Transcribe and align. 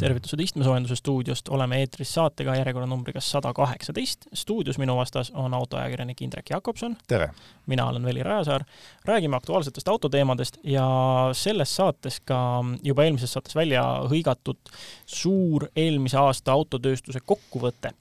tervitused 0.00 0.40
istmesoojenduse 0.40 0.96
stuudiost, 0.96 1.48
oleme 1.48 1.80
eetris 1.80 2.14
saatega 2.14 2.54
järjekorranumbriga 2.56 3.20
sada 3.20 3.52
kaheksateist. 3.54 4.26
stuudios 4.34 4.78
minu 4.78 4.96
vastas 4.96 5.30
on 5.34 5.54
autoajakirjanik 5.54 6.22
Indrek 6.22 6.50
Jakobson. 6.50 6.96
tere! 7.08 7.30
mina 7.66 7.86
olen 7.86 8.04
Veli 8.04 8.22
Rajasaar. 8.22 8.64
räägime 9.04 9.36
aktuaalsetest 9.36 9.88
autoteemadest 9.88 10.56
ja 10.64 10.86
selles 11.32 11.76
saates 11.76 12.20
ka 12.20 12.64
juba 12.82 13.04
eelmises 13.04 13.32
saates 13.32 13.54
välja 13.54 13.82
hõigatud 14.10 14.72
suur 15.06 15.68
eelmise 15.76 16.18
aasta 16.18 16.52
autotööstuse 16.52 17.20
kokkuvõte. 17.20 17.92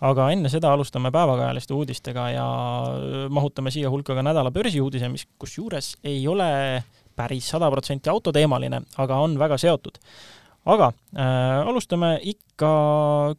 aga 0.00 0.30
enne 0.30 0.48
seda 0.48 0.72
alustame 0.72 1.10
päevakajaliste 1.10 1.74
uudistega 1.74 2.30
ja 2.30 2.48
mahutame 3.28 3.70
siia 3.70 3.90
hulka 3.90 4.14
ka 4.14 4.22
nädala 4.22 4.50
börsiuudise, 4.50 5.08
mis 5.08 5.26
kusjuures 5.38 5.96
ei 6.04 6.28
ole 6.28 6.82
päris 7.16 7.48
sada 7.48 7.70
protsenti 7.70 8.10
autoteemaline, 8.10 8.82
aga 8.98 9.16
on 9.16 9.38
väga 9.38 9.58
seotud. 9.58 9.98
Aga 10.68 10.92
äh, 11.16 11.60
alustame 11.66 12.16
ikka 12.22 12.72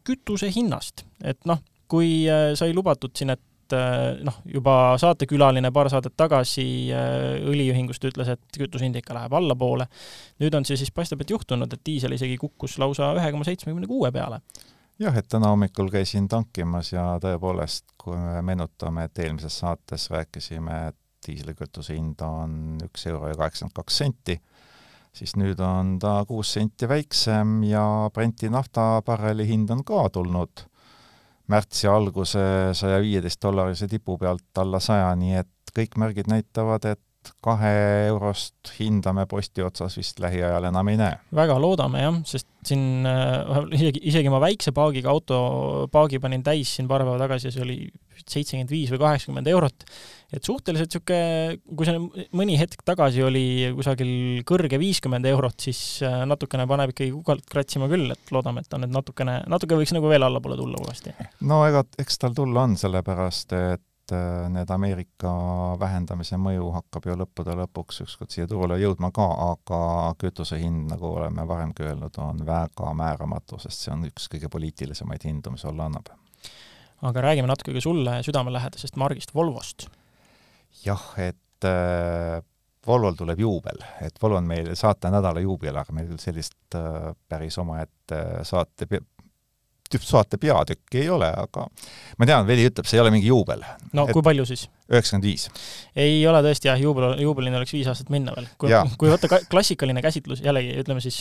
kütuse 0.04 0.50
hinnast, 0.52 1.06
et 1.24 1.40
noh, 1.48 1.62
kui 1.88 2.24
äh, 2.28 2.52
sai 2.58 2.74
lubatud 2.76 3.14
siin, 3.16 3.32
et 3.34 3.76
äh, 3.76 4.20
noh, 4.24 4.40
juba 4.50 4.96
saatekülaline 5.00 5.70
paar 5.74 5.90
saadet 5.92 6.16
tagasi 6.20 6.66
äh, 6.92 7.38
õliühingust 7.44 8.04
ütles, 8.10 8.34
et 8.34 8.60
kütusehind 8.60 9.00
ikka 9.00 9.16
läheb 9.16 9.36
allapoole. 9.40 9.88
nüüd 10.42 10.54
on 10.58 10.68
see 10.68 10.78
siis, 10.80 10.92
paistab, 10.94 11.24
et 11.24 11.32
juhtunud, 11.32 11.72
et 11.72 11.86
diisel 11.86 12.16
isegi 12.16 12.36
kukkus 12.40 12.78
lausa 12.82 13.14
ühe 13.16 13.32
koma 13.32 13.48
seitsmekümne 13.48 13.88
kuue 13.90 14.12
peale. 14.12 14.42
Jah, 15.00 15.16
et 15.18 15.26
täna 15.26 15.48
hommikul 15.50 15.88
käisin 15.90 16.28
tankimas 16.30 16.92
ja 16.92 17.16
tõepoolest, 17.22 17.96
kui 17.98 18.14
me 18.14 18.42
meenutame, 18.46 19.08
et 19.08 19.18
eelmises 19.24 19.56
saates 19.64 20.06
rääkisime, 20.12 20.76
et 20.92 21.00
diislikütuse 21.26 21.96
hind 21.96 22.20
on 22.22 22.76
üks 22.84 23.08
euro 23.10 23.30
ja 23.32 23.38
kaheksakümmend 23.40 23.74
kaks 23.74 23.98
senti, 24.02 24.36
siis 25.14 25.36
nüüd 25.38 25.60
on 25.62 25.96
ta 26.02 26.20
kuus 26.28 26.54
senti 26.56 26.88
väiksem 26.90 27.62
ja 27.68 27.84
Brenti 28.14 28.50
naftabarreli 28.50 29.46
hind 29.48 29.70
on 29.70 29.84
ka 29.86 30.08
tulnud 30.14 30.66
märtsi 31.52 31.88
alguse 31.90 32.44
saja 32.76 33.00
viieteist 33.04 33.42
dollarise 33.42 33.88
tipu 33.88 34.16
pealt 34.18 34.62
alla 34.62 34.80
saja, 34.80 35.10
nii 35.18 35.42
et 35.42 35.74
kõik 35.76 35.98
märgid 36.00 36.30
näitavad, 36.30 36.86
et 36.88 37.02
kahe 37.44 37.72
eurost 38.08 38.74
hinda 38.78 39.12
me 39.16 39.24
posti 39.28 39.62
otsas 39.64 39.96
vist 39.96 40.18
lähiajal 40.20 40.68
enam 40.68 40.88
ei 40.92 40.98
näe. 41.00 41.18
väga 41.34 41.56
loodame 41.60 42.02
jah, 42.02 42.18
sest 42.28 42.48
siin 42.68 43.06
äh, 43.08 43.62
isegi, 43.76 44.02
isegi 44.10 44.32
ma 44.32 44.40
väikse 44.44 44.74
paagiga 44.76 45.12
auto 45.12 45.38
paagi 45.92 46.20
panin 46.20 46.44
täis 46.44 46.74
siin 46.76 46.88
paar 46.88 47.04
päeva 47.04 47.20
tagasi 47.24 47.48
ja 47.48 47.54
see 47.54 47.64
oli 47.64 47.78
seitsekümmend 48.22 48.70
viis 48.72 48.92
või 48.92 49.00
kaheksakümmend 49.02 49.50
eurot. 49.52 49.86
et 50.34 50.42
suhteliselt 50.42 50.90
niisugune, 50.90 51.58
kui 51.78 51.86
see 51.86 52.26
mõni 52.34 52.58
hetk 52.58 52.82
tagasi 52.86 53.22
oli 53.22 53.44
kusagil 53.76 54.42
kõrge 54.48 54.80
viiskümmend 54.82 55.26
eurot, 55.30 55.58
siis 55.68 56.02
äh, 56.02 56.22
natukene 56.26 56.66
paneb 56.70 56.94
ikkagi 56.94 57.12
kukalt 57.14 57.46
kratsima 57.50 57.88
küll, 57.92 58.10
et 58.10 58.34
loodame, 58.34 58.64
et 58.64 58.70
ta 58.70 58.80
nüüd 58.82 58.94
natukene, 58.94 59.40
natuke 59.50 59.78
võiks 59.78 59.94
nagu 59.94 60.10
veel 60.10 60.26
allapoole 60.26 60.58
tulla 60.58 60.82
uuesti. 60.82 61.14
no 61.46 61.64
ega, 61.68 61.84
eks 61.98 62.22
tal 62.22 62.36
tulla 62.36 62.66
on, 62.66 62.78
sellepärast 62.80 63.58
et 63.60 63.90
Äh, 64.12 64.50
need 64.52 64.68
Ameerika 64.68 65.30
vähendamise 65.80 66.36
mõju 66.36 66.66
hakkab 66.74 67.06
ju 67.08 67.14
lõppude 67.16 67.54
lõpuks 67.56 68.02
ükskord 68.04 68.34
siia 68.34 68.44
turule 68.46 68.76
jõudma 68.76 69.08
ka, 69.16 69.24
aga 69.46 69.78
kütuse 70.20 70.58
hind, 70.60 70.90
nagu 70.90 71.14
oleme 71.14 71.46
varemgi 71.48 71.86
öelnud, 71.86 72.18
on 72.20 72.42
väga 72.44 72.92
määramatu, 72.92 73.56
sest 73.62 73.86
see 73.86 73.94
on 73.94 74.04
üks 74.10 74.28
kõige 74.34 74.50
poliitilisemaid 74.52 75.24
hindu, 75.24 75.54
mis 75.54 75.64
olla 75.70 75.88
annab. 75.88 76.12
Aga 77.04 77.22
räägime 77.28 77.50
natuke 77.50 77.74
ka 77.76 77.82
sulle 77.84 78.18
südamelähedasest 78.26 78.96
margist 79.00 79.34
Volvost. 79.34 79.86
jah, 80.84 81.06
et 81.18 81.68
äh, 81.68 82.42
Volvol 82.86 83.16
tuleb 83.16 83.40
juubel, 83.40 83.78
et 84.04 84.18
Volvo 84.22 84.36
on 84.36 84.48
meil 84.48 84.74
saatenädala 84.76 85.40
juubel, 85.40 85.76
aga 85.80 85.94
meil 85.96 86.16
sellist 86.20 86.76
äh, 86.76 87.12
päris 87.28 87.58
omaette 87.58 88.20
saate 88.44 88.88
saate 90.02 90.38
peatükki 90.42 91.04
ei 91.04 91.10
ole, 91.12 91.28
aga 91.30 91.68
ma 92.18 92.26
tean, 92.26 92.46
Veli 92.48 92.66
ütleb, 92.66 92.88
see 92.88 92.98
ei 92.98 93.04
ole 93.04 93.12
mingi 93.14 93.30
juubel. 93.30 93.62
no 93.92 94.08
et 94.08 94.16
kui 94.16 94.24
palju 94.24 94.46
siis? 94.48 94.66
üheksakümmend 94.90 95.24
viis. 95.24 95.46
ei 95.96 96.18
ole 96.28 96.42
tõesti 96.44 96.68
jah, 96.68 96.80
juubel, 96.80 97.14
juubelini 97.22 97.56
oleks 97.56 97.72
viis 97.72 97.88
aastat 97.88 98.10
minna 98.12 98.34
veel. 98.36 98.48
kui, 98.60 98.72
kui 99.00 99.12
võtta 99.12 99.30
ka 99.30 99.38
klassikaline 99.50 100.02
käsitlus, 100.04 100.42
jällegi 100.44 100.74
ütleme 100.82 101.00
siis 101.04 101.20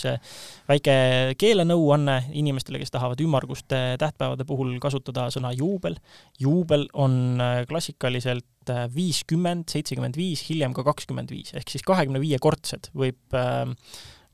väike 0.69 0.95
keelenõuanne 1.39 2.17
inimestele, 2.39 2.81
kes 2.81 2.91
tahavad 2.93 3.21
ümmarguste 3.23 3.83
tähtpäevade 4.01 4.47
puhul 4.49 4.75
kasutada 4.83 5.29
sõna 5.33 5.53
juubel. 5.55 5.99
juubel 6.39 6.87
on 6.93 7.39
äh, 7.41 7.61
klassikaliselt 7.69 8.73
äh, 8.73 8.87
viiskümmend, 8.93 9.69
seitsekümmend 9.71 10.19
viis, 10.19 10.43
hiljem 10.49 10.75
ka 10.75 10.85
kakskümmend 10.87 11.31
viis, 11.31 11.53
ehk 11.55 11.71
siis 11.71 11.85
kahekümne 11.87 12.21
viie 12.23 12.41
kordsed 12.43 12.91
võib 12.97 13.37
äh, 13.37 13.71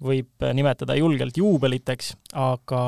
võib 0.03 0.45
nimetada 0.55 0.95
julgelt 0.95 1.37
juubeliteks, 1.37 2.13
aga, 2.39 2.83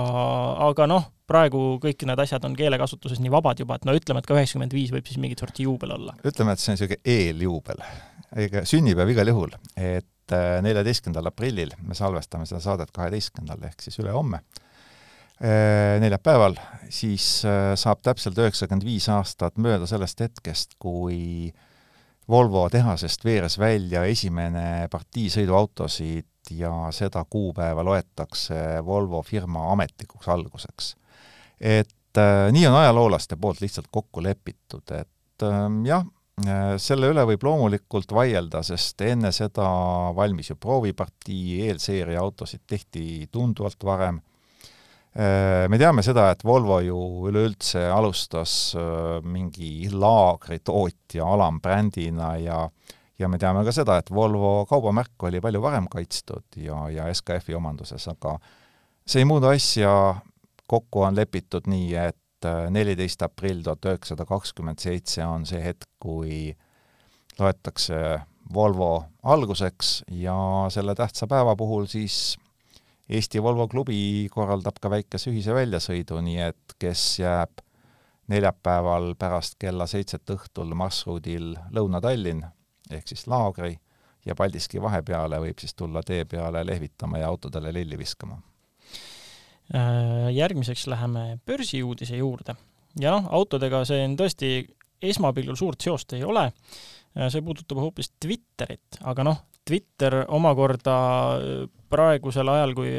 aga 0.69 0.87
noh, 0.87 1.09
praegu 1.31 1.63
kõik 1.83 2.05
need 2.07 2.23
asjad 2.23 2.45
on 2.47 2.55
keelekasutuses 2.57 3.21
nii 3.23 3.31
vabad 3.33 3.59
juba, 3.63 3.77
et 3.77 3.87
no 3.87 3.95
ütleme, 3.95 4.21
et 4.21 4.29
ka 4.29 4.35
üheksakümmend 4.37 4.75
viis 4.75 4.93
võib 4.93 5.07
siis 5.07 5.19
mingit 5.21 5.43
sorti 5.43 5.67
juubel 5.67 5.95
olla. 5.97 6.15
ütleme, 6.27 6.55
et 6.55 6.63
see 6.63 6.71
on 6.71 6.79
niisugune 6.79 7.15
eeljuubel. 7.17 7.83
ega 8.41 8.63
sünnipäev 8.67 9.11
igal 9.11 9.27
juhul, 9.27 9.55
et 9.75 10.35
äh, 10.35 10.59
neljateistkümnendal 10.63 11.31
aprillil 11.31 11.73
me 11.83 11.97
salvestame 11.97 12.47
seda 12.47 12.61
saadet 12.63 12.93
kaheteistkümnendal 12.95 13.67
ehk 13.67 13.83
siis 13.83 13.99
ülehomme, 13.99 14.39
äh, 15.43 15.97
neljapäeval, 16.03 16.55
siis 16.89 17.43
äh, 17.47 17.73
saab 17.79 18.03
täpselt 18.07 18.39
üheksakümmend 18.39 18.87
viis 18.87 19.09
aastat 19.11 19.59
mööda 19.59 19.89
sellest 19.89 20.23
hetkest, 20.23 20.79
kui 20.79 21.51
Volvo 22.31 22.67
tehasest 22.71 23.25
veeres 23.25 23.57
välja 23.59 24.05
esimene 24.07 24.87
partii 24.91 25.27
sõiduautosid 25.33 26.30
ja 26.57 26.71
seda 26.91 27.25
kuupäeva 27.29 27.83
loetakse 27.83 28.79
Volvo 28.85 29.21
firma 29.21 29.71
ametlikuks 29.71 30.27
alguseks 30.27 30.95
et 31.61 32.17
äh, 32.17 32.49
nii 32.53 32.65
on 32.67 32.79
ajaloolaste 32.81 33.37
poolt 33.37 33.61
lihtsalt 33.61 33.91
kokku 33.93 34.23
lepitud, 34.25 34.83
et 34.97 35.45
äh, 35.45 35.61
jah, 35.85 36.03
äh, 36.41 36.73
selle 36.81 37.11
üle 37.13 37.25
võib 37.29 37.45
loomulikult 37.45 38.11
vaielda, 38.17 38.63
sest 38.65 39.05
enne 39.05 39.31
seda 39.35 39.67
valmis 40.17 40.51
ju 40.51 40.57
proovipartii, 40.59 41.61
eelseeria 41.67 42.21
autosid 42.23 42.65
tehti 42.67 43.27
tunduvalt 43.31 43.85
varem. 43.85 44.19
Äh, 45.11 45.67
me 45.69 45.77
teame 45.77 46.03
seda, 46.05 46.31
et 46.33 46.43
Volvo 46.47 46.79
ju 46.81 46.97
üleüldse 47.29 47.85
alustas 47.93 48.73
mingi 49.27 49.91
laagritootja 49.93 51.27
alambrändina 51.35 52.35
ja 52.41 52.63
ja 53.21 53.29
me 53.29 53.39
teame 53.41 53.63
ka 53.67 53.73
seda, 53.75 53.99
et 54.01 54.09
Volvo 54.13 54.65
kaubamärk 54.69 55.27
oli 55.29 55.41
palju 55.43 55.61
varem 55.63 55.87
kaitstud 55.91 56.57
ja, 56.61 56.83
ja 56.89 57.07
SKF-i 57.13 57.55
omanduses, 57.57 58.07
aga 58.11 58.37
see 59.05 59.23
ei 59.23 59.29
muuda 59.29 59.53
asja. 59.55 59.93
Kokku 60.71 61.01
on 61.03 61.17
lepitud 61.19 61.65
nii, 61.67 61.89
et 61.99 62.47
äh, 62.47 62.69
neliteist 62.71 63.25
aprill 63.25 63.59
tuhat 63.65 63.89
üheksasada 63.89 64.23
kakskümmend 64.29 64.79
seitse 64.79 65.25
on 65.27 65.43
see 65.45 65.59
hetk, 65.63 65.89
kui 65.99 66.53
loetakse 67.39 68.21
Volvo 68.53 69.03
alguseks 69.23 70.01
ja 70.21 70.35
selle 70.71 70.95
tähtsa 70.95 71.27
päeva 71.27 71.55
puhul 71.55 71.85
siis 71.91 72.37
Eesti 73.11 73.43
Volvo 73.43 73.67
klubi 73.67 74.29
korraldab 74.31 74.79
ka 74.79 74.89
väikese 74.91 75.31
ühise 75.31 75.51
väljasõidu, 75.55 76.21
nii 76.23 76.39
et 76.45 76.75
kes 76.79 77.03
jääb 77.19 77.59
neljapäeval 78.31 79.13
pärast 79.19 79.57
kella 79.59 79.87
seitset 79.91 80.31
õhtul 80.31 80.71
marsruudil 80.79 81.53
Lõuna-Tallinn 81.75 82.45
ehk 82.93 83.07
siis 83.07 83.27
Laagri 83.27 83.75
ja 84.25 84.35
Paldiski 84.35 84.81
vahepeale, 84.81 85.39
võib 85.41 85.59
siis 85.59 85.73
tulla 85.75 86.03
tee 86.05 86.25
peale 86.25 86.65
lehvitama 86.65 87.21
ja 87.23 87.27
autodele 87.27 87.73
lilli 87.73 87.97
viskama 87.97 88.37
Äh, 89.71 90.33
järgmiseks 90.35 90.87
läheme 90.87 91.39
börsiuudise 91.45 92.17
juurde. 92.17 92.55
ja 92.99 93.11
noh, 93.13 93.27
autodega 93.31 93.85
see 93.87 94.01
on 94.03 94.17
tõesti, 94.19 94.65
esmapilgul 94.99 95.55
suurt 95.55 95.79
seost 95.79 96.11
ei 96.17 96.25
ole, 96.27 96.49
äh, 97.15 97.29
see 97.31 97.39
puudutab 97.45 97.79
hoopis 97.79 98.11
Twitterit, 98.19 98.99
aga 99.07 99.23
noh, 99.23 99.37
Twitter 99.63 100.25
omakorda 100.27 100.95
äh, 101.37 101.53
praegusel 101.87 102.51
ajal, 102.51 102.75
kui 102.75 102.91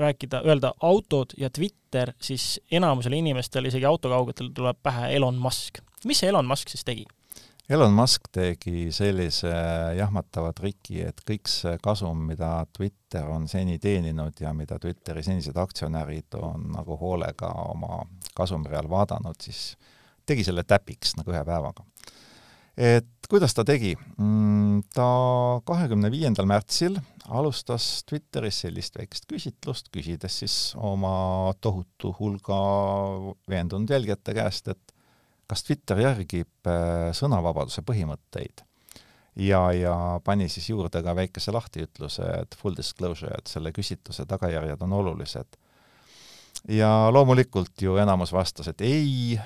rääkida, 0.00 0.40
öelda 0.50 0.72
autod 0.88 1.36
ja 1.38 1.50
Twitter, 1.50 2.10
siis 2.18 2.56
enamusele 2.74 3.22
inimestele, 3.22 3.70
isegi 3.70 3.86
autokaugetel 3.86 4.50
tuleb 4.56 4.82
pähe 4.82 5.12
Elon 5.14 5.38
Musk. 5.38 5.78
mis 6.04 6.24
see 6.24 6.32
Elon 6.34 6.50
Musk 6.50 6.74
siis 6.74 6.82
tegi? 6.82 7.06
Elon 7.66 7.90
Musk 7.90 8.28
tegi 8.30 8.92
sellise 8.94 9.50
jahmatava 9.98 10.52
triki, 10.54 11.00
et 11.02 11.18
kõik 11.26 11.48
see 11.50 11.72
kasum, 11.82 12.20
mida 12.28 12.60
Twitter 12.70 13.26
on 13.26 13.48
seni 13.50 13.80
teeninud 13.82 14.38
ja 14.38 14.52
mida 14.54 14.78
Twitteri 14.78 15.24
senised 15.26 15.58
aktsionärid 15.58 16.38
on 16.38 16.68
nagu 16.76 16.94
hoolega 17.00 17.50
oma 17.64 18.04
kasumireal 18.38 18.86
vaadanud, 18.90 19.40
siis 19.42 19.72
tegi 20.26 20.46
selle 20.46 20.62
täpiks 20.62 21.16
nagu 21.18 21.34
ühe 21.34 21.42
päevaga. 21.42 21.82
et 22.76 23.26
kuidas 23.26 23.54
ta 23.56 23.64
tegi? 23.66 23.96
Mm, 24.20 24.84
ta 24.94 25.10
kahekümne 25.66 26.10
viiendal 26.12 26.46
märtsil 26.46 27.00
alustas 27.26 28.04
Twitteris 28.06 28.60
sellist 28.62 28.94
väikest 28.94 29.26
küsitlust, 29.26 29.90
küsides 29.90 30.38
siis 30.44 30.56
oma 30.78 31.52
tohutu 31.60 32.14
hulga 32.20 32.60
veendunud 33.50 33.90
jälgijate 33.90 34.36
käest, 34.38 34.68
et 34.70 34.85
kas 35.46 35.62
Twitter 35.66 36.00
järgib 36.02 36.70
äh, 36.70 37.10
sõnavabaduse 37.16 37.84
põhimõtteid 37.86 38.64
ja, 39.36 39.60
ja 39.72 39.94
pani 40.24 40.48
siis 40.48 40.70
juurde 40.70 41.02
ka 41.02 41.14
väikese 41.16 41.52
lahtiütluse, 41.54 42.24
et 42.42 42.56
full 42.58 42.76
disclosure, 42.76 43.34
et 43.38 43.50
selle 43.50 43.72
küsitluse 43.76 44.26
tagajärjed 44.28 44.82
on 44.82 44.92
olulised. 44.92 45.58
ja 46.68 47.10
loomulikult 47.12 47.82
ju 47.82 47.96
enamus 47.96 48.32
vastas, 48.32 48.68
et 48.68 48.80
ei, 48.80 49.38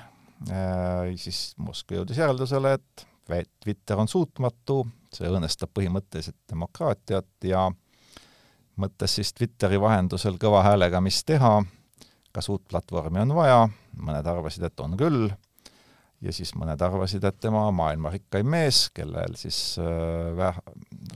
siis 1.19 1.53
Moskva 1.57 1.99
jõudis 1.99 2.17
järeldusele, 2.17 2.73
et 2.73 3.51
Twitter 3.63 3.99
on 3.99 4.07
suutmatu, 4.07 4.81
see 5.13 5.29
õõnestab 5.29 5.71
põhimõtteliselt 5.75 6.39
demokraatiat 6.49 7.47
ja 7.47 7.67
mõtles 8.81 9.19
siis 9.19 9.33
Twitteri 9.33 9.79
vahendusel 9.79 10.39
kõva 10.41 10.63
häälega, 10.65 11.01
mis 11.03 11.21
teha, 11.27 11.59
kas 12.31 12.49
uut 12.49 12.63
platvormi 12.67 13.21
on 13.21 13.35
vaja, 13.35 13.61
mõned 13.99 14.27
arvasid, 14.27 14.63
et 14.67 14.79
on 14.79 14.97
küll, 14.99 15.29
ja 16.21 16.33
siis 16.33 16.53
mõned 16.57 16.81
arvasid, 16.81 17.23
et 17.25 17.39
tema 17.41 17.63
maailma 17.73 18.11
rikkaim 18.13 18.49
mees, 18.53 18.85
kellel 18.93 19.35
siis 19.39 19.59
äh, 19.81 20.61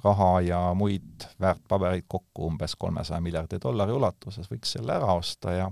raha 0.04 0.30
ja 0.46 0.62
muid 0.78 1.28
väärtpabereid 1.42 2.08
kokku 2.08 2.50
umbes 2.50 2.76
kolmesaja 2.80 3.22
miljardi 3.22 3.60
dollari 3.62 3.94
ulatuses, 3.94 4.50
võiks 4.52 4.76
selle 4.78 4.96
ära 4.98 5.14
osta 5.14 5.54
ja 5.54 5.70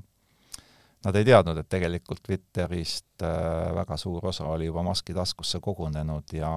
nad 1.03 1.19
ei 1.19 1.27
teadnud, 1.27 1.57
et 1.59 1.69
tegelikult 1.69 2.23
Twitterist 2.23 3.25
äh, 3.25 3.73
väga 3.75 3.97
suur 3.99 4.29
osa 4.31 4.47
oli 4.53 4.69
juba 4.69 4.85
Muski 4.85 5.15
taskusse 5.17 5.59
kogunenud 5.63 6.35
ja 6.37 6.53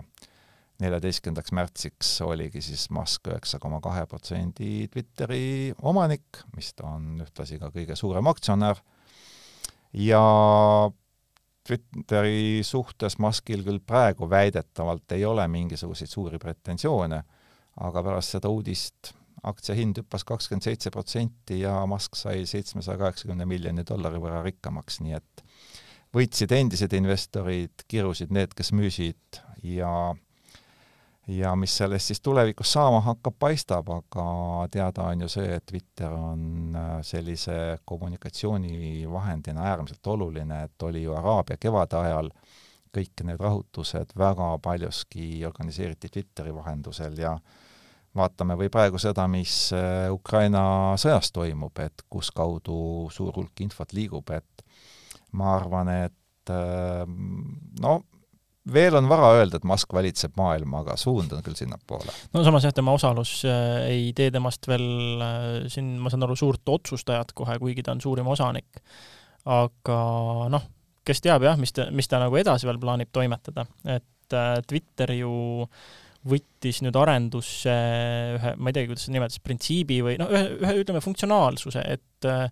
neljateistkümnendaks 0.82 1.55
märtsiks 1.56 2.11
oligi 2.26 2.61
siis 2.61 2.90
Musk 2.93 3.31
üheksa 3.31 3.58
koma 3.62 3.81
kahe 3.81 4.05
protsendi 4.11 4.88
Twitteri 4.93 5.73
omanik, 5.88 6.44
mis 6.56 6.75
ta 6.76 6.93
on 6.99 7.25
ühtlasi 7.25 7.56
ka 7.62 7.73
kõige 7.73 7.96
suurem 7.96 8.28
aktsionär, 8.28 8.82
ja 9.96 10.20
Twitteri 11.66 12.62
suhtes 12.62 13.18
Muskil 13.18 13.64
küll 13.66 13.80
praegu 13.82 14.28
väidetavalt 14.30 15.12
ei 15.16 15.24
ole 15.26 15.48
mingisuguseid 15.50 16.10
suuri 16.10 16.38
pretensioone, 16.38 17.22
aga 17.82 18.02
pärast 18.06 18.36
seda 18.36 18.50
uudist 18.52 19.12
aktsia 19.46 19.74
hind 19.78 19.98
hüppas 20.00 20.24
kakskümmend 20.26 20.64
seitse 20.66 20.90
protsenti 20.94 21.60
ja 21.60 21.74
Musk 21.90 22.16
sai 22.18 22.46
seitsmesaja 22.48 22.98
kaheksakümne 23.02 23.46
miljoni 23.48 23.84
dollari 23.86 24.20
võrra 24.22 24.42
rikkamaks, 24.46 25.00
nii 25.04 25.18
et 25.18 25.44
võitsid 26.16 26.54
endised 26.56 26.94
investorid, 26.96 27.84
kirusid 27.90 28.32
need, 28.34 28.54
kes 28.56 28.72
müüsid 28.72 29.40
ja 29.66 29.90
ja 31.26 31.56
mis 31.56 31.76
sellest 31.76 32.06
siis 32.06 32.20
tulevikus 32.20 32.73
saama 32.73 33.00
hakkab, 33.00 33.34
paistab, 33.38 33.88
aga 33.90 34.26
teada 34.70 35.08
on 35.11 35.26
ju 35.26 35.28
see, 35.28 35.56
et 35.56 35.67
Twitter 35.67 36.12
on 36.12 36.76
äh, 36.76 36.93
sellise 37.02 37.78
kommunikatsioonivahendina 37.84 39.67
äärmiselt 39.73 40.06
oluline, 40.06 40.62
et 40.64 40.82
oli 40.82 41.02
ju 41.02 41.17
Araabia 41.17 41.58
kevade 41.61 41.99
ajal 41.99 42.31
kõik 42.96 43.25
need 43.28 43.40
rahutused 43.43 44.14
väga 44.17 44.56
paljuski 44.62 45.44
organiseeriti 45.46 46.08
Twitteri 46.08 46.55
vahendusel 46.55 47.19
ja 47.19 47.34
vaatame 48.17 48.56
või 48.56 48.70
praegu 48.73 48.99
seda, 49.02 49.26
mis 49.28 49.73
äh, 49.76 50.06
Ukraina 50.12 50.94
sõjas 51.00 51.32
toimub, 51.34 51.76
et 51.82 52.06
kus 52.08 52.31
kaudu 52.31 53.11
suur 53.12 53.34
hulk 53.37 53.67
infot 53.67 53.93
liigub, 53.93 54.31
et 54.31 54.64
ma 55.37 55.56
arvan, 55.58 55.90
et 56.06 56.55
äh, 56.55 57.02
no 57.82 57.99
veel 58.72 58.98
on 58.98 59.08
vara 59.10 59.32
öelda, 59.38 59.60
et 59.60 59.66
Moskva 59.68 60.00
valitseb 60.00 60.36
maailma, 60.38 60.82
aga 60.84 60.96
suund 61.00 61.34
on 61.36 61.44
küll 61.46 61.58
sinnapoole. 61.58 62.14
no 62.34 62.44
samas 62.46 62.66
jah, 62.66 62.74
tema 62.76 62.94
osalus 62.96 63.38
äh, 63.48 63.84
ei 63.90 64.08
tee 64.16 64.30
temast 64.34 64.68
veel 64.70 64.88
siin, 65.72 65.96
ma 66.02 66.12
saan 66.12 66.26
aru, 66.26 66.38
suurt 66.38 66.74
otsustajat 66.76 67.34
kohe, 67.36 67.58
kuigi 67.62 67.84
ta 67.86 67.94
on 67.96 68.02
suurim 68.04 68.32
osanik. 68.32 68.82
aga 69.46 70.00
noh, 70.52 70.66
kes 71.06 71.22
teab 71.24 71.46
jah, 71.46 71.60
mis 71.60 71.74
ta, 71.76 71.90
mis 71.94 72.10
ta 72.10 72.22
nagu 72.22 72.36
edasi 72.36 72.68
veel 72.68 72.82
plaanib 72.82 73.12
toimetada, 73.14 73.66
et 73.86 74.04
Twitter 74.66 75.12
ju 75.14 75.30
äh, 75.62 75.86
võttis 76.26 76.80
nüüd 76.82 76.96
arendusse 76.98 77.74
ühe, 78.36 78.52
ma 78.58 78.70
ei 78.70 78.76
teagi, 78.76 78.90
kuidas 78.90 79.06
seda 79.06 79.16
nimetas, 79.16 79.40
printsiibi 79.44 80.00
või 80.04 80.16
noh, 80.20 80.30
ühe, 80.32 80.56
ühe 80.64 80.74
ütleme, 80.82 81.02
funktsionaalsuse, 81.04 81.84
et 81.96 82.28
äh, 82.28 82.46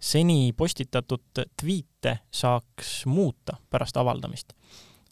seni 0.00 0.52
postitatud 0.56 1.42
tweet'e 1.58 2.18
saaks 2.40 3.02
muuta 3.10 3.58
pärast 3.70 4.00
avaldamist. 4.00 4.54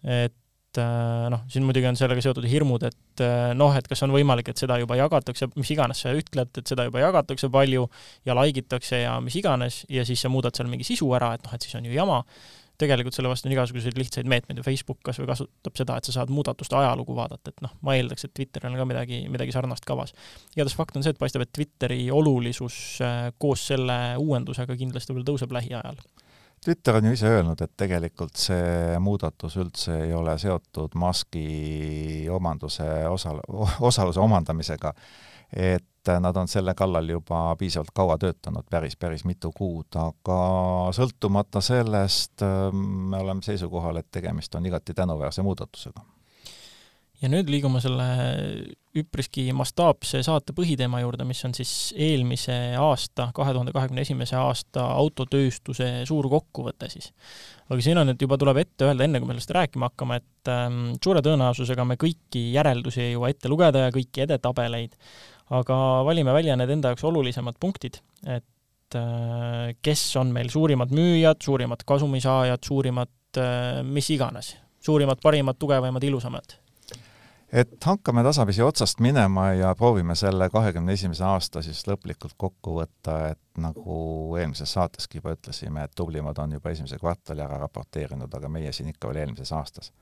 et 0.02 0.36
äh, 0.82 1.26
noh, 1.32 1.44
siin 1.52 1.66
muidugi 1.66 1.88
on 1.90 1.98
sellega 1.98 2.22
seotud 2.24 2.46
hirmud, 2.50 2.86
et 2.88 3.24
äh, 3.24 3.52
noh, 3.56 3.74
et 3.76 3.88
kas 3.88 4.04
on 4.06 4.14
võimalik, 4.14 4.50
et 4.52 4.60
seda 4.60 4.78
juba 4.82 4.98
jagatakse, 4.98 5.50
mis 5.56 5.72
iganes 5.74 6.04
sa 6.04 6.14
ütled, 6.16 6.52
et 6.60 6.74
seda 6.74 6.88
juba 6.88 7.02
jagatakse 7.04 7.50
palju 7.52 7.88
ja 8.28 8.36
like 8.38 8.64
itakse 8.64 9.02
ja 9.02 9.16
mis 9.24 9.38
iganes, 9.40 9.84
ja 9.92 10.06
siis 10.08 10.22
sa 10.24 10.32
muudad 10.32 10.56
seal 10.56 10.70
mingi 10.70 10.86
sisu 10.88 11.10
ära, 11.16 11.34
et 11.36 11.44
noh, 11.46 11.56
et 11.56 11.66
siis 11.66 11.78
on 11.78 11.88
ju 11.88 11.96
jama 11.96 12.22
tegelikult 12.80 13.16
selle 13.16 13.30
vastu 13.30 13.48
on 13.48 13.54
igasuguseid 13.54 13.96
lihtsaid 13.96 14.28
meetmeid 14.28 14.60
ja 14.60 14.64
Facebook 14.66 14.98
kas 15.04 15.20
või 15.20 15.30
kasutab 15.30 15.78
seda, 15.78 15.96
et 15.96 16.08
sa 16.08 16.14
saad 16.18 16.32
muudatuste 16.34 16.76
ajalugu 16.76 17.16
vaadata, 17.16 17.52
et 17.52 17.64
noh, 17.64 17.72
ma 17.86 17.96
eeldaks, 17.96 18.26
et 18.26 18.34
Twitteril 18.36 18.74
on 18.74 18.80
ka 18.80 18.86
midagi, 18.88 19.22
midagi 19.32 19.54
sarnast 19.54 19.86
kavas. 19.88 20.12
igatahes 20.54 20.76
fakt 20.76 20.98
on 20.98 21.06
see, 21.06 21.14
et 21.16 21.20
paistab, 21.20 21.46
et 21.46 21.52
Twitteri 21.56 22.02
olulisus 22.12 23.00
äh, 23.04 23.30
koos 23.40 23.64
selle 23.72 23.98
uuendusega 24.20 24.76
kindlasti 24.76 25.16
veel 25.16 25.24
tõuseb 25.28 25.56
lähiajal. 25.56 26.00
Twitter 26.66 26.96
on 26.98 27.04
ju 27.06 27.12
ise 27.14 27.28
öelnud, 27.30 27.60
et 27.62 27.76
tegelikult 27.78 28.34
see 28.42 28.96
muudatus 28.98 29.54
üldse 29.62 30.00
ei 30.08 30.14
ole 30.18 30.32
seotud 30.42 30.96
Muski 30.98 32.26
omanduse 32.34 32.86
osal-, 33.06 33.38
osaluse 33.86 34.18
omandamisega, 34.18 34.90
et 35.54 36.10
nad 36.20 36.36
on 36.42 36.50
selle 36.50 36.74
kallal 36.74 37.06
juba 37.14 37.44
piisavalt 37.60 37.94
kaua 37.94 38.18
töötanud, 38.18 38.66
päris, 38.70 38.98
päris 38.98 39.22
mitu 39.30 39.52
kuud, 39.54 39.94
aga 39.94 40.40
sõltumata 40.98 41.62
sellest 41.62 42.42
me 42.74 43.22
oleme 43.22 43.46
seisukohal, 43.46 44.02
et 44.02 44.10
tegemist 44.10 44.58
on 44.58 44.66
igati 44.66 44.94
tänuväärse 44.94 45.46
muudatusega. 45.46 46.02
Ja 47.22 47.30
nüüd 47.32 47.48
liigume 47.50 47.80
selle 47.80 48.06
üpriski 48.96 49.44
mastaapse 49.56 50.22
saate 50.24 50.54
põhiteema 50.56 51.00
juurde, 51.02 51.26
mis 51.28 51.40
on 51.48 51.54
siis 51.56 51.70
eelmise 51.92 52.54
aasta, 52.80 53.30
kahe 53.36 53.52
tuhande 53.56 53.72
kahekümne 53.76 54.04
esimese 54.04 54.36
aasta 54.40 54.84
autotööstuse 54.96 55.88
suur 56.08 56.28
kokkuvõte 56.32 56.90
siis. 56.92 57.12
aga 57.68 57.80
siin 57.84 58.00
on, 58.00 58.12
et 58.12 58.22
juba 58.22 58.38
tuleb 58.40 58.60
ette 58.62 58.88
öelda, 58.88 59.06
enne 59.06 59.20
kui 59.20 59.28
me 59.28 59.36
sellest 59.36 59.54
rääkima 59.56 59.90
hakkame, 59.90 60.20
et 60.22 60.52
ähm, 60.52 60.82
suure 61.02 61.22
tõenäosusega 61.24 61.86
me 61.88 61.96
kõiki 62.00 62.50
järeldusi 62.56 63.02
ei 63.04 63.14
jõua 63.14 63.32
ette 63.32 63.52
lugeda 63.52 63.86
ja 63.86 63.94
kõiki 63.94 64.26
edetabeleid, 64.26 64.96
aga 65.56 65.80
valime 66.08 66.36
välja 66.36 66.58
need 66.58 66.74
enda 66.76 66.92
jaoks 66.92 67.06
olulisemad 67.08 67.56
punktid, 67.60 68.00
et 68.26 69.00
äh, 69.00 69.72
kes 69.84 70.04
on 70.20 70.36
meil 70.36 70.52
suurimad 70.52 70.92
müüjad, 70.92 71.40
suurimad 71.44 71.84
kasumisaajad, 71.88 72.64
suurimad 72.64 73.40
äh, 73.40 73.82
mis 73.88 74.12
iganes, 74.12 74.54
suurimad, 74.84 75.20
parimad, 75.24 75.58
tugevaimad, 75.60 76.04
ilusamad 76.04 76.60
et 77.52 77.84
hakkame 77.84 78.22
tasapisi 78.26 78.62
otsast 78.62 79.00
minema 79.00 79.50
ja 79.52 79.74
proovime 79.78 80.14
selle 80.18 80.48
kahekümne 80.50 80.92
esimese 80.92 81.24
aasta 81.24 81.62
siis 81.62 81.84
lõplikult 81.86 82.34
kokku 82.36 82.78
võtta, 82.80 83.18
et 83.32 83.60
nagu 83.62 83.98
eelmises 84.40 84.72
saateski 84.72 85.20
juba 85.20 85.36
ütlesime, 85.36 85.84
et 85.84 85.94
tublimad 85.94 86.38
on 86.42 86.56
juba 86.58 86.72
esimese 86.74 86.98
kvartali 86.98 87.44
ära 87.44 87.60
raporteerinud, 87.62 88.34
aga 88.34 88.50
meie 88.50 88.72
siin 88.72 88.90
ikka 88.92 89.12
veel 89.12 89.24
eelmises 89.24 89.52
aastas 89.56 89.92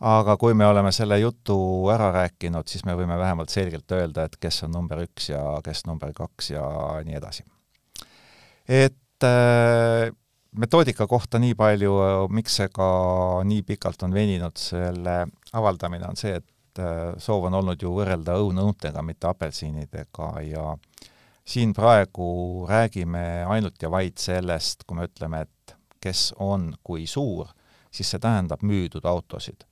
aga 0.00 0.36
kui 0.38 0.54
me 0.54 0.66
oleme 0.66 0.92
selle 0.94 1.18
jutu 1.18 1.58
ära 1.92 2.10
rääkinud, 2.14 2.68
siis 2.70 2.84
me 2.86 2.94
võime 2.98 3.18
vähemalt 3.18 3.50
selgelt 3.50 3.90
öelda, 3.92 4.28
et 4.28 4.36
kes 4.40 4.62
on 4.66 4.72
number 4.76 5.02
üks 5.02 5.32
ja 5.32 5.42
kes 5.64 5.84
number 5.88 6.12
kaks 6.14 6.52
ja 6.52 6.64
nii 7.04 7.18
edasi. 7.18 7.44
et 8.68 9.26
äh, 9.26 10.12
metoodika 10.52 11.06
kohta 11.06 11.38
nii 11.38 11.54
palju, 11.58 11.96
miks 12.30 12.60
see 12.60 12.70
ka 12.72 12.88
nii 13.44 13.62
pikalt 13.66 14.02
on 14.06 14.14
veninud, 14.14 14.56
selle 14.56 15.24
avaldamine 15.52 16.06
on 16.08 16.16
see, 16.16 16.38
et 16.38 16.46
äh, 16.78 17.14
soov 17.18 17.48
on 17.48 17.58
olnud 17.60 17.82
ju 17.82 17.92
võrrelda 17.94 18.38
õunu 18.40 18.68
õuntega, 18.68 19.02
mitte 19.02 19.28
apelsinidega 19.30 20.32
ja 20.48 20.66
siin 21.48 21.72
praegu 21.74 22.66
räägime 22.68 23.44
ainult 23.48 23.82
ja 23.82 23.90
vaid 23.90 24.18
sellest, 24.20 24.84
kui 24.86 24.98
me 24.98 25.08
ütleme, 25.08 25.46
et 25.46 25.76
kes 26.00 26.32
on 26.38 26.72
kui 26.84 27.06
suur, 27.06 27.48
siis 27.90 28.10
see 28.10 28.22
tähendab 28.22 28.62
müüdud 28.62 29.06
autosid 29.08 29.64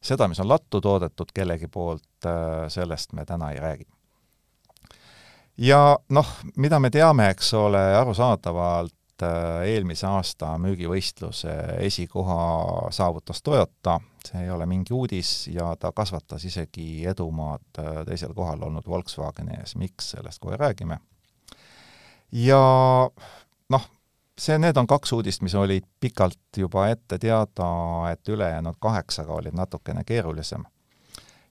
seda, 0.00 0.28
mis 0.28 0.40
on 0.40 0.48
lattu 0.48 0.80
toodetud 0.80 1.32
kellegi 1.34 1.68
poolt, 1.68 2.26
äh, 2.26 2.68
sellest 2.68 3.12
me 3.12 3.24
täna 3.24 3.50
ei 3.50 3.60
räägi. 3.60 3.86
ja 5.56 5.98
noh, 6.08 6.28
mida 6.56 6.80
me 6.80 6.90
teame, 6.90 7.28
eks 7.30 7.54
ole, 7.54 7.82
arusaadavalt 7.96 9.22
äh, 9.22 9.66
eelmise 9.68 10.06
aasta 10.06 10.54
müügivõistluse 10.58 11.56
esikoha 11.84 12.90
saavutas 12.90 13.42
Toyota, 13.42 14.00
see 14.28 14.42
ei 14.44 14.50
ole 14.50 14.66
mingi 14.66 14.94
uudis 14.94 15.48
ja 15.52 15.74
ta 15.80 15.92
kasvatas 15.92 16.44
isegi 16.44 17.06
edumaad 17.06 17.78
äh, 17.78 18.02
teisel 18.06 18.34
kohal 18.34 18.62
olnud 18.62 18.86
Volkswageni 18.86 19.56
ees, 19.60 19.76
miks, 19.76 20.10
sellest 20.14 20.42
kohe 20.42 20.56
räägime. 20.56 20.98
ja 22.32 22.60
noh, 23.68 23.86
see, 24.38 24.58
need 24.58 24.76
on 24.76 24.86
kaks 24.86 25.12
uudist, 25.12 25.42
mis 25.42 25.54
olid 25.54 25.86
pikalt 26.00 26.56
juba 26.56 26.88
ette 26.88 27.18
teada, 27.18 27.70
et 28.12 28.28
ülejäänud 28.28 28.78
kaheksaga 28.80 29.32
olid 29.32 29.56
natukene 29.56 30.04
keerulisem. 30.04 30.64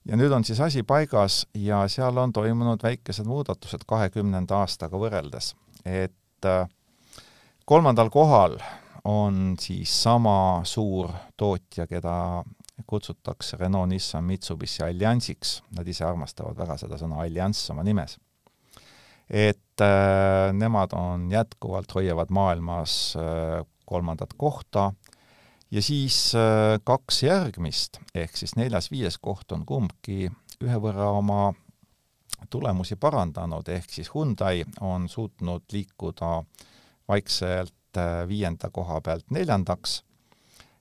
ja 0.06 0.18
nüüd 0.18 0.32
on 0.32 0.44
siis 0.44 0.60
asi 0.60 0.84
paigas 0.84 1.46
ja 1.54 1.88
seal 1.88 2.18
on 2.18 2.34
toimunud 2.34 2.84
väikesed 2.84 3.26
muudatused 3.26 3.86
kahekümnenda 3.88 4.64
aastaga 4.64 4.98
võrreldes, 4.98 5.56
et 5.86 6.46
äh, 6.46 6.68
kolmandal 7.66 8.10
kohal 8.10 8.60
on 9.04 9.56
siis 9.60 10.04
sama 10.04 10.62
suur 10.64 11.12
tootja, 11.38 11.88
keda 11.88 12.44
kutsutakse 12.88 13.58
Renault, 13.58 13.90
Nissan, 13.90 14.24
Mitsubishi 14.24 14.84
alliansiks, 14.86 15.60
nad 15.78 15.88
ise 15.88 16.06
armastavad 16.06 16.58
väga 16.58 16.78
seda 16.80 17.00
sõna 17.02 17.22
allianss 17.24 17.72
oma 17.74 17.84
nimes. 17.88 18.18
Et 19.30 19.84
äh, 19.86 20.50
nemad 20.58 20.96
on 20.98 21.28
jätkuvalt, 21.32 21.92
hoiavad 21.96 22.32
maailmas 22.34 23.16
äh, 23.20 23.62
kolmandat 23.86 24.34
kohta. 24.38 24.92
Ja 25.72 25.82
siis 25.86 26.34
äh, 26.36 26.80
kaks 26.84 27.24
järgmist, 27.24 28.00
ehk 28.16 28.38
siis 28.38 28.56
neljas-viies 28.58 29.20
koht 29.22 29.52
on 29.54 29.66
kumbki 29.70 30.32
ühe 30.66 30.80
võrra 30.82 31.12
oma 31.14 31.54
tulemusi 32.50 32.96
parandanud, 32.96 33.68
ehk 33.70 33.92
siis 33.94 34.10
Hyundai 34.14 34.64
on 34.82 35.10
suutnud 35.10 35.70
liikuda 35.72 36.40
vaikselt 37.08 37.98
äh, 37.98 38.28
viienda 38.28 38.70
koha 38.74 39.02
pealt 39.02 39.30
neljandaks 39.32 40.02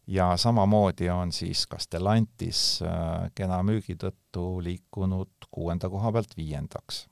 ja 0.09 0.31
samamoodi 0.37 1.11
on 1.13 1.33
siis 1.33 1.67
ka 1.69 1.79
Stellantis 1.79 2.81
äh, 2.83 3.29
kena 3.35 3.61
müügi 3.63 3.99
tõttu 4.01 4.49
liikunud 4.65 5.49
kuuenda 5.53 5.91
koha 5.93 6.13
pealt 6.13 6.37
viiendaks 6.37 7.07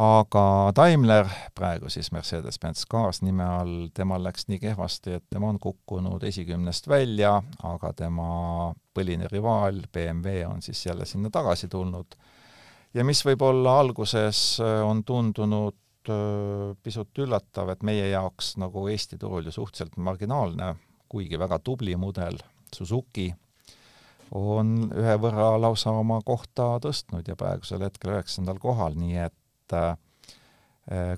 aga 0.00 0.42
Daimler, 0.76 1.28
praegu 1.56 1.90
siis 1.90 2.10
Mercedes-Benz 2.14 2.86
Cars 2.90 3.20
nime 3.26 3.44
all, 3.44 3.88
temal 3.94 4.22
läks 4.24 4.46
nii 4.48 4.60
kehvasti, 4.62 5.16
et 5.18 5.26
tema 5.30 5.50
on 5.50 5.58
kukkunud 5.60 6.22
esikümnest 6.26 6.88
välja, 6.88 7.34
aga 7.66 7.92
tema 7.98 8.30
põline 8.94 9.28
rivaal 9.30 9.82
BMW 9.92 10.44
on 10.48 10.62
siis 10.62 10.84
jälle 10.86 11.06
sinna 11.06 11.30
tagasi 11.30 11.68
tulnud. 11.68 12.16
ja 12.94 13.04
mis 13.04 13.24
võib-olla 13.26 13.78
alguses 13.80 14.60
äh, 14.60 14.80
on 14.86 15.04
tundunud 15.04 16.08
äh, 16.08 16.76
pisut 16.82 17.18
üllatav, 17.18 17.70
et 17.70 17.82
meie 17.82 18.08
jaoks 18.10 18.56
nagu 18.62 18.86
Eesti 18.88 19.18
turul 19.18 19.44
ju 19.44 19.52
suhteliselt 19.52 19.96
marginaalne, 19.96 20.74
kuigi 21.10 21.38
väga 21.38 21.58
tubli 21.58 21.96
mudel, 21.98 22.38
Suzuki, 22.70 23.28
on 24.38 24.90
ühe 24.94 25.16
võrra 25.18 25.56
lausa 25.58 25.90
oma 25.98 26.20
kohta 26.22 26.76
tõstnud 26.82 27.26
ja 27.26 27.34
praegusel 27.38 27.82
hetkel 27.82 28.14
üheksandal 28.14 28.60
kohal, 28.62 28.94
nii 28.98 29.16
et 29.24 29.74
äh, 29.74 29.96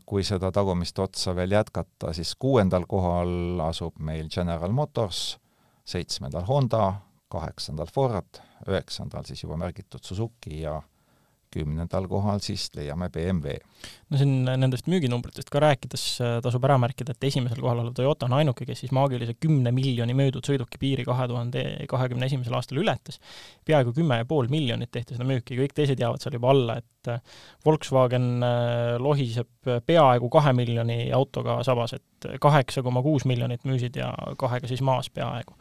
kui 0.09 0.25
seda 0.25 0.51
tagumist 0.53 0.99
otsa 0.99 1.37
veel 1.37 1.53
jätkata, 1.53 2.13
siis 2.17 2.35
kuuendal 2.41 2.87
kohal 2.89 3.61
asub 3.69 4.01
meil 4.01 4.31
General 4.33 4.73
Motors, 4.73 5.37
seitsmendal 5.85 6.47
Honda, 6.49 6.95
kaheksandal 7.33 7.93
Ford, 7.93 8.41
üheksandal 8.69 9.27
siis 9.29 9.45
juba 9.45 9.59
märgitud 9.61 10.05
Suzuki 10.05 10.63
ja 10.63 10.79
kümnendal 11.53 12.07
kohal 12.11 12.41
siis 12.45 12.69
leiame 12.77 13.09
BMW. 13.13 13.59
no 14.13 14.19
siin 14.21 14.45
nendest 14.47 14.89
müüginumbritest 14.91 15.51
ka 15.53 15.63
rääkides 15.63 16.05
äh, 16.23 16.35
tasub 16.45 16.65
ära 16.69 16.77
märkida, 16.81 17.15
et 17.15 17.27
esimesel 17.31 17.61
kohal 17.63 17.83
olev 17.83 17.97
Toyota 17.97 18.29
on 18.29 18.37
ainuke, 18.39 18.67
kes 18.69 18.85
siis 18.85 18.93
maagilise 18.95 19.35
kümne 19.41 19.73
miljoni 19.75 20.17
müüdud 20.17 20.47
sõiduki 20.49 20.81
piiri 20.83 21.07
kahe 21.09 21.27
tuhande 21.31 21.65
kahekümne 21.91 22.29
esimesel 22.31 22.57
aastal 22.59 22.83
ületas. 22.83 23.21
peaaegu 23.65 23.95
kümme 23.97 24.21
ja 24.23 24.29
pool 24.29 24.51
miljonit 24.53 24.93
tehti 24.93 25.17
seda 25.17 25.29
müüki, 25.29 25.59
kõik 25.61 25.75
teised 25.77 26.01
jäävad 26.01 26.23
seal 26.23 26.39
juba 26.39 26.53
alla, 26.55 26.79
et 26.83 27.13
äh, 27.13 27.43
Volkswagen 27.67 28.31
äh, 28.47 28.95
lohiseb 29.03 29.73
peaaegu 29.87 30.31
kahe 30.33 30.55
miljoni 30.57 31.05
autoga 31.13 31.61
sabas, 31.67 31.97
et 31.99 32.31
kaheksa 32.41 32.83
koma 32.83 33.03
kuus 33.03 33.27
miljonit 33.29 33.67
müüsid 33.69 33.99
ja 33.99 34.13
kahega 34.39 34.71
siis 34.71 34.83
maas 34.85 35.11
peaaegu 35.11 35.57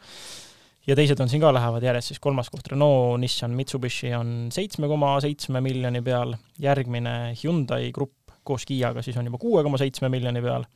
ja 0.86 0.96
teised 0.98 1.20
on 1.22 1.30
siin 1.30 1.42
ka, 1.42 1.52
lähevad 1.54 1.84
järjest 1.84 2.12
siis 2.12 2.22
kolmas 2.22 2.50
koht 2.50 2.72
Renault, 2.72 3.20
Nissan, 3.22 3.54
Mitsubishi 3.58 4.12
on 4.18 4.50
seitsme 4.54 4.88
koma 4.90 5.14
seitsme 5.22 5.62
miljoni 5.64 6.02
peal, 6.04 6.34
järgmine 6.62 7.34
Hyundai 7.42 7.92
grupp 7.94 8.34
koos 8.42 8.66
Kiaga 8.66 9.04
siis 9.06 9.16
on 9.20 9.28
juba 9.28 9.38
kuue 9.38 9.62
koma 9.62 9.78
seitsme 9.78 10.10
miljoni 10.10 10.42
peal, 10.42 10.66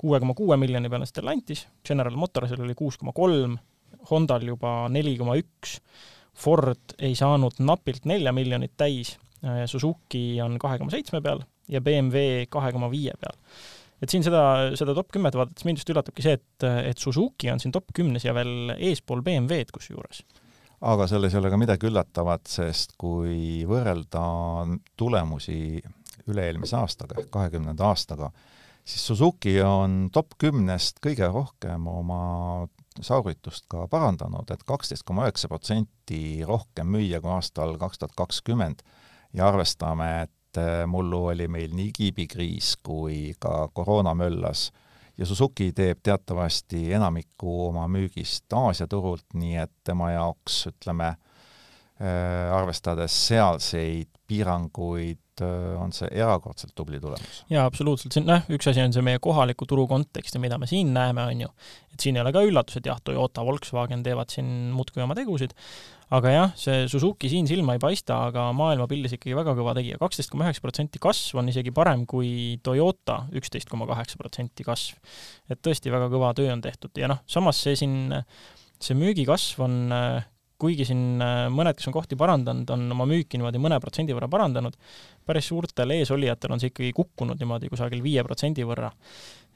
kuue 0.00 0.20
koma 0.20 0.34
kuue 0.36 0.58
miljoni 0.60 0.90
peal 0.92 1.06
on 1.06 1.08
Stellantis, 1.08 1.66
General 1.86 2.16
Motorsil 2.20 2.60
oli 2.60 2.76
kuus 2.78 3.00
koma 3.00 3.14
kolm, 3.16 3.56
Hondal 4.10 4.42
juba 4.44 4.82
neli 4.92 5.14
koma 5.16 5.38
üks, 5.40 5.78
Ford 6.36 6.96
ei 6.98 7.14
saanud 7.16 7.56
napilt 7.64 8.04
nelja 8.10 8.34
miljonit 8.36 8.74
täis, 8.76 9.14
Suzuki 9.70 10.40
on 10.44 10.58
kahe 10.60 10.80
koma 10.80 10.92
seitsme 10.92 11.22
peal 11.24 11.40
ja 11.68 11.80
BMW 11.80 12.44
kahe 12.52 12.72
koma 12.72 12.90
viie 12.92 13.14
peal 13.20 13.36
et 14.04 14.12
siin 14.12 14.24
seda, 14.26 14.44
seda 14.78 14.94
top 14.96 15.10
kümmet 15.14 15.36
vaadates 15.38 15.66
mind 15.66 15.80
just 15.80 15.90
üllatabki 15.92 16.24
see, 16.24 16.38
et, 16.38 16.66
et 16.92 17.00
Suzuki 17.00 17.50
on 17.52 17.62
siin 17.62 17.74
top 17.74 17.92
kümnes 17.96 18.26
ja 18.26 18.34
veel 18.36 18.74
eespool 18.76 19.24
BMW-d 19.24 19.74
kusjuures. 19.74 20.24
aga 20.84 21.06
selles 21.08 21.34
ei 21.34 21.40
ole 21.40 21.52
ka 21.52 21.60
midagi 21.60 21.88
üllatavat, 21.88 22.46
sest 22.50 22.98
kui 23.00 23.64
võrrelda 23.68 24.24
tulemusi 25.00 25.80
üle-eelmise 26.30 26.76
aastaga 26.78 27.18
ehk 27.20 27.30
kahekümnenda 27.32 27.88
aastaga, 27.88 28.30
siis 28.84 29.04
Suzuki 29.08 29.56
on 29.64 30.08
top 30.12 30.36
kümnest 30.40 31.00
kõige 31.04 31.28
rohkem 31.32 31.88
oma 31.88 32.22
saavuritust 33.02 33.66
ka 33.72 33.88
parandanud 33.90 34.46
et, 34.46 34.60
et 34.60 34.68
kaksteist 34.68 35.06
koma 35.08 35.26
üheksa 35.26 35.50
protsenti 35.50 36.44
rohkem 36.46 36.92
müüa 36.94 37.20
kui 37.24 37.32
aastal 37.34 37.74
kaks 37.80 38.00
tuhat 38.00 38.14
kakskümmend 38.20 38.84
ja 39.34 39.48
arvestame, 39.48 40.10
et 40.28 40.32
et 40.54 40.62
äh, 40.62 40.86
mullu 40.86 41.26
oli 41.26 41.48
meil 41.48 41.74
nii 41.74 41.90
kiibikriis 41.94 42.76
kui 42.82 43.34
ka 43.38 43.68
koroona 43.74 44.14
möllas 44.14 44.70
ja 45.18 45.26
Suzuki 45.26 45.72
teeb 45.72 46.02
teatavasti 46.02 46.92
enamiku 46.94 47.68
oma 47.68 47.86
müügist 47.88 48.52
Aasia 48.54 48.86
turult, 48.90 49.26
nii 49.34 49.56
et 49.62 49.72
tema 49.84 50.10
jaoks 50.14 50.66
ütleme, 50.70 51.14
äh, 51.98 52.54
arvestades 52.54 53.14
sealseid 53.28 54.10
piiranguid, 54.26 55.23
on 55.42 55.92
see 55.94 56.10
erakordselt 56.12 56.74
tubli 56.76 57.00
tulemus. 57.02 57.42
jaa, 57.50 57.64
absoluutselt, 57.66 58.14
see 58.14 58.22
on 58.22 58.30
noh, 58.30 58.44
üks 58.54 58.68
asi 58.70 58.82
on 58.84 58.94
see 58.94 59.04
meie 59.04 59.20
kohaliku 59.22 59.66
turu 59.70 59.86
kontekst 59.90 60.36
ja 60.36 60.42
mida 60.42 60.58
me 60.60 60.68
siin 60.70 60.92
näeme, 60.94 61.24
on 61.30 61.44
ju, 61.46 61.50
et 61.94 62.06
siin 62.06 62.18
ei 62.18 62.22
ole 62.22 62.32
ka 62.34 62.44
üllatus, 62.46 62.78
et 62.78 62.88
jah, 62.90 63.00
Toyota, 63.04 63.44
Volkswagen 63.46 64.04
teevad 64.06 64.32
siin 64.34 64.48
muudkui 64.74 65.02
oma 65.04 65.16
tegusid, 65.18 65.54
aga 66.14 66.34
jah, 66.34 66.52
see 66.58 66.84
Suzuki 66.90 67.30
siin 67.32 67.48
silma 67.50 67.76
ei 67.76 67.82
paista, 67.82 68.20
aga 68.28 68.48
maailmapildis 68.56 69.16
ikkagi 69.16 69.36
väga 69.36 69.56
kõva 69.58 69.74
tegija, 69.78 69.98
kaksteist 70.02 70.32
koma 70.32 70.46
üheksa 70.48 70.64
protsenti 70.64 71.02
kasv 71.02 71.40
on 71.42 71.50
isegi 71.52 71.72
parem 71.74 72.04
kui 72.10 72.60
Toyota 72.64 73.24
üksteist 73.34 73.70
koma 73.72 73.88
kaheksa 73.90 74.20
protsenti 74.20 74.66
kasv. 74.66 75.00
et 75.50 75.62
tõesti 75.64 75.92
väga 75.92 76.10
kõva 76.12 76.34
töö 76.36 76.52
on 76.52 76.62
tehtud. 76.64 76.94
Ja 77.00 77.10
noh, 77.10 77.24
samas 77.26 77.58
see 77.64 77.76
siin, 77.78 78.12
see 78.82 78.96
müügikasv 78.98 79.64
on 79.64 79.80
kuigi 80.64 80.86
siin 80.88 81.22
mõned, 81.52 81.76
kes 81.78 81.90
on 81.90 81.96
kohti 81.96 82.18
parandanud, 82.20 82.70
on 82.74 82.86
oma 82.96 83.06
müüki 83.08 83.38
niimoodi 83.40 83.60
mõne 83.62 83.78
protsendi 83.82 84.16
võrra 84.16 84.30
parandanud, 84.32 84.78
päris 85.26 85.50
suurtel 85.50 85.92
eesolijatel 85.98 86.56
on 86.56 86.62
see 86.62 86.72
ikkagi 86.72 86.94
kukkunud 86.96 87.40
niimoodi 87.40 87.70
kusagil 87.72 88.02
viie 88.04 88.24
protsendi 88.26 88.66
võrra. 88.66 88.90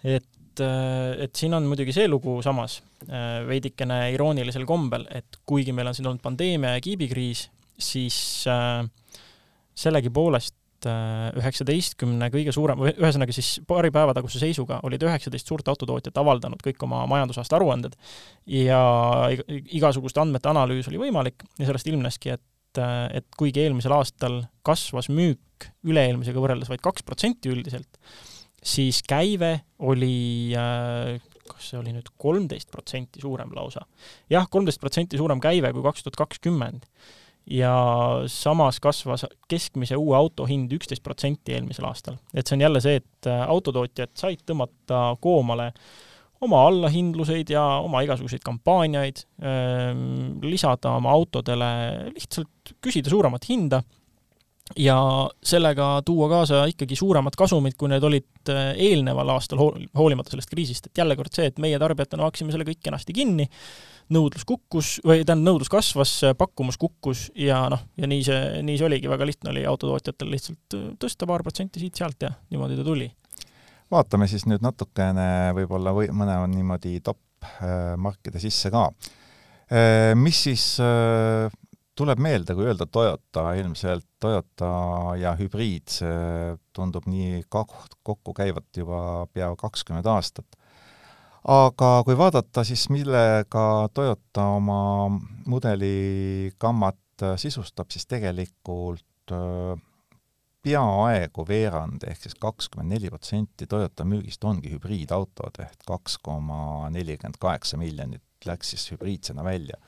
et 0.05 0.63
äh, 0.63 1.25
et 1.25 1.35
siin 1.37 1.55
on 1.55 1.67
muidugi 1.67 1.95
see 1.95 2.09
lugu 2.09 2.39
samas 2.43 2.81
äh, 3.09 3.41
veidikene 3.49 4.13
iroonilisel 4.15 4.67
kombel, 4.69 5.07
et 5.11 5.41
kuigi 5.47 5.73
meil 5.73 5.91
on 5.91 5.97
siin 5.97 6.11
olnud 6.11 6.23
pandeemia 6.23 6.77
ja 6.77 6.85
kiibikriis, 6.85 7.49
siis 7.79 8.19
äh, 8.51 8.85
sellegipoolest 10.79 11.39
üheksateistkümne 11.39 12.29
kõige 12.31 12.53
suurem, 12.53 12.79
ühesõnaga 12.87 13.33
siis 13.35 13.61
paari 13.67 13.91
päeva 13.91 14.15
taguse 14.15 14.39
seisuga 14.39 14.81
olid 14.83 15.03
üheksateist 15.03 15.47
suurt 15.47 15.69
autotootjat 15.69 16.17
avaldanud 16.19 16.61
kõik 16.63 16.83
oma 16.83 17.07
majandusaasta 17.07 17.57
aruanded 17.57 17.97
ja 18.47 18.81
igasuguste 19.49 20.21
andmete 20.21 20.49
analüüs 20.49 20.89
oli 20.89 20.99
võimalik 20.99 21.45
ja 21.59 21.67
sellest 21.67 21.87
ilmneski, 21.89 22.31
et, 22.31 22.81
et 23.13 23.27
kuigi 23.37 23.63
eelmisel 23.65 23.93
aastal 23.93 24.45
kasvas 24.63 25.09
müük 25.09 25.69
üle-eelmisega 25.85 26.39
võrreldes 26.39 26.71
vaid 26.71 26.83
kaks 26.83 27.03
protsenti 27.03 27.51
üldiselt, 27.51 27.99
siis 28.63 29.03
käive 29.03 29.61
oli 29.79 30.55
äh, 30.55 31.19
kas 31.49 31.71
see 31.73 31.79
oli 31.81 31.95
nüüd 31.95 32.11
kolmteist 32.21 32.71
protsenti 32.71 33.23
suurem 33.23 33.51
lausa 33.57 33.83
jah,? 33.83 34.11
jah, 34.39 34.51
kolmteist 34.51 34.81
protsenti 34.83 35.19
suurem 35.19 35.41
käive 35.43 35.73
kui 35.73 35.83
kaks 35.83 36.05
tuhat 36.05 36.19
kakskümmend. 36.27 36.87
Ja 37.51 37.73
samas 38.27 38.81
kasvas 38.81 39.25
keskmise 39.49 39.97
uue 39.97 40.17
auto 40.17 40.47
hind 40.49 40.73
üksteist 40.77 41.03
protsenti 41.05 41.55
eelmisel 41.57 41.87
aastal. 41.89 42.19
et 42.35 42.47
see 42.47 42.59
on 42.59 42.67
jälle 42.67 42.83
see, 42.85 43.01
et 43.01 43.31
äh, 43.31 43.43
autotootjad 43.49 44.13
said 44.19 44.45
tõmmata 44.47 45.17
koomale 45.21 45.73
oma 46.45 46.63
allahindluseid 46.69 47.51
ja 47.51 47.63
oma 47.83 48.03
igasuguseid 48.07 48.45
kampaaniaid, 48.47 49.25
ähm, 49.43 50.39
lisada 50.45 50.93
oma 50.95 51.11
autodele, 51.11 51.71
lihtsalt 52.15 52.77
küsida 52.85 53.11
suuremat 53.11 53.49
hinda 53.49 53.83
ja 54.77 54.99
sellega 55.43 56.03
tuua 56.07 56.29
kaasa 56.29 56.65
ikkagi 56.71 56.97
suuremad 56.97 57.37
kasumid, 57.39 57.75
kui 57.79 57.91
need 57.91 58.05
olid 58.05 58.53
äh, 58.53 58.73
eelneval 58.89 59.35
aastal, 59.35 59.63
hoolimata 59.97 60.35
sellest 60.35 60.53
kriisist, 60.53 60.91
et 60.91 61.03
jälle 61.03 61.17
kord 61.17 61.33
see, 61.35 61.49
et 61.51 61.63
meie 61.63 61.79
tarbijatena 61.81 62.29
maksime 62.29 62.55
selle 62.55 62.69
kõik 62.69 62.83
kenasti 62.85 63.17
kinni, 63.17 63.49
nõudlus 64.15 64.47
kukkus, 64.49 64.95
või 65.05 65.23
tähendab, 65.23 65.45
nõudlus 65.51 65.71
kasvas, 65.73 66.15
pakkumus 66.39 66.79
kukkus 66.81 67.29
ja 67.39 67.61
noh, 67.73 67.85
ja 67.99 68.09
nii 68.11 68.25
see, 68.27 68.41
nii 68.65 68.81
see 68.81 68.89
oligi, 68.89 69.11
väga 69.11 69.29
lihtne 69.29 69.53
oli 69.53 69.65
autotootjatel 69.69 70.33
lihtsalt 70.33 70.77
äh, 70.79 70.91
tõsta 71.01 71.29
paar 71.29 71.45
protsenti 71.47 71.83
siit-sealt 71.83 72.29
ja 72.29 72.33
niimoodi 72.51 72.79
ta 72.79 72.87
tuli. 72.87 73.09
vaatame 73.91 74.29
siis 74.29 74.47
nüüd 74.49 74.65
natukene 74.65 75.55
võib-olla 75.57 75.95
või 75.97 76.11
mõne 76.13 76.41
niimoodi 76.55 76.99
top 77.05 77.21
äh, 77.45 77.95
markide 77.97 78.41
sisse 78.43 78.73
ka. 78.75 78.91
Mis 80.17 80.39
siis 80.47 80.63
tuleb 81.99 82.21
meelde, 82.23 82.55
kui 82.57 82.67
öelda 82.69 82.87
Toyota, 82.87 83.51
ilmselt 83.59 84.07
Toyota 84.23 84.71
ja 85.19 85.35
hübriid, 85.39 85.91
see 85.91 86.55
tundub 86.77 87.09
nii 87.11 87.43
kokku 87.51 88.35
käivat 88.37 88.81
juba 88.81 89.27
pea 89.35 89.51
kakskümmend 89.59 90.07
aastat. 90.09 90.58
Aga 91.45 91.91
kui 92.05 92.17
vaadata 92.19 92.65
siis, 92.65 92.89
millega 92.91 93.89
Toyota 93.95 94.47
oma 94.59 94.81
mudeligammat 95.47 97.27
sisustab, 97.37 97.91
siis 97.91 98.07
tegelikult 98.07 99.35
äh, 99.35 99.79
peaaegu 100.63 101.45
veerand 101.49 102.05
ehk 102.09 102.25
siis 102.27 102.37
kakskümmend 102.41 102.93
neli 102.93 103.11
protsenti 103.11 103.67
Toyota 103.71 104.05
müügist 104.09 104.45
ongi 104.45 104.73
hübriidautod 104.75 105.61
ehk 105.65 105.87
kaks 105.87 106.19
koma 106.23 106.89
nelikümmend 106.95 107.39
kaheksa 107.41 107.79
miljonit 107.81 108.23
läks 108.47 108.75
siis 108.75 108.91
hübriidsena 108.93 109.45
välja. 109.45 109.79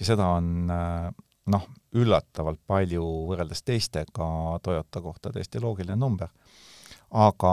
ja 0.00 0.06
seda 0.06 0.26
on 0.38 0.66
noh, 0.66 1.66
üllatavalt 1.94 2.60
palju 2.66 3.04
võrreldes 3.30 3.62
teistega 3.62 4.28
Toyota 4.62 5.02
kohta 5.04 5.32
täiesti 5.32 5.60
loogiline 5.60 5.96
number, 6.00 6.32
aga 7.10 7.52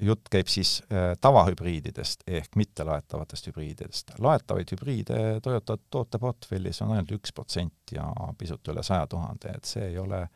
jutt 0.00 0.28
käib 0.30 0.48
siis 0.50 0.78
äh, 0.88 1.12
tavahübriididest 1.20 2.24
ehk 2.26 2.56
mittelaetavatest 2.56 3.48
hübriididest. 3.50 4.14
laetavaid 4.18 4.72
hübriide 4.74 5.20
Toyota 5.42 5.76
tooteportfellis 5.90 6.82
on 6.82 6.94
ainult 6.94 7.14
üks 7.18 7.34
protsent 7.34 7.94
ja 7.94 8.06
pisut 8.38 8.68
üle 8.72 8.82
saja 8.82 9.06
tuhande, 9.06 9.54
et 9.54 9.64
see 9.64 9.90
ei 9.92 9.98
ole 9.98 10.26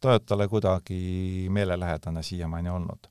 Toyotale 0.00 0.48
kuidagi 0.48 1.46
meelelähedane 1.50 2.22
siiamaani 2.22 2.70
olnud. 2.70 3.10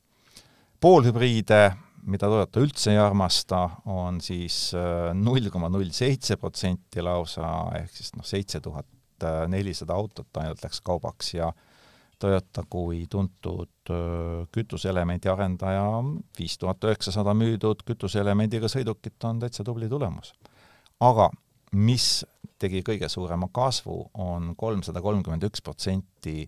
poolhübriide, 0.80 1.74
mida 2.06 2.28
Toyota 2.28 2.60
üldse 2.60 2.92
ei 2.92 2.98
armasta, 3.00 3.70
on 3.86 4.22
siis 4.22 4.74
äh, 4.78 5.12
null 5.13 5.50
koma 5.50 5.70
null 5.70 5.92
seitse 5.92 6.38
protsenti 6.38 7.02
lausa, 7.02 7.50
ehk 7.80 7.92
siis 7.92 8.13
noh, 8.18 8.25
seitse 8.25 8.62
tuhat 8.62 8.88
äh, 9.24 9.46
nelisada 9.48 9.96
autot 9.96 10.42
ainult 10.42 10.63
läks 10.63 10.82
kaubaks 10.82 11.34
ja 11.34 11.54
Toyota 12.24 12.63
kui 12.72 13.01
tuntud 13.12 13.92
kütuseelemendi 14.56 15.27
arendaja, 15.27 15.84
viis 16.39 16.56
tuhat 16.58 16.86
üheksasada 16.88 17.34
müüdud 17.36 17.84
kütuseelemendiga 17.84 18.70
sõidukit 18.72 19.27
on 19.27 19.42
täitsa 19.44 19.65
tubli 19.68 19.89
tulemus. 19.92 20.32
aga 21.03 21.27
mis 21.75 22.24
tegi 22.62 22.80
kõige 22.86 23.10
suurema 23.12 23.50
kasvu, 23.51 23.98
on 24.13 24.53
kolmsada 24.56 25.01
kolmkümmend 25.03 25.44
üks 25.50 25.62
protsenti 25.65 26.48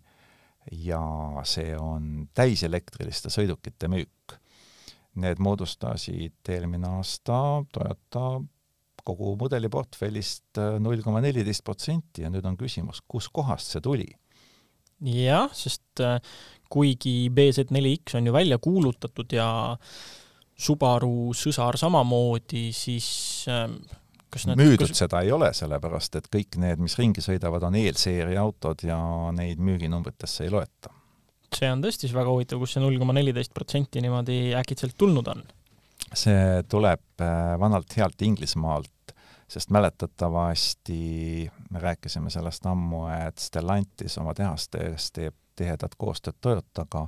ja 0.86 1.04
see 1.44 1.76
on 1.78 2.30
täiselektriliste 2.34 3.30
sõidukite 3.34 3.92
müük. 3.92 4.40
Need 5.20 5.40
moodustasid 5.44 6.56
eelmine 6.56 6.88
aasta 6.98 7.38
Toyota 7.72 8.30
kogu 9.06 9.36
mudeliportfellist 9.40 10.60
null 10.80 11.04
koma 11.04 11.22
neliteist 11.24 11.64
protsenti 11.68 12.24
ja 12.24 12.32
nüüd 12.32 12.48
on 12.48 12.56
küsimus, 12.58 13.04
kuskohast 13.08 13.76
see 13.76 13.84
tuli 13.84 14.08
jah, 15.02 15.50
sest 15.54 16.04
äh, 16.04 16.20
kuigi 16.72 17.30
BZ4X 17.36 18.18
on 18.20 18.30
ju 18.30 18.34
välja 18.36 18.58
kuulutatud 18.62 19.36
ja 19.36 19.50
Subaru 20.56 21.34
sõsar 21.36 21.76
samamoodi, 21.76 22.70
siis 22.72 23.08
ähm, 23.52 23.76
kas 24.32 24.46
need 24.48 24.60
müüdud 24.60 24.88
kas... 24.88 25.02
seda 25.04 25.20
ei 25.26 25.34
ole, 25.36 25.50
sellepärast 25.56 26.16
et 26.20 26.30
kõik 26.32 26.56
need, 26.64 26.80
mis 26.84 26.96
ringi 27.00 27.24
sõidavad, 27.24 27.66
on 27.68 27.76
eelseeria 27.80 28.40
autod 28.44 28.86
ja 28.88 28.98
neid 29.36 29.60
müüginumbritesse 29.60 30.48
ei 30.48 30.54
loeta. 30.54 30.94
see 31.56 31.68
on 31.72 31.84
tõesti 31.84 32.12
väga 32.12 32.32
huvitav, 32.32 32.64
kus 32.64 32.76
see 32.76 32.84
null 32.84 33.00
koma 33.00 33.16
neliteist 33.16 33.54
protsenti 33.56 34.04
niimoodi 34.04 34.56
äkitselt 34.56 34.96
tulnud 35.00 35.28
on? 35.36 35.44
see 36.16 36.64
tuleb 36.72 37.04
äh, 37.20 37.56
vanalt 37.60 37.92
healt 38.00 38.22
Inglismaalt, 38.24 38.92
sest 39.48 39.70
mäletatavasti 39.70 41.52
me 41.70 41.80
rääkisime 41.80 42.30
sellest 42.34 42.66
ammu, 42.66 43.06
et 43.28 43.38
Stellantis 43.40 44.18
oma 44.18 44.34
tehastes 44.34 45.12
teeb 45.16 45.36
tihedat 45.56 45.96
koostööd 45.98 46.36
Toyotaga 46.42 47.08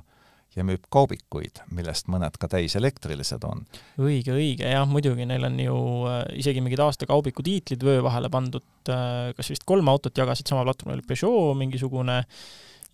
ja 0.56 0.64
müüb 0.66 0.86
kaubikuid, 0.92 1.60
millest 1.74 2.08
mõned 2.10 2.38
ka 2.40 2.48
täiselektrilised 2.50 3.44
on. 3.46 3.64
õige, 4.00 4.32
õige, 4.34 4.68
jah, 4.70 4.86
muidugi, 4.88 5.26
neil 5.28 5.44
on 5.48 5.58
ju 5.60 5.76
äh, 6.08 6.22
isegi 6.40 6.62
mingid 6.64 6.80
aasta 6.82 7.08
kaubiku 7.10 7.44
tiitlid 7.46 7.84
vöö 7.84 8.02
vahele 8.06 8.30
pandud, 8.32 8.66
äh, 8.90 9.30
kas 9.36 9.52
vist 9.52 9.66
kolm 9.68 9.90
autot 9.92 10.16
jagasid 10.18 10.48
sama 10.50 10.64
platvormil, 10.66 11.04
Peugeot 11.06 11.58
mingisugune 11.58 12.22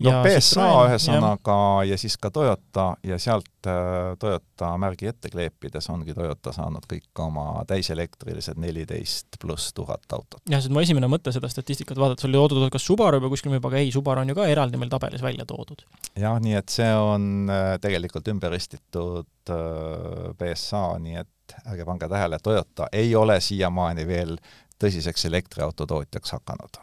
no 0.03 0.13
PSA 0.25 0.69
ühesõnaga 0.89 1.57
ja. 1.85 1.93
ja 1.93 1.99
siis 2.01 2.17
ka 2.21 2.31
Toyota 2.35 2.87
ja 3.07 3.19
sealt 3.23 3.69
äh, 3.71 4.15
Toyota 4.19 4.73
märgi 4.81 5.09
ette 5.11 5.31
kleepides 5.31 5.87
ongi 5.93 6.15
Toyota 6.17 6.53
saanud 6.55 6.87
kõik 6.91 7.23
oma 7.23 7.63
täiselektrilised 7.69 8.59
neliteist 8.61 9.39
pluss 9.41 9.75
tuhat 9.77 10.07
autot. 10.17 10.41
jah, 10.51 10.63
sest 10.63 10.75
mu 10.75 10.83
esimene 10.83 11.09
mõte 11.11 11.33
seda 11.35 11.51
statistikat 11.53 12.01
vaadates 12.01 12.27
oli 12.29 12.41
toodud 12.41 12.67
kas 12.75 12.87
Subaru 12.87 13.21
juba 13.21 13.31
kuskil 13.33 13.55
juba, 13.55 13.71
aga 13.71 13.83
ei, 13.83 13.93
Subaru 13.95 14.25
on 14.25 14.33
ju 14.33 14.39
ka 14.39 14.49
eraldi 14.51 14.81
meil 14.81 14.91
tabelis 14.93 15.23
välja 15.23 15.47
toodud. 15.49 15.87
jah, 16.19 16.41
nii 16.43 16.59
et 16.59 16.75
see 16.75 16.91
on 16.99 17.53
äh, 17.53 17.77
tegelikult 17.83 18.33
ümber 18.35 18.55
ristitud 18.55 19.55
äh, 19.55 20.35
PSA, 20.41 20.87
nii 21.05 21.23
et 21.23 21.31
ärge 21.69 21.87
pange 21.87 22.09
tähele, 22.11 22.41
Toyota 22.43 22.91
ei 22.93 23.15
ole 23.15 23.39
siiamaani 23.41 24.09
veel 24.09 24.35
tõsiseks 24.81 25.29
elektriauto 25.31 25.87
tootjaks 25.87 26.35
hakanud 26.35 26.83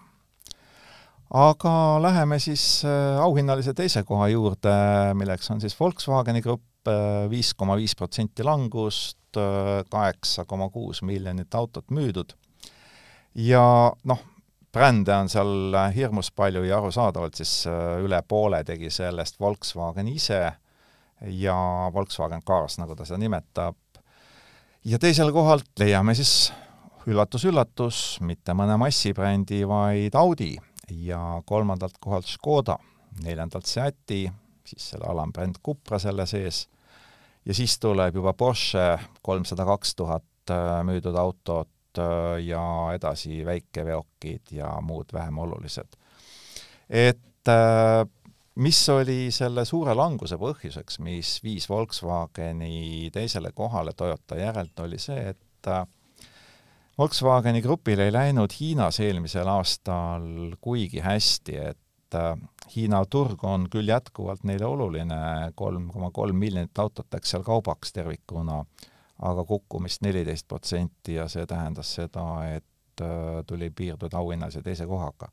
aga 1.32 1.74
läheme 2.04 2.40
siis 2.44 2.84
äh, 2.86 3.20
auhinnalise 3.24 3.74
teise 3.76 4.04
koha 4.08 4.28
juurde, 4.32 4.74
milleks 5.18 5.52
on 5.54 5.62
siis 5.64 5.76
Volkswageni 5.80 6.42
grupp, 6.44 6.88
äh, 6.92 7.30
viis 7.32 7.54
koma 7.56 7.78
viis 7.80 7.96
protsenti 7.96 8.44
langust, 8.44 9.20
äh, 9.40 9.82
kaheksa 9.92 10.46
koma 10.46 10.70
kuus 10.70 11.02
miljonit 11.08 11.56
autot 11.56 11.88
müüdud. 11.92 12.36
ja 13.36 13.64
noh, 14.04 14.24
brände 14.72 15.16
on 15.16 15.30
seal 15.32 15.76
hirmus 15.96 16.32
palju 16.36 16.64
ja 16.68 16.78
arusaadavalt 16.80 17.36
siis 17.40 17.66
üle 18.04 18.22
poole 18.28 18.64
tegi 18.64 18.90
sellest 18.92 19.40
Volkswagen 19.40 20.08
ise 20.08 20.42
ja 21.22 21.56
Volkswagen 21.94 22.44
Cars, 22.44 22.78
nagu 22.80 22.96
ta 22.96 23.06
seda 23.06 23.20
nimetab. 23.20 23.76
ja 24.84 25.00
teisel 25.00 25.32
kohalt 25.32 25.72
leiame 25.80 26.16
siis 26.16 26.52
üllatus-üllatus, 27.08 28.20
mitte 28.22 28.54
mõne 28.54 28.76
massibrändi, 28.78 29.64
vaid 29.68 30.16
Audi 30.16 30.58
ja 31.06 31.42
kolmandalt 31.46 31.98
kohalt 32.00 32.30
Škoda, 32.30 32.78
neljandalt 33.24 33.66
Seati, 33.66 34.26
siis 34.66 34.92
selle 34.94 35.10
alambränd 35.12 35.60
Cupra 35.66 36.00
selle 36.00 36.26
sees, 36.30 36.66
ja 37.46 37.56
siis 37.58 37.78
tuleb 37.82 38.16
juba 38.20 38.34
Porsche 38.38 38.86
kolmsada 39.26 39.66
kaks 39.66 39.96
tuhat 39.96 40.54
äh, 40.54 40.80
müüdud 40.88 41.18
autot 41.18 42.00
äh, 42.00 42.40
ja 42.46 42.64
edasi 42.96 43.42
väikeveokid 43.46 44.54
ja 44.58 44.74
muud 44.82 45.14
vähem 45.14 45.38
olulised. 45.38 45.98
et 46.90 47.48
äh, 47.50 48.06
mis 48.56 48.82
oli 48.90 49.32
selle 49.32 49.66
suure 49.66 49.96
languse 49.96 50.38
põhjuseks, 50.38 51.00
mis 51.00 51.40
viis 51.44 51.70
Volkswageni 51.70 53.10
teisele 53.14 53.52
kohale 53.56 53.94
Toyota 53.98 54.36
järelt, 54.36 54.80
oli 54.80 55.00
see, 55.00 55.30
et 55.30 55.72
Volkswageni 57.02 57.64
grupil 57.66 58.00
ei 58.00 58.12
läinud 58.14 58.54
Hiinas 58.60 59.00
eelmisel 59.02 59.48
aastal 59.50 60.52
kuigi 60.62 61.00
hästi, 61.02 61.56
et 61.58 62.16
äh, 62.16 62.36
Hiina 62.76 63.00
turg 63.10 63.42
on 63.44 63.64
küll 63.74 63.90
jätkuvalt 63.90 64.44
neile 64.46 64.68
oluline, 64.70 65.18
kolm 65.58 65.88
koma 65.90 66.12
kolm 66.14 66.38
miljonit 66.38 66.78
autot 66.84 67.08
läks 67.10 67.34
seal 67.34 67.42
kaubaks 67.48 67.96
tervikuna, 67.96 68.60
aga 69.18 69.46
kukkumist 69.50 70.06
neliteist 70.06 70.46
protsenti 70.48 71.16
ja 71.16 71.26
see 71.26 71.48
tähendas 71.50 71.96
seda, 71.98 72.28
et 72.52 73.02
äh, 73.02 73.42
tuli 73.50 73.72
piirduda 73.74 74.22
auhinnalise 74.22 74.62
teise 74.62 74.86
kohaga. 74.86 75.32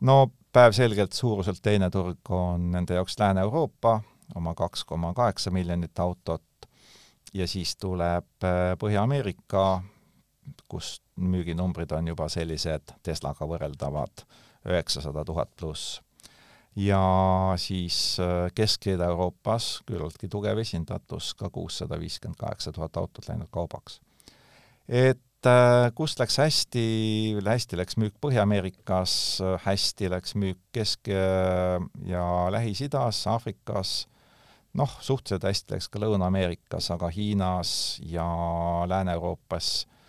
no 0.00 0.32
päevselgelt 0.52 1.12
suuruselt 1.12 1.62
teine 1.62 1.90
turg 1.90 2.34
on 2.34 2.66
nende 2.72 2.98
jaoks 2.98 3.14
Lääne-Euroopa, 3.20 4.00
oma 4.34 4.54
kaks 4.58 4.84
koma 4.84 5.14
kaheksa 5.14 5.54
miljonit 5.54 5.98
autot, 5.98 6.66
ja 7.34 7.46
siis 7.46 7.76
tuleb 7.76 8.42
äh, 8.42 8.74
Põhja-Ameerika, 8.82 9.82
kus 10.68 11.00
müüginumbrid 11.20 11.92
on 11.92 12.10
juba 12.12 12.28
sellised 12.32 12.94
Teslaga 13.02 13.46
võrreldavad, 13.48 14.24
üheksasada 14.68 15.24
tuhat 15.24 15.50
pluss. 15.56 16.00
ja 16.76 17.00
siis 17.58 18.16
äh, 18.20 18.50
Kesk- 18.54 18.86
ja 18.86 18.94
Ida-Euroopas 18.94 19.80
küllaltki 19.86 20.28
tugev 20.30 20.58
esindatus, 20.62 21.32
ka 21.34 21.50
kuussada 21.50 21.98
viiskümmend 21.98 22.38
kaheksa 22.38 22.72
tuhat 22.72 22.96
autot 22.96 23.26
läinud 23.28 23.50
kaubaks. 23.50 24.00
et 24.88 25.46
äh, 25.46 25.90
kust 25.94 26.20
läks 26.20 26.38
hästi, 26.38 26.84
hästi 27.46 27.76
läks 27.76 27.96
müük 27.96 28.14
Põhja-Ameerikas, 28.20 29.42
hästi 29.64 30.10
läks 30.10 30.34
müük 30.34 30.60
Kesk- 30.72 31.10
ja 32.06 32.24
Lähis-Idas, 32.50 33.26
Aafrikas, 33.26 34.06
noh, 34.74 34.98
suhteliselt 35.00 35.48
hästi 35.50 35.74
läks 35.74 35.88
ka 35.88 35.98
Lõuna-Ameerikas, 35.98 36.92
aga 36.94 37.10
Hiinas 37.10 38.00
ja 38.06 38.28
Lääne-Euroopas 38.86 39.86
äh, 39.86 39.99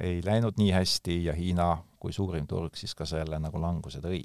ei 0.00 0.20
läinud 0.24 0.58
nii 0.60 0.70
hästi 0.72 1.24
ja 1.24 1.32
Hiina 1.36 1.76
kui 2.02 2.12
suurim 2.14 2.46
turg 2.50 2.76
siis 2.78 2.96
ka 2.98 3.06
selle 3.08 3.38
nagu 3.42 3.60
languse 3.62 4.02
tõi. 4.02 4.24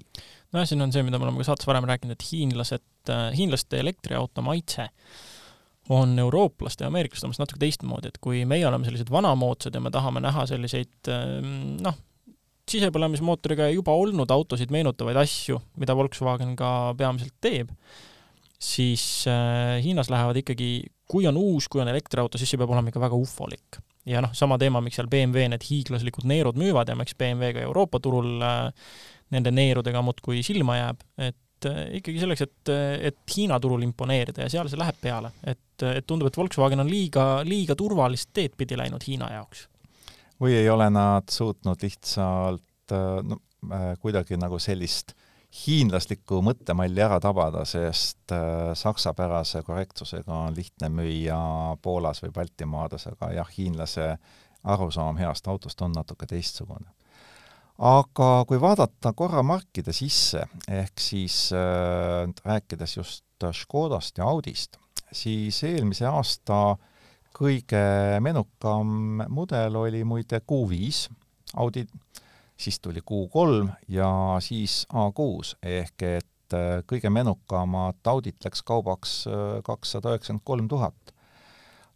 nojah, 0.53 0.67
siin 0.69 0.81
on 0.81 0.93
see, 0.93 1.05
mida 1.05 1.19
me 1.19 1.27
oleme 1.27 1.43
ka 1.43 1.51
saates 1.51 1.67
varem 1.69 1.85
rääkinud, 1.89 2.17
et 2.17 2.25
hiinlased, 2.31 2.87
äh, 3.13 3.29
hiinlaste 3.37 3.81
elektriauto 3.83 4.43
maitse 4.45 4.87
on 5.93 6.17
eurooplaste 6.19 6.83
ja 6.83 6.91
ameeriklaste 6.91 7.29
omast 7.29 7.43
natuke 7.43 7.61
teistmoodi, 7.61 8.11
et 8.11 8.19
kui 8.23 8.43
meie 8.49 8.65
oleme 8.67 8.87
sellised 8.87 9.11
vanamoodsad 9.13 9.77
ja 9.77 9.83
me 9.83 9.93
tahame 9.93 10.23
näha 10.23 10.43
selliseid 10.49 11.11
ähm, 11.13 11.77
noh, 11.85 11.95
sisepõlemismootoriga 12.67 13.69
juba 13.71 13.95
olnud 13.95 14.31
autosid 14.33 14.73
meenutavaid 14.73 15.21
asju, 15.21 15.61
mida 15.79 15.95
Volkswagen 15.95 16.57
ka 16.59 16.71
peamiselt 16.99 17.37
teeb, 17.43 17.71
siis 18.59 19.03
äh, 19.29 19.77
Hiinas 19.83 20.09
lähevad 20.09 20.39
ikkagi, 20.41 20.71
kui 21.09 21.27
on 21.29 21.37
uus, 21.37 21.67
kui 21.69 21.81
on 21.81 21.91
elektriauto, 21.91 22.39
siis 22.39 22.53
see 22.53 22.59
peab 22.61 22.73
olema 22.73 22.91
ikka 22.91 23.03
väga 23.03 23.19
ufolik 23.19 23.81
ja 24.07 24.21
noh, 24.23 24.31
sama 24.37 24.57
teema, 24.61 24.81
miks 24.81 24.97
seal 24.97 25.09
BMW 25.11 25.49
need 25.51 25.65
hiiglaslikud 25.67 26.27
neerud 26.29 26.57
müüvad 26.59 26.89
ja 26.89 26.95
miks 26.97 27.15
BMW 27.19 27.53
ka 27.57 27.65
Euroopa 27.67 27.99
turul 28.03 28.41
äh, 28.41 28.87
nende 29.35 29.51
neerudega 29.51 30.01
muudkui 30.05 30.41
silma 30.45 30.79
jääb, 30.79 31.03
et 31.17 31.37
et 31.57 31.97
ikkagi 31.97 32.21
selleks, 32.21 32.43
et, 32.45 32.71
et 33.09 33.33
Hiina 33.33 33.57
turul 33.61 33.81
imponeerida 33.81 34.45
ja 34.45 34.51
seal 34.51 34.69
see 34.69 34.77
läheb 34.77 34.99
peale, 35.01 35.31
et, 35.41 35.85
et 35.89 36.05
tundub, 36.05 36.29
et 36.29 36.37
Volkswagen 36.37 36.83
on 36.83 36.89
liiga, 36.89 37.41
liiga 37.47 37.73
turvalist 37.77 38.29
teed 38.35 38.53
pidi 38.57 38.77
läinud 38.77 39.01
Hiina 39.07 39.31
jaoks. 39.33 39.67
või 40.37 40.53
ei 40.59 40.69
ole 40.69 40.89
nad 40.93 41.25
suutnud 41.33 41.81
lihtsalt 41.81 42.93
no 43.25 43.41
kuidagi 44.01 44.37
nagu 44.37 44.59
sellist 44.61 45.16
hiinlaslikku 45.55 46.41
mõttemalli 46.43 47.01
ära 47.03 47.19
tabada, 47.23 47.63
sest 47.65 48.33
äh, 48.35 48.73
saksapärase 48.75 49.63
korrektsusega 49.65 50.33
on 50.47 50.55
lihtne 50.57 50.89
müüa 50.91 51.39
Poolas 51.81 52.21
või 52.23 52.33
Baltimaades, 52.35 53.07
aga 53.13 53.31
jah, 53.39 53.51
hiinlase 53.57 54.15
arusaam 54.67 55.17
heast 55.21 55.47
autost 55.47 55.81
on 55.81 55.95
natuke 55.95 56.27
teistsugune. 56.27 56.91
aga 57.77 58.43
kui 58.49 58.59
vaadata 58.61 59.13
korra 59.13 59.43
markide 59.43 59.93
sisse, 59.93 60.43
ehk 60.67 60.99
siis 60.99 61.53
äh, 61.53 62.27
rääkides 62.43 62.97
just 62.97 63.23
Škodast 63.37 64.17
ja 64.17 64.25
Audist, 64.25 64.79
siis 65.13 65.61
eelmise 65.63 66.07
aasta 66.09 66.75
kõige 67.37 68.17
menukam 68.19 69.21
mudel 69.29 69.75
oli 69.77 70.01
muide 70.03 70.41
Q5 70.41 71.05
Audi 71.55 71.85
siis 72.57 72.79
tuli 72.79 72.99
Q3 72.99 73.69
ja 73.87 74.09
siis 74.39 74.87
A6 74.93 75.55
ehk 75.63 76.03
et 76.03 76.55
äh, 76.55 76.81
kõige 76.89 77.09
menukamad 77.13 78.09
audit 78.09 78.45
läks 78.45 78.63
kaubaks 78.65 79.19
äh, 79.29 79.59
kakssada 79.63 80.15
üheksakümmend 80.15 80.45
kolm 80.45 80.67
tuhat. 80.67 81.13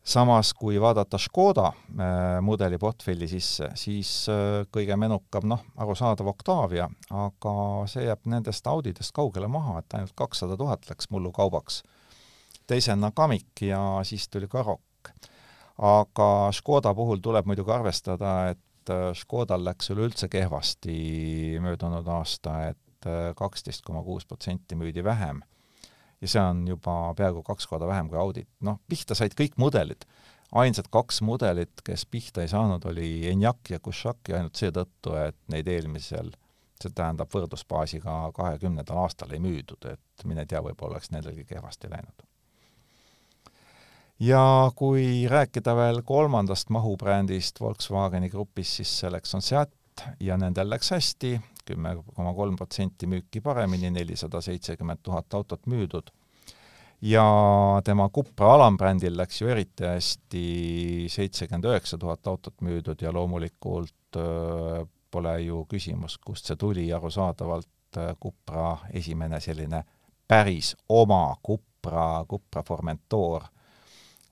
samas, 0.03 0.53
kui 0.53 0.79
vaadata 0.81 1.17
Škoda 1.17 1.67
äh, 1.67 2.41
mudeli 2.41 2.77
portfelli 2.77 3.27
sisse, 3.27 3.69
siis 3.75 4.27
kõige 4.73 4.97
menukam, 4.97 5.45
noh, 5.45 5.61
arusaadav 5.77 6.27
Octavia, 6.27 6.87
aga 7.09 7.53
see 7.87 8.07
jääb 8.07 8.25
nendest 8.25 8.67
Audidest 8.67 9.13
kaugele 9.13 9.47
maha, 9.47 9.79
et 9.79 9.93
ainult 9.93 10.15
kakssada 10.15 10.57
tuhat 10.57 10.89
läks 10.89 11.09
mullu 11.09 11.31
kaubaks. 11.31 11.83
teisena 12.67 13.11
Kamiq 13.11 13.61
ja 13.61 13.99
siis 14.03 14.29
tuli 14.29 14.47
Karoq. 14.47 14.81
aga 15.77 16.49
Škoda 16.51 16.93
puhul 16.93 17.17
tuleb 17.17 17.45
muidugi 17.45 17.71
arvestada, 17.71 18.49
et 18.49 18.59
Äh, 18.89 19.11
Škodal 19.13 19.63
läks 19.65 19.91
üleüldse 19.93 20.29
kehvasti 20.31 20.95
möödunud 21.61 22.07
aasta, 22.09 22.71
et 22.71 23.07
äh, 23.07 23.31
kaksteist 23.37 23.85
koma 23.85 24.01
kuus 24.03 24.25
protsenti 24.25 24.75
müüdi 24.75 25.03
vähem. 25.03 25.43
ja 26.21 26.27
see 26.29 26.41
on 26.41 26.67
juba 26.69 27.13
peaaegu 27.17 27.41
kaks 27.43 27.65
korda 27.67 27.87
vähem 27.89 28.09
kui 28.09 28.17
audit. 28.17 28.49
noh, 28.61 28.79
pihta 28.89 29.15
said 29.17 29.37
kõik 29.37 29.57
mudelid. 29.57 30.05
ainsad 30.51 30.89
kaks 30.89 31.21
mudelit, 31.21 31.81
kes 31.85 32.05
pihta 32.05 32.41
ei 32.41 32.47
saanud, 32.47 32.85
oli 32.85 33.27
Enyaq 33.29 33.69
ja 33.69 33.79
Kushaq 33.79 34.29
ja 34.29 34.37
ainult 34.37 34.55
seetõttu, 34.55 35.15
et 35.15 35.37
neid 35.47 35.67
eelmisel, 35.67 36.33
see 36.81 36.89
tähendab 36.89 37.29
võrdlusbaasiga 37.33 38.31
kahekümnendal 38.33 39.05
aastal 39.05 39.31
ei 39.31 39.39
müüdud, 39.39 39.85
et 39.93 40.25
mine 40.25 40.45
tea, 40.45 40.61
võib-olla 40.61 40.97
oleks 40.97 41.13
nendelgi 41.13 41.45
kehvasti 41.45 41.89
läinud 41.89 42.30
ja 44.21 44.71
kui 44.75 45.27
rääkida 45.29 45.73
veel 45.75 46.01
kolmandast 46.05 46.69
mahubrändist 46.69 47.59
Volkswageni 47.61 48.29
grupis, 48.29 48.75
siis 48.77 48.93
selleks 48.99 49.35
on 49.35 49.41
Seat 49.41 50.03
ja 50.19 50.37
nendel 50.37 50.69
läks 50.69 50.91
hästi, 50.93 51.35
kümme 51.65 51.95
koma 52.15 52.33
kolm 52.37 52.55
protsenti 52.55 53.09
müüki 53.09 53.41
paremini, 53.41 53.89
nelisada 53.91 54.41
seitsekümmend 54.41 55.01
tuhat 55.03 55.33
autot 55.33 55.65
müüdud. 55.65 56.11
ja 57.01 57.23
tema 57.83 58.09
Cupra 58.09 58.53
alambrändil 58.53 59.17
läks 59.17 59.41
ju 59.41 59.47
eriti 59.47 59.85
hästi, 59.85 60.43
seitsekümmend 61.09 61.65
üheksa 61.65 61.97
tuhat 61.97 62.27
autot 62.27 62.61
müüdud 62.61 63.01
ja 63.01 63.13
loomulikult 63.13 64.15
öö, 64.15 64.85
pole 65.11 65.41
ju 65.41 65.65
küsimus, 65.65 66.17
kust 66.17 66.45
see 66.45 66.55
tuli, 66.55 66.93
arusaadavalt 66.93 67.97
Cupra 68.21 68.77
esimene 68.93 69.39
selline 69.39 69.83
päris 70.27 70.75
oma 70.89 71.35
Cupra, 71.47 72.25
Cupra 72.29 72.63
Formentor 72.63 73.49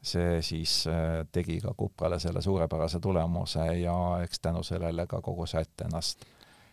see 0.01 0.39
siis 0.45 0.83
äh, 0.87 1.25
tegi 1.31 1.59
ka 1.63 1.73
Kuprale 1.77 2.19
selle 2.19 2.41
suurepärase 2.41 3.01
tulemuse 3.03 3.65
ja 3.81 3.95
eks 4.23 4.39
tänu 4.39 4.63
sellele 4.63 5.07
ka 5.07 5.21
kogu 5.21 5.47
Sätt 5.49 5.81
ennast 5.85 6.25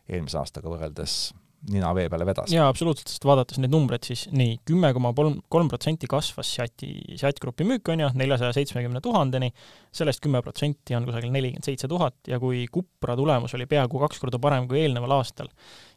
eelmise 0.08 0.38
aastaga 0.38 0.70
võrreldes 0.70 1.34
nina 1.72 1.90
vee 1.94 2.08
peale 2.10 2.26
vedas. 2.26 2.52
jaa, 2.52 2.68
absoluutselt, 2.70 3.10
sest 3.10 3.24
vaadates 3.26 3.58
neid 3.58 3.72
numbreid, 3.72 4.04
siis 4.06 4.26
nii, 4.34 4.58
kümme 4.68 4.92
koma 4.94 5.12
kolm, 5.16 5.38
kolm 5.52 5.70
protsenti 5.72 6.08
kasvas 6.10 6.52
Seati, 6.58 6.90
Seat 7.18 7.40
Grupi 7.42 7.66
müük, 7.66 7.88
on 7.90 8.04
ju, 8.04 8.10
neljasaja 8.20 8.52
seitsmekümne 8.56 9.02
tuhandeni, 9.02 9.50
sellest 9.96 10.22
kümme 10.24 10.42
protsenti 10.46 10.96
on 10.96 11.08
kusagil 11.08 11.32
nelikümmend 11.34 11.66
seitse 11.66 11.90
tuhat 11.90 12.30
ja 12.30 12.38
kui 12.42 12.66
Cupra 12.72 13.16
tulemus 13.18 13.56
oli 13.58 13.66
peaaegu 13.70 14.02
kaks 14.04 14.22
korda 14.22 14.40
parem 14.42 14.68
kui 14.70 14.84
eelneval 14.84 15.16
aastal 15.18 15.50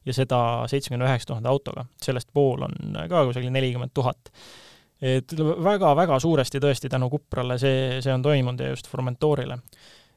ja 0.07 0.15
seda 0.15 0.41
seitsmekümne 0.71 1.09
üheksa 1.09 1.33
tuhande 1.33 1.51
autoga, 1.51 1.85
sellest 2.01 2.33
pool 2.33 2.65
on 2.65 2.97
ka 3.11 3.27
kusagil 3.29 3.53
nelikümmend 3.53 3.93
tuhat 3.93 4.33
et 5.01 5.33
väga-väga 5.63 6.19
suuresti 6.19 6.59
tõesti 6.59 6.89
tänu 6.91 7.09
Kuprale 7.09 7.57
see, 7.59 7.99
see 8.03 8.13
on 8.13 8.23
toimunud 8.25 8.59
ja 8.63 8.73
just 8.73 8.87
Formentorile. 8.87 9.59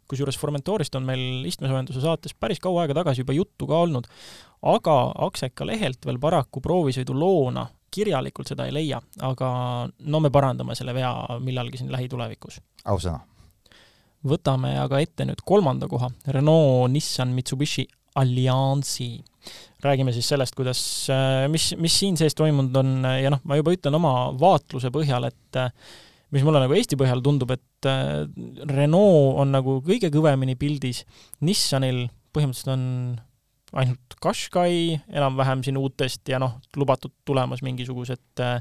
kusjuures 0.09 0.39
Formentorist 0.39 0.95
on 0.95 1.07
meil 1.07 1.45
istmesoojenduse 1.49 2.01
saates 2.01 2.35
päris 2.35 2.61
kaua 2.61 2.83
aega 2.83 2.95
tagasi 2.95 3.23
juba 3.23 3.33
juttu 3.33 3.67
ka 3.67 3.79
olnud, 3.87 4.09
aga 4.63 4.97
Akseka 5.27 5.67
lehelt 5.67 6.07
veel 6.07 6.19
paraku 6.19 6.61
proovisõidu 6.61 7.15
loona 7.15 7.67
kirjalikult 7.93 8.49
seda 8.49 8.67
ei 8.67 8.75
leia, 8.75 9.01
aga 9.21 9.49
no 10.09 10.21
me 10.21 10.31
parandame 10.33 10.75
selle 10.79 10.95
vea 10.97 11.13
millalgi 11.41 11.81
siin 11.81 11.93
lähitulevikus. 11.93 12.61
ausõna. 12.85 13.21
võtame 14.27 14.77
aga 14.79 15.01
ette 15.01 15.25
nüüd 15.25 15.43
kolmanda 15.45 15.89
koha, 15.89 16.11
Renault, 16.27 16.91
Nissan, 16.93 17.35
Mitsubishi 17.37 17.87
alliansi 18.15 19.25
räägime 19.83 20.15
siis 20.15 20.29
sellest, 20.33 20.57
kuidas, 20.59 20.81
äh, 21.13 21.49
mis, 21.53 21.73
mis 21.81 21.99
siin 21.99 22.19
sees 22.21 22.37
toimunud 22.39 22.77
on 22.83 22.95
ja 23.19 23.33
noh, 23.33 23.43
ma 23.49 23.59
juba 23.59 23.75
ütlen 23.75 23.99
oma 23.99 24.15
vaatluse 24.39 24.93
põhjal, 24.95 25.29
et 25.31 25.61
äh, 25.61 25.71
mis 26.33 26.45
mulle 26.47 26.63
nagu 26.63 26.77
Eesti 26.77 26.99
põhjal 27.01 27.23
tundub, 27.25 27.53
et 27.55 27.89
äh, 27.91 28.25
Renault 28.73 29.43
on 29.43 29.53
nagu 29.55 29.81
kõige 29.85 30.13
kõvemini 30.15 30.57
pildis, 30.61 31.05
Nissanil 31.45 32.07
põhimõtteliselt 32.33 32.75
on 32.75 32.85
ainult 33.83 34.17
Qashqai 34.23 34.99
enam-vähem 35.13 35.63
siin 35.65 35.79
uutest 35.81 36.29
ja 36.29 36.41
noh, 36.43 36.59
lubatud 36.77 37.15
tulemas 37.29 37.63
mingisugused 37.65 38.43
äh, 38.45 38.61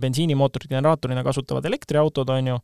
bensiinimootorit 0.00 0.70
generaatorina 0.70 1.24
kasutavad 1.26 1.64
elektriautod, 1.66 2.30
on 2.30 2.52
ju, 2.52 2.58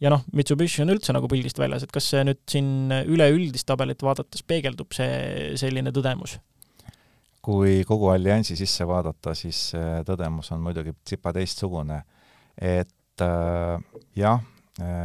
ja 0.00 0.12
noh, 0.12 0.24
Mitsubishi 0.36 0.82
on 0.84 0.92
üldse 0.94 1.14
nagu 1.16 1.28
pildist 1.30 1.58
väljas, 1.60 1.86
et 1.86 1.94
kas 1.94 2.10
see 2.12 2.24
nüüd 2.26 2.42
siin 2.50 2.92
üleüldist 3.06 3.66
tabelit 3.68 4.02
vaadates 4.04 4.44
peegeldub 4.46 4.92
see 4.96 5.54
selline 5.60 5.94
tõdemus? 5.94 6.38
kui 7.46 7.84
kogu 7.86 8.08
alliansi 8.10 8.56
sisse 8.58 8.82
vaadata, 8.88 9.30
siis 9.38 9.70
tõdemus 10.06 10.50
on 10.50 10.64
muidugi 10.64 10.96
tsipa 11.04 11.30
teistsugune. 11.36 12.00
et 12.58 13.22
äh, 13.22 14.02
jah, 14.18 14.42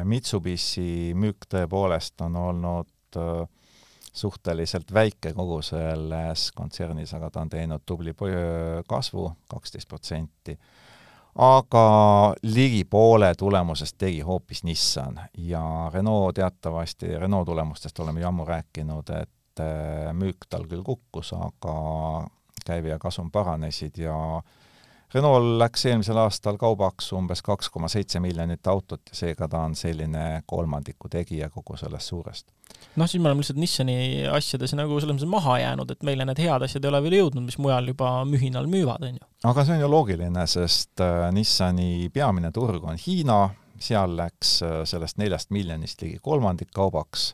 Mitsubishi 0.04 1.14
müük 1.16 1.46
tõepoolest 1.48 2.20
on 2.26 2.36
olnud 2.36 3.20
äh, 3.22 3.46
suhteliselt 4.14 4.94
väike 4.94 5.32
kogu 5.34 5.62
selles 5.64 6.50
kontsernis, 6.52 7.14
aga 7.14 7.30
ta 7.32 7.46
on 7.46 7.50
teinud 7.50 7.86
tubli 7.86 8.14
kasvu, 8.88 9.30
kaksteist 9.50 9.88
protsenti 9.88 10.58
aga 11.36 11.84
ligi 12.44 12.84
poole 12.86 13.34
tulemusest 13.36 13.98
tegi 13.98 14.22
hoopis 14.22 14.64
Nissan 14.64 15.20
ja 15.38 15.92
Renault 15.94 16.36
teatavasti, 16.36 17.18
Renault 17.18 17.46
tulemustest 17.46 18.00
oleme 18.00 18.22
ju 18.22 18.28
ammu 18.28 18.46
rääkinud, 18.46 19.10
et 19.22 19.60
äh, 19.60 20.12
müük 20.14 20.48
tal 20.50 20.68
küll 20.68 20.84
kukkus, 20.84 21.34
aga 21.34 21.76
käive 22.66 22.90
ja 22.90 23.00
kasum 23.00 23.32
paranesid 23.32 23.98
ja 23.98 24.42
Renault 25.14 25.58
läks 25.60 25.84
eelmisel 25.90 26.16
aastal 26.22 26.56
kaubaks 26.60 27.10
umbes 27.18 27.42
kaks 27.44 27.68
koma 27.70 27.90
seitse 27.92 28.20
miljonit 28.24 28.68
autot 28.72 29.02
ja 29.12 29.18
seega 29.18 29.48
ta 29.52 29.66
on 29.68 29.76
selline 29.76 30.44
kolmandiku 30.48 31.10
tegija 31.12 31.50
kogu 31.52 31.76
sellest 31.78 32.14
suurest. 32.14 32.48
Noh, 32.96 33.08
siis 33.08 33.20
me 33.20 33.28
oleme 33.28 33.44
lihtsalt 33.44 33.60
Nissani 33.60 33.96
asjades 34.32 34.72
nagu 34.76 35.00
selles 35.00 35.18
mõttes 35.18 35.32
maha 35.32 35.58
jäänud, 35.60 35.92
et 35.92 36.06
meile 36.08 36.28
need 36.28 36.40
head 36.40 36.64
asjad 36.64 36.86
ei 36.86 36.92
ole 36.92 37.02
veel 37.04 37.18
jõudnud, 37.18 37.44
mis 37.48 37.60
mujal 37.60 37.92
juba 37.92 38.14
mühinal 38.28 38.70
müüvad, 38.72 39.04
on 39.08 39.20
ju. 39.20 39.28
aga 39.52 39.66
see 39.68 39.76
on 39.76 39.84
ju 39.84 39.92
loogiline, 39.92 40.46
sest 40.48 41.04
äh, 41.04 41.28
Nissani 41.36 42.08
peamine 42.14 42.54
turg 42.56 42.88
on 42.88 43.00
Hiina, 43.00 43.42
seal 43.84 44.16
läks 44.16 44.58
äh, 44.64 44.80
sellest 44.88 45.20
neljast 45.20 45.52
miljonist 45.52 46.04
ligi 46.04 46.20
kolmandik 46.24 46.72
kaubaks, 46.76 47.34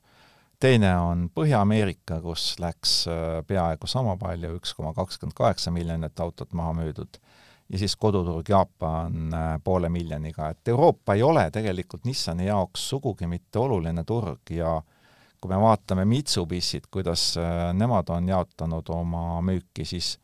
teine 0.62 0.96
on 0.98 1.28
Põhja-Ameerika, 1.38 2.22
kus 2.26 2.56
läks 2.62 3.00
äh, 3.12 3.40
peaaegu 3.48 3.90
sama 3.90 4.18
palju, 4.18 4.56
üks 4.58 4.74
koma 4.78 4.94
kakskümmend 4.98 5.38
kaheksa 5.38 5.74
miljonit 5.74 6.26
autot 6.26 6.58
maha 6.58 6.74
müüdud, 6.82 7.22
ja 7.70 7.78
siis 7.78 7.96
koduturg 7.96 8.50
Jaapan 8.50 9.34
poole 9.64 9.90
miljoniga, 9.90 10.50
et 10.50 10.68
Euroopa 10.68 11.14
ei 11.14 11.24
ole 11.24 11.50
tegelikult 11.52 12.06
Nissani 12.06 12.46
jaoks 12.48 12.90
sugugi 12.90 13.28
mitte 13.28 13.60
oluline 13.60 14.04
turg 14.08 14.52
ja 14.56 14.78
äh, 14.78 14.98
kui 15.42 15.52
me 15.52 15.60
vaatame 15.62 16.06
Mitsubishit, 16.06 16.88
kuidas 16.92 17.36
äh, 17.38 17.74
nemad 17.74 18.10
on 18.14 18.30
jaotanud 18.30 18.90
oma 18.94 19.42
müüki, 19.46 19.86
siis 19.86 20.18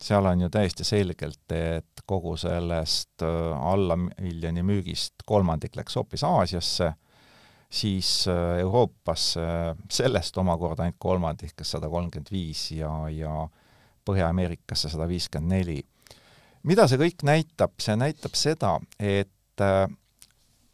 seal 0.00 0.26
on 0.26 0.44
ju 0.44 0.50
täiesti 0.52 0.84
selgelt, 0.84 1.44
et 1.52 2.04
kogu 2.06 2.36
sellest 2.40 3.24
äh, 3.24 3.66
alla 3.72 3.96
miljoni 3.96 4.64
müügist 4.64 5.24
kolmandik 5.26 5.76
läks 5.76 5.96
hoopis 6.00 6.24
Aasiasse, 6.24 6.92
siis 7.70 8.12
äh, 8.28 8.58
Euroopasse 8.64 9.44
sellest 9.90 10.38
omakorda 10.40 10.86
ainult 10.86 11.00
kolmandik, 11.02 11.54
kas 11.56 11.76
sada 11.76 11.90
kolmkümmend 11.92 12.32
viis 12.32 12.70
ja, 12.78 12.92
ja 13.12 13.44
Põhja-Ameerikasse 14.04 14.90
sada 14.92 15.08
viiskümmend 15.08 15.52
neli 15.58 15.78
mida 16.68 16.86
see 16.88 17.00
kõik 17.00 17.24
näitab, 17.26 17.76
see 17.82 17.96
näitab 17.98 18.36
seda, 18.38 18.78
et 18.98 19.62
äh, 19.62 19.86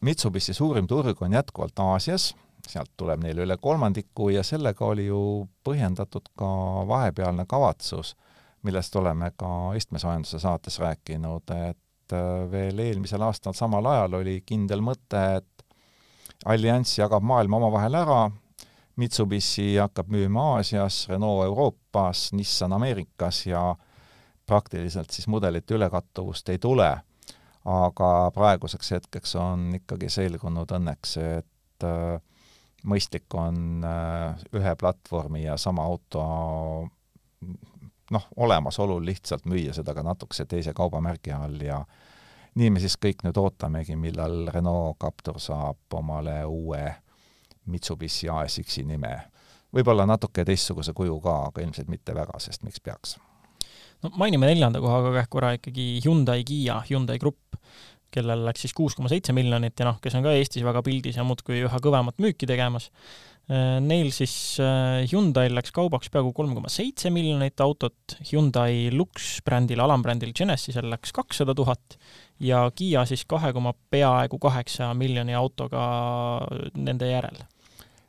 Mitsubishi 0.01 0.55
suurim 0.57 0.87
turg 0.89 1.19
on 1.23 1.35
jätkuvalt 1.37 1.79
Aasias, 1.85 2.31
sealt 2.69 2.93
tuleb 2.97 3.21
neile 3.25 3.45
üle 3.45 3.57
kolmandiku 3.61 4.31
ja 4.33 4.45
sellega 4.47 4.87
oli 4.87 5.09
ju 5.11 5.21
põhjendatud 5.67 6.31
ka 6.39 6.51
vahepealne 6.89 7.45
kavatsus, 7.49 8.15
millest 8.65 8.97
oleme 8.97 9.33
ka 9.37 9.73
istmesoojenduse 9.77 10.41
saates 10.41 10.79
rääkinud, 10.81 11.53
et 11.71 12.15
äh, 12.17 12.51
veel 12.53 12.79
eelmisel 12.87 13.23
aastal 13.27 13.57
samal 13.57 13.87
ajal 13.93 14.21
oli 14.23 14.41
kindel 14.47 14.85
mõte, 14.85 15.25
et 15.41 15.67
allianss 16.49 16.99
jagab 17.01 17.25
maailma 17.27 17.61
omavahel 17.61 18.01
ära, 18.01 18.23
Mitsubishi 19.01 19.79
hakkab 19.81 20.11
müüma 20.13 20.43
Aasias, 20.57 21.07
Renault 21.09 21.47
Euroopas, 21.47 22.31
Nissan 22.37 22.75
Ameerikas 22.77 23.47
ja 23.47 23.63
praktiliselt 24.51 25.15
siis 25.15 25.29
mudelite 25.31 25.79
ülekattuvust 25.79 26.49
ei 26.51 26.59
tule. 26.59 26.91
aga 27.65 28.31
praeguseks 28.35 28.91
hetkeks 28.97 29.35
on 29.37 29.67
ikkagi 29.77 30.09
selgunud 30.09 30.71
õnneks, 30.73 31.17
et 31.21 31.85
äh, 31.85 32.17
mõistlik 32.89 33.35
on 33.37 33.85
äh, 33.85 34.41
ühe 34.57 34.73
platvormi 34.81 35.45
ja 35.45 35.59
sama 35.61 35.85
auto 35.85 36.23
noh, 38.11 38.27
olemasolul 38.37 39.05
lihtsalt 39.07 39.45
müüa 39.45 39.75
seda 39.77 39.95
ka 39.95 40.03
natukese 40.03 40.47
teise 40.49 40.73
kaubamärgi 40.77 41.37
all 41.37 41.61
ja 41.61 41.83
nii 42.59 42.71
me 42.73 42.83
siis 42.83 42.97
kõik 42.97 43.25
nüüd 43.27 43.39
ootamegi, 43.39 43.97
millal 43.97 44.49
Renault 44.55 44.99
Captur 45.03 45.39
saab 45.41 46.01
omale 46.01 46.41
uue 46.49 46.85
Mitsubishi 47.71 48.29
ASX-i 48.29 48.83
nime. 48.89 49.15
võib-olla 49.73 50.07
natuke 50.07 50.45
teistsuguse 50.45 50.93
kuju 50.97 51.21
ka, 51.21 51.43
aga 51.51 51.63
ilmselt 51.63 51.93
mitte 51.93 52.15
väga, 52.15 52.39
sest 52.43 52.65
miks 52.67 52.81
peaks? 52.81 53.19
No 54.05 54.13
mainime 54.21 54.51
neljanda 54.51 54.83
kohaga 54.83 55.15
kähku 55.21 55.37
korra 55.39 55.55
ikkagi 55.59 55.87
Hyundai 56.05 56.45
Kiia, 56.47 56.81
Hyundai 56.89 57.19
Grupp, 57.23 57.59
kellel 58.11 58.45
läks 58.47 58.65
siis 58.67 58.75
kuus 58.75 58.97
koma 58.99 59.11
seitse 59.13 59.35
miljonit 59.37 59.79
ja 59.79 59.87
noh, 59.87 60.01
kes 60.03 60.17
on 60.19 60.27
ka 60.27 60.35
Eestis 60.35 60.65
väga 60.67 60.83
pildis 60.87 61.21
ja 61.21 61.27
muudkui 61.27 61.63
üha 61.63 61.83
kõvemat 61.83 62.19
müüki 62.23 62.49
tegemas 62.51 62.91
Äh, 63.51 63.81
neil 63.83 64.13
siis 64.15 64.33
äh, 64.63 65.01
Hyundai'l 65.11 65.57
läks 65.57 65.73
kaubaks 65.75 66.11
peaaegu 66.13 66.31
kolm 66.37 66.53
koma 66.55 66.71
seitse 66.71 67.11
miljonit 67.11 67.59
autot, 67.65 68.15
Hyundai 68.29 68.93
Lux 68.95 69.41
brändil, 69.43 69.81
alambrändil 69.83 70.31
Genesisel 70.37 70.87
läks 70.93 71.11
kakssada 71.17 71.57
tuhat 71.59 71.97
ja 72.47 72.63
Kiia 72.71 73.03
siis 73.11 73.25
kahe 73.27 73.51
koma 73.57 73.73
peaaegu 73.91 74.39
kaheksa 74.39 74.93
miljoni 74.95 75.35
autoga 75.35 75.83
nende 76.77 77.11
järel. 77.11 77.43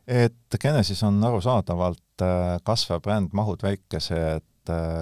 et 0.06 0.60
Genesis 0.62 1.02
on 1.10 1.18
arusaadavalt 1.26 2.22
äh, 2.22 2.60
kasvav 2.68 3.02
bränd, 3.02 3.34
mahud 3.34 3.66
väikesed, 3.66 4.46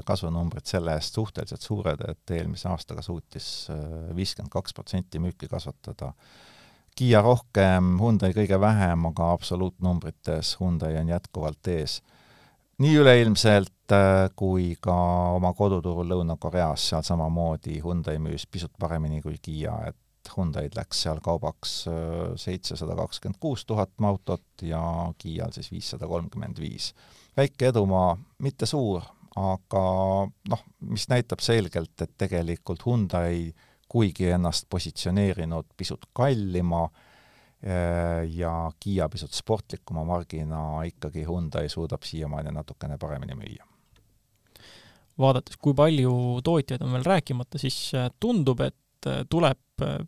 kasvunumbrid 0.05 0.65
selle 0.69 0.93
eest 0.95 1.17
suhteliselt 1.17 1.61
suured, 1.65 2.03
et 2.07 2.31
eelmise 2.31 2.69
aastaga 2.71 3.01
suutis 3.03 3.47
viiskümmend 4.15 4.53
kaks 4.53 4.73
protsenti 4.77 5.19
müüki 5.19 5.49
kasvatada 5.51 6.13
Kiia 6.99 7.21
rohkem, 7.23 7.93
Hyundai 7.95 8.33
kõige 8.35 8.57
vähem, 8.59 9.05
aga 9.07 9.29
absoluutnumbrites 9.31 10.57
Hyundai 10.59 10.97
on 10.99 11.07
jätkuvalt 11.07 11.67
ees. 11.71 12.01
nii 12.83 12.97
üleilmselt 12.99 13.93
äh, 13.95 14.27
kui 14.35 14.73
ka 14.81 14.95
oma 15.37 15.53
koduturul 15.55 16.11
Lõuna-Koreas, 16.11 16.89
seal 16.89 17.05
samamoodi 17.07 17.77
Hyundai 17.83 18.17
müüs 18.19 18.43
pisut 18.51 18.71
paremini 18.79 19.21
kui 19.21 19.37
Kiia, 19.41 19.77
et 19.87 20.33
Hyundai'd 20.35 20.75
läks 20.75 21.05
seal 21.05 21.23
kaubaks 21.23 21.77
äh, 21.87 22.35
seitsesada 22.35 22.99
kakskümmend 22.99 23.39
kuus 23.39 23.63
tuhat 23.65 23.95
autot 24.03 24.67
ja 24.67 24.83
Kiial 25.17 25.55
siis 25.55 25.71
viissada 25.71 26.07
kolmkümmend 26.07 26.59
viis. 26.59 26.93
väike 27.37 27.71
edumaa, 27.71 28.17
mitte 28.39 28.65
suur, 28.65 29.07
aga 29.35 29.83
noh, 30.49 30.63
mis 30.89 31.05
näitab 31.11 31.43
selgelt, 31.45 31.93
et 32.01 32.15
tegelikult 32.17 32.85
Hyundai 32.85 33.51
kuigi 33.89 34.29
ennast 34.29 34.67
positsioneerinud 34.69 35.73
pisut 35.77 36.05
kallima 36.13 36.83
eh, 37.63 38.27
ja 38.37 38.71
Kiia 38.79 39.09
pisut 39.09 39.33
sportlikuma 39.33 40.05
margina, 40.05 40.83
ikkagi 40.85 41.25
Hyundai 41.25 41.69
suudab 41.69 42.05
siiamaani 42.05 42.53
natukene 42.53 42.97
paremini 42.97 43.37
müüa. 43.39 43.65
vaadates, 45.19 45.57
kui 45.59 45.73
palju 45.75 46.13
tootjaid 46.43 46.83
on 46.85 46.93
veel 46.95 47.07
rääkimata, 47.07 47.57
siis 47.59 47.79
eh, 47.97 48.11
tundub, 48.19 48.61
et 48.61 49.09
eh, 49.09 49.25
tuleb 49.29 49.59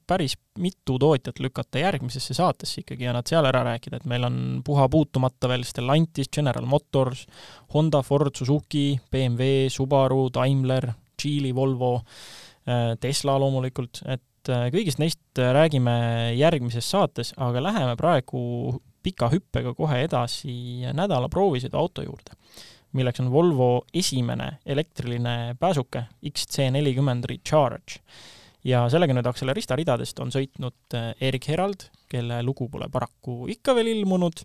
päris 0.07 0.35
mitu 0.59 0.97
tootjat 0.99 1.39
lükata 1.39 1.81
järgmisesse 1.81 2.35
saatesse 2.37 2.81
ikkagi 2.83 3.07
ja 3.07 3.15
nad 3.15 3.27
seal 3.29 3.47
ära 3.49 3.63
rääkida, 3.67 4.01
et 4.01 4.09
meil 4.09 4.27
on 4.27 4.37
puha 4.65 4.87
puutumata 4.91 5.49
veel 5.51 5.65
Stellantis, 5.67 6.29
General 6.33 6.65
Motors, 6.65 7.25
Honda, 7.73 8.03
Ford, 8.05 8.35
Suzuki, 8.35 8.99
BMW, 9.11 9.69
Subaru, 9.73 10.27
Daimler, 10.33 10.91
Geely, 11.21 11.55
Volvo 11.55 11.97
Äh, 12.67 12.95
Tesla 13.01 13.39
loomulikult, 13.41 14.03
et 14.05 14.49
äh, 14.53 14.67
kõigist 14.69 14.99
neist 15.01 15.39
äh, 15.41 15.49
räägime 15.55 15.93
järgmises 16.37 16.85
saates, 16.93 17.31
aga 17.41 17.63
läheme 17.65 17.95
praegu 17.97 18.41
pika 19.01 19.31
hüppega 19.31 19.73
kohe 19.73 20.03
edasi 20.05 20.53
nädala 20.93 21.25
proovisõidu 21.33 21.79
auto 21.79 22.05
juurde, 22.05 22.37
milleks 22.93 23.23
on 23.23 23.31
Volvo 23.33 23.71
esimene 23.97 24.59
elektriline 24.61 25.55
pääsuke 25.57 26.03
XC40 26.29 27.31
Recharge. 27.33 27.97
Ja 28.67 28.83
sellega 28.93 29.15
nüüd 29.15 29.29
Accelerista 29.29 29.77
ridadest 29.79 30.19
on 30.23 30.33
sõitnud 30.33 30.97
Erik 31.21 31.47
Herald, 31.49 31.87
kelle 32.11 32.41
lugu 32.45 32.67
pole 32.69 32.89
paraku 32.91 33.47
ikka 33.51 33.75
veel 33.77 33.93
ilmunud, 33.95 34.43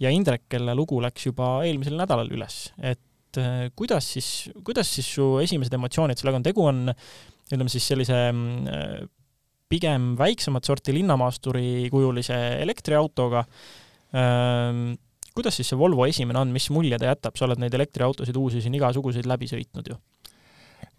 ja 0.00 0.12
Indrek, 0.14 0.46
kelle 0.48 0.74
lugu 0.78 1.02
läks 1.04 1.28
juba 1.28 1.58
eelmisel 1.66 1.98
nädalal 1.98 2.30
üles, 2.32 2.68
et 2.78 3.42
kuidas 3.76 4.06
siis, 4.14 4.28
kuidas 4.64 4.88
siis 4.88 5.08
su 5.18 5.36
esimesed 5.42 5.74
emotsioonid 5.76 6.18
sellega 6.18 6.40
on, 6.40 6.46
tegu 6.46 6.64
on 6.64 6.86
ütleme 7.52 7.72
siis 7.72 7.86
sellise 7.88 8.16
mm, 8.32 9.08
pigem 9.68 10.14
väiksemat 10.18 10.68
sorti 10.68 10.94
linnamaasturi 10.96 11.88
kujulise 11.92 12.36
elektriautoga. 12.62 13.44
Ehm, 14.16 14.94
kuidas 15.36 15.58
siis 15.60 15.70
see 15.70 15.78
Volvo 15.78 16.06
esimene 16.08 16.40
on, 16.40 16.52
mis 16.54 16.68
mulje 16.74 16.98
ta 16.98 17.10
jätab, 17.10 17.36
sa 17.38 17.46
oled 17.46 17.60
neid 17.62 17.74
elektriautosid 17.76 18.36
uusi 18.40 18.64
siin 18.64 18.76
igasuguseid 18.78 19.28
läbi 19.28 19.50
sõitnud 19.50 19.92
ju? 19.92 19.98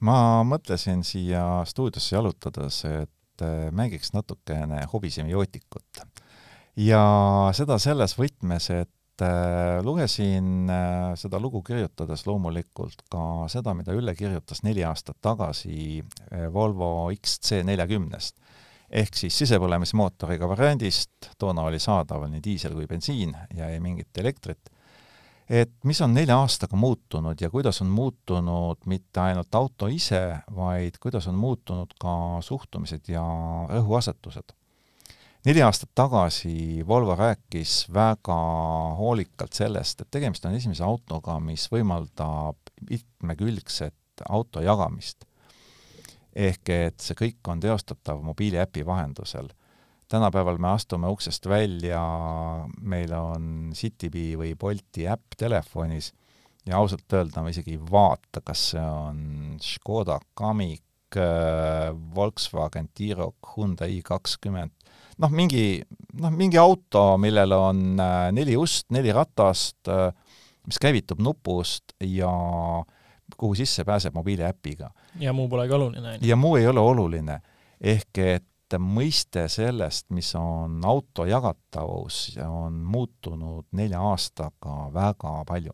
Ma 0.06 0.44
mõtlesin 0.48 1.04
siia 1.08 1.64
stuudiosse 1.68 2.16
jalutades, 2.16 2.84
et 2.88 3.44
äh, 3.44 3.68
mängiks 3.76 4.14
natukene 4.16 4.86
hobisemiotikut. 4.94 6.04
ja 6.80 7.04
seda 7.56 7.80
selles 7.80 8.16
võtmes, 8.18 8.70
et 8.72 9.24
äh, 9.26 9.80
lugesin 9.84 10.70
äh, 10.72 11.16
seda 11.20 11.40
lugu 11.40 11.62
kirjutades 11.66 12.26
loomulikult 12.28 13.04
ka 13.12 13.48
seda, 13.52 13.74
mida 13.76 13.96
Ülle 13.96 14.16
kirjutas 14.16 14.64
neli 14.64 14.86
aastat 14.88 15.20
tagasi 15.22 16.04
Volvo 16.54 17.12
XC40-st. 17.12 18.36
ehk 18.90 19.16
siis 19.16 19.36
sisepõlemismootoriga 19.44 20.48
variandist, 20.50 21.34
toona 21.38 21.68
oli 21.68 21.80
saadaval 21.80 22.32
nii 22.32 22.42
diisel 22.44 22.74
kui 22.74 22.88
bensiin 22.88 23.36
ja 23.56 23.70
ei 23.70 23.80
mingit 23.80 24.18
elektrit, 24.18 24.72
et 25.50 25.72
mis 25.84 26.02
on 26.02 26.14
nelja 26.14 26.38
aastaga 26.38 26.78
muutunud 26.78 27.42
ja 27.42 27.50
kuidas 27.50 27.82
on 27.82 27.90
muutunud 27.90 28.86
mitte 28.86 29.20
ainult 29.20 29.56
auto 29.56 29.88
ise, 29.88 30.22
vaid 30.56 31.02
kuidas 31.02 31.28
on 31.28 31.36
muutunud 31.36 31.94
ka 32.00 32.14
suhtumised 32.46 33.10
ja 33.10 33.26
rõhuasetused 33.70 34.54
neli 35.46 35.62
aastat 35.64 35.90
tagasi 35.96 36.84
Volvo 36.88 37.16
rääkis 37.16 37.88
väga 37.94 38.36
hoolikalt 38.98 39.54
sellest, 39.54 40.02
et 40.02 40.12
tegemist 40.12 40.46
on 40.46 40.56
esimese 40.56 40.84
autoga, 40.84 41.40
mis 41.40 41.68
võimaldab 41.72 42.74
mitmekülgset 42.90 44.26
auto 44.30 44.62
jagamist. 44.62 45.26
ehk 46.36 46.70
et 46.70 47.00
see 47.02 47.16
kõik 47.18 47.48
on 47.52 47.60
teostatav 47.60 48.22
mobiiliäpi 48.24 48.86
vahendusel. 48.86 49.50
Tänapäeval 50.10 50.58
me 50.58 50.74
astume 50.74 51.10
uksest 51.12 51.46
välja, 51.50 52.02
meil 52.82 53.14
on 53.14 53.72
Citybee 53.78 54.38
või 54.40 54.56
Bolti 54.60 55.08
äpp 55.08 55.38
telefonis 55.38 56.12
ja 56.66 56.78
ausalt 56.82 57.14
öelda 57.14 57.44
ma 57.44 57.54
isegi 57.54 57.78
ei 57.78 57.82
vaata, 57.92 58.42
kas 58.46 58.72
see 58.74 58.86
on 58.86 59.20
Škoda 59.64 60.20
Kamiq, 60.38 60.84
Volkswagen 62.16 62.90
T-Roc, 62.94 63.54
Hyundai 63.56 63.96
i 63.98 64.02
kakskümmend 64.06 64.76
noh, 65.20 65.34
mingi, 65.34 65.80
noh, 66.20 66.34
mingi 66.34 66.60
auto, 66.60 67.04
millel 67.22 67.56
on 67.56 67.84
äh, 68.02 68.30
neli 68.36 68.56
ust, 68.60 68.88
neli 68.96 69.14
ratast, 69.16 69.82
äh, 69.92 70.10
mis 70.68 70.80
käivitub 70.82 71.22
nupust 71.24 71.96
ja 72.04 72.32
kuhu 73.38 73.56
sisse 73.58 73.86
pääseb 73.86 74.16
mobiiliäpiga. 74.18 74.90
ja 75.20 75.34
muu 75.34 75.48
polegi 75.50 75.74
oluline. 75.74 76.18
ja 76.22 76.36
muu 76.36 76.56
ei 76.56 76.68
ole 76.68 76.80
oluline. 76.80 77.42
ehk 77.82 78.18
et 78.18 78.49
mõiste 78.78 79.48
sellest, 79.50 80.10
mis 80.14 80.30
on 80.38 80.78
auto 80.86 81.26
jagatavus, 81.26 82.38
on 82.46 82.84
muutunud 82.86 83.66
nelja 83.80 84.02
aastaga 84.12 84.90
väga 84.94 85.40
palju. 85.50 85.74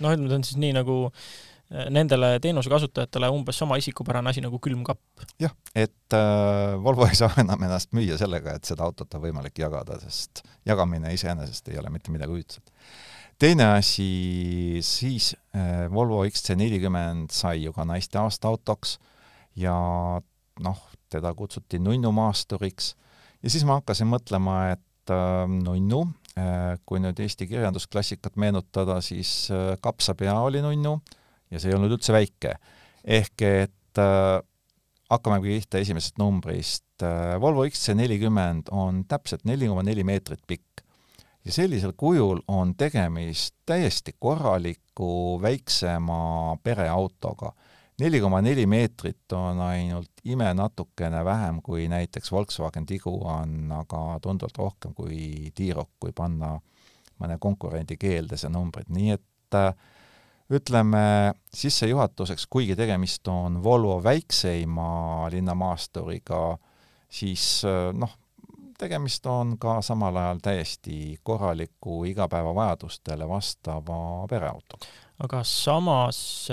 noh, 0.00 0.14
ütleme, 0.14 0.30
ta 0.30 0.38
on 0.38 0.46
siis 0.46 0.58
nii 0.60 0.72
nagu 0.76 0.96
äh, 1.08 1.88
nendele 1.94 2.36
teenuse 2.42 2.70
kasutajatele 2.70 3.30
umbes 3.34 3.58
sama 3.58 3.78
isikupärane 3.80 4.30
asi 4.30 4.44
nagu 4.44 4.58
külmkapp. 4.62 5.26
jah, 5.40 5.54
et 5.74 6.16
äh, 6.16 6.76
Volvo 6.82 7.08
ei 7.08 7.18
saa 7.18 7.32
enam 7.42 7.62
ennast 7.66 7.94
müüa 7.96 8.18
sellega, 8.20 8.54
et 8.54 8.64
seda 8.68 8.86
autot 8.86 9.14
on 9.14 9.24
võimalik 9.24 9.58
jagada, 9.58 9.98
sest 10.04 10.44
jagamine 10.66 11.14
iseenesest 11.14 11.72
ei 11.72 11.80
ole 11.82 11.90
mitte 11.90 12.14
midagi 12.14 12.38
uudset. 12.38 12.70
teine 13.38 13.72
asi, 13.74 14.78
siis 14.82 15.34
äh, 15.56 15.90
Volvo 15.90 16.24
XC40 16.26 17.32
sai 17.34 17.64
ju 17.64 17.74
ka 17.74 17.88
naiste 17.88 18.22
aastaautoks 18.22 18.98
ja 19.58 19.74
noh, 20.62 20.84
teda 21.14 21.32
kutsuti 21.34 21.80
nunnumaasturiks 21.82 22.94
ja 23.42 23.52
siis 23.52 23.64
ma 23.68 23.78
hakkasin 23.80 24.10
mõtlema, 24.10 24.58
et 24.74 25.12
äh, 25.12 25.44
nunnu 25.50 26.04
äh,, 26.38 26.74
kui 26.86 27.02
nüüd 27.02 27.20
Eesti 27.20 27.48
kirjandusklassikat 27.50 28.38
meenutada, 28.40 29.00
siis 29.04 29.50
äh, 29.52 29.74
kapsapea 29.84 30.36
oli 30.44 30.62
nunnu 30.64 30.98
ja 31.50 31.60
see 31.60 31.72
ei 31.72 31.78
olnud 31.78 31.94
üldse 31.96 32.14
väike. 32.14 32.56
ehk 33.04 33.42
et 33.46 34.00
äh, 34.00 34.40
hakkamegi 35.10 35.58
pihta 35.58 35.78
esimesest 35.78 36.18
numbrist. 36.18 36.86
Äh, 37.02 37.36
Volvo 37.40 37.66
XC40 37.68 38.72
on 38.72 39.04
täpselt 39.08 39.44
neli 39.44 39.68
koma 39.68 39.84
neli 39.86 40.04
meetrit 40.04 40.42
pikk 40.46 40.84
ja 41.44 41.52
sellisel 41.52 41.92
kujul 41.96 42.40
on 42.48 42.74
tegemist 42.74 43.54
täiesti 43.66 44.14
korraliku 44.18 45.38
väiksema 45.42 46.56
pereautoga. 46.62 47.52
Neli 48.00 48.20
koma 48.20 48.40
neli 48.42 48.66
meetrit 48.66 49.32
on 49.32 49.60
ainult 49.60 50.22
ime 50.24 50.48
natukene 50.54 51.24
vähem 51.24 51.60
kui 51.62 51.88
näiteks 51.88 52.32
Volkswagen 52.32 52.86
Tiguan, 52.86 53.72
aga 53.72 54.18
tunduvalt 54.22 54.58
rohkem 54.58 54.94
kui 54.94 55.50
T-Roc, 55.54 55.90
kui 56.00 56.12
panna 56.12 56.56
mõne 57.22 57.38
konkurendi 57.38 57.96
keelde 58.00 58.36
see 58.40 58.50
numbrid, 58.50 58.90
nii 58.90 59.14
et 59.14 59.58
äh, 59.58 59.70
ütleme 60.52 61.32
sissejuhatuseks, 61.54 62.46
kuigi 62.50 62.76
tegemist 62.76 63.28
on 63.28 63.62
Volvo 63.64 63.96
väikseima 64.04 65.30
linnamaasturiga, 65.32 66.58
siis 67.08 67.62
noh, 67.92 68.18
tegemist 68.78 69.26
on 69.26 69.56
ka 69.58 69.78
samal 69.82 70.16
ajal 70.16 70.42
täiesti 70.42 71.18
korraliku 71.22 72.02
igapäevavajadustele 72.10 73.28
vastava 73.28 74.26
pereautoga. 74.30 74.86
aga 75.24 75.44
samas 75.44 76.48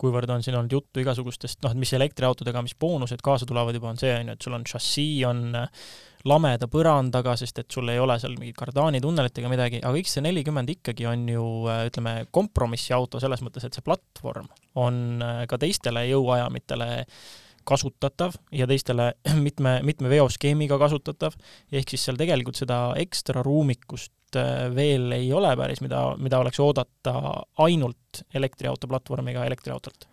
kuivõrd 0.00 0.30
on 0.32 0.44
siin 0.44 0.56
olnud 0.58 0.72
juttu 0.72 1.02
igasugustest 1.02 1.60
noh, 1.64 1.74
et 1.74 1.80
mis 1.80 1.92
elektriautodega, 1.96 2.62
mis 2.64 2.76
boonused 2.80 3.20
kaasa 3.24 3.48
tulevad 3.48 3.76
juba, 3.76 3.92
on 3.92 4.00
see, 4.00 4.12
on 4.16 4.32
ju, 4.32 4.36
et 4.38 4.46
sul 4.46 4.56
on 4.56 4.64
šassii, 4.68 5.18
on 5.28 5.42
lameda 6.28 6.68
põrandaga, 6.68 7.34
sest 7.40 7.62
et 7.62 7.72
sul 7.72 7.88
ei 7.92 8.00
ole 8.00 8.16
seal 8.20 8.36
mingit 8.40 8.58
kardaanitunnelit 8.58 9.40
ega 9.40 9.52
midagi, 9.52 9.80
aga 9.84 10.00
XC40 10.02 10.74
ikkagi 10.76 11.06
on 11.08 11.28
ju 11.32 11.44
ütleme, 11.88 12.16
kompromissiauto 12.32 13.20
selles 13.22 13.44
mõttes, 13.44 13.64
et 13.66 13.76
see 13.76 13.86
platvorm 13.86 14.50
on 14.80 15.22
äh, 15.24 15.44
ka 15.50 15.58
teistele 15.60 16.04
jõuajamitele 16.10 16.90
kasutatav 17.64 18.36
ja 18.52 18.66
teistele 18.70 19.12
mitme, 19.46 19.78
mitme 19.86 20.12
veoskeemiga 20.12 20.78
kasutatav, 20.80 21.36
ehk 21.72 21.92
siis 21.92 22.06
seal 22.06 22.20
tegelikult 22.20 22.60
seda 22.60 22.80
ekstra 23.00 23.44
ruumikust 23.46 24.38
äh, 24.40 24.68
veel 24.74 25.10
ei 25.16 25.32
ole 25.36 25.52
päris, 25.58 25.82
mida, 25.84 26.04
mida 26.20 26.40
oleks 26.42 26.60
oodata 26.62 27.16
ainult 27.64 28.24
elektriauto 28.34 28.90
platvormiga 28.90 29.44
elektriautolt. 29.48 30.08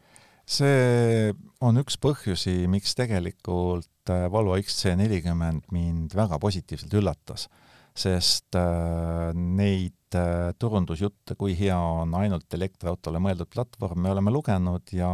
See 0.47 1.33
on 1.60 1.79
üks 1.81 1.97
põhjusi, 1.99 2.62
miks 2.71 2.95
tegelikult 2.95 4.12
äh, 4.13 4.27
Volvo 4.31 4.55
XC40 4.55 5.73
mind 5.75 6.15
väga 6.15 6.39
positiivselt 6.39 6.93
üllatas, 6.95 7.49
sest 7.97 8.55
äh, 8.55 9.33
neid 9.36 9.96
äh, 10.15 10.54
turundusjutte, 10.60 11.36
kui 11.36 11.56
hea 11.58 11.78
on 11.78 12.13
ainult 12.20 12.54
elektriautole 12.54 13.20
mõeldud 13.24 13.50
platvorm, 13.52 14.00
me 14.04 14.13
oleme 14.13 14.32
lugenud 14.32 14.93
ja 14.96 15.10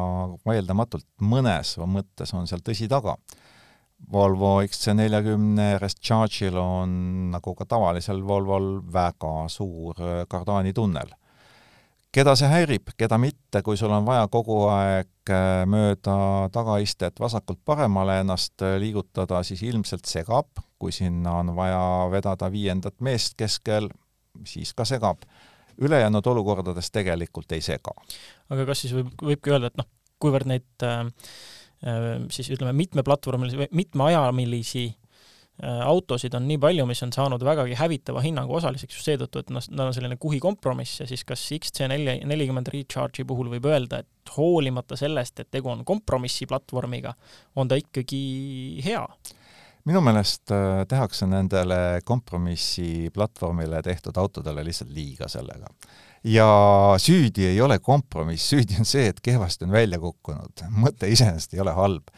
vaieldamatult 0.45 1.07
mõnes 1.21 1.77
mõttes 1.87 2.33
on 2.37 2.47
seal 2.49 2.61
tõsi 2.65 2.89
taga. 2.91 3.17
Volvo 4.13 4.57
XC40 4.65 5.79
Recharge'il 5.79 6.57
on 6.59 6.95
nagu 7.31 7.53
ka 7.55 7.65
tavalisel 7.65 8.19
Volvol 8.27 8.81
väga 8.91 9.35
suur 9.49 10.01
kardaanitunnel 10.27 11.13
keda 12.13 12.35
see 12.37 12.49
häirib, 12.49 12.93
keda 12.97 13.17
mitte, 13.21 13.63
kui 13.65 13.77
sul 13.79 13.93
on 13.93 14.05
vaja 14.05 14.27
kogu 14.31 14.59
aeg 14.69 15.33
äh, 15.33 15.63
mööda 15.69 16.15
tagaistet 16.53 17.17
vasakult 17.21 17.61
paremale 17.65 18.19
ennast 18.21 18.61
äh, 18.61 18.77
liigutada, 18.81 19.41
siis 19.45 19.63
ilmselt 19.65 20.05
segab, 20.09 20.61
kui 20.81 20.93
sinna 20.93 21.39
on 21.41 21.53
vaja 21.57 21.81
vedada 22.13 22.51
viiendat 22.53 22.99
meest 23.01 23.37
keskel, 23.39 23.89
siis 24.45 24.73
ka 24.73 24.85
segab. 24.85 25.25
ülejäänud 25.77 26.25
olukordades 26.27 26.91
tegelikult 26.91 27.51
ei 27.51 27.61
sega. 27.61 27.93
aga 28.49 28.65
kas 28.65 28.81
siis 28.85 28.93
võib, 28.93 29.13
võibki 29.21 29.53
öelda, 29.53 29.71
et 29.71 29.77
noh, 29.77 29.87
kuivõrd 30.21 30.47
neid 30.49 30.85
äh, 30.85 31.05
äh 31.83 32.27
siis 32.29 32.49
ütleme, 32.53 32.73
mitmeplatvormilisi, 32.73 33.69
mitmeajamilisi 33.71 34.85
Äh, 35.61 35.81
autosid 35.85 36.33
on 36.33 36.47
nii 36.49 36.57
palju, 36.57 36.83
mis 36.89 37.03
on 37.05 37.11
saanud 37.13 37.43
vägagi 37.45 37.75
hävitava 37.77 38.23
hinnangu 38.25 38.55
osaliseks 38.57 38.95
just 38.97 39.05
seetõttu, 39.05 39.43
et 39.43 39.51
noh, 39.53 39.61
nad 39.69 39.83
on 39.85 39.93
selline 39.93 40.15
kuhi 40.17 40.39
kompromiss 40.41 41.03
ja 41.03 41.05
siis 41.05 41.21
kas 41.29 41.43
XC4 41.53 42.15
nelikümmend 42.25 42.71
Recharge'i 42.73 43.21
puhul 43.29 43.51
võib 43.51 43.67
öelda, 43.69 43.99
et 44.01 44.33
hoolimata 44.33 44.97
sellest, 44.97 45.43
et 45.43 45.51
tegu 45.53 45.69
on 45.69 45.85
kompromissiplatvormiga, 45.85 47.13
on 47.53 47.69
ta 47.69 47.77
ikkagi 47.77 48.23
hea? 48.81 49.05
Minu 49.89 50.01
meelest 50.01 50.51
äh, 50.51 50.83
tehakse 50.87 51.27
nendele 51.27 52.01
kompromissiplatvormile 52.05 53.81
tehtud 53.83 54.17
autodele 54.17 54.63
lihtsalt 54.63 54.93
liiga 54.95 55.27
sellega. 55.27 55.67
ja 56.23 56.47
süüdi 56.97 57.45
ei 57.45 57.61
ole 57.61 57.79
kompromiss, 57.79 58.49
süüdi 58.49 58.79
on 58.79 58.87
see, 58.87 59.09
et 59.11 59.19
kehvasti 59.21 59.65
on 59.65 59.71
välja 59.71 59.99
kukkunud. 59.99 60.65
mõte 60.71 61.11
iseenesest 61.11 61.53
ei 61.53 61.63
ole 61.65 61.75
halb 61.75 62.13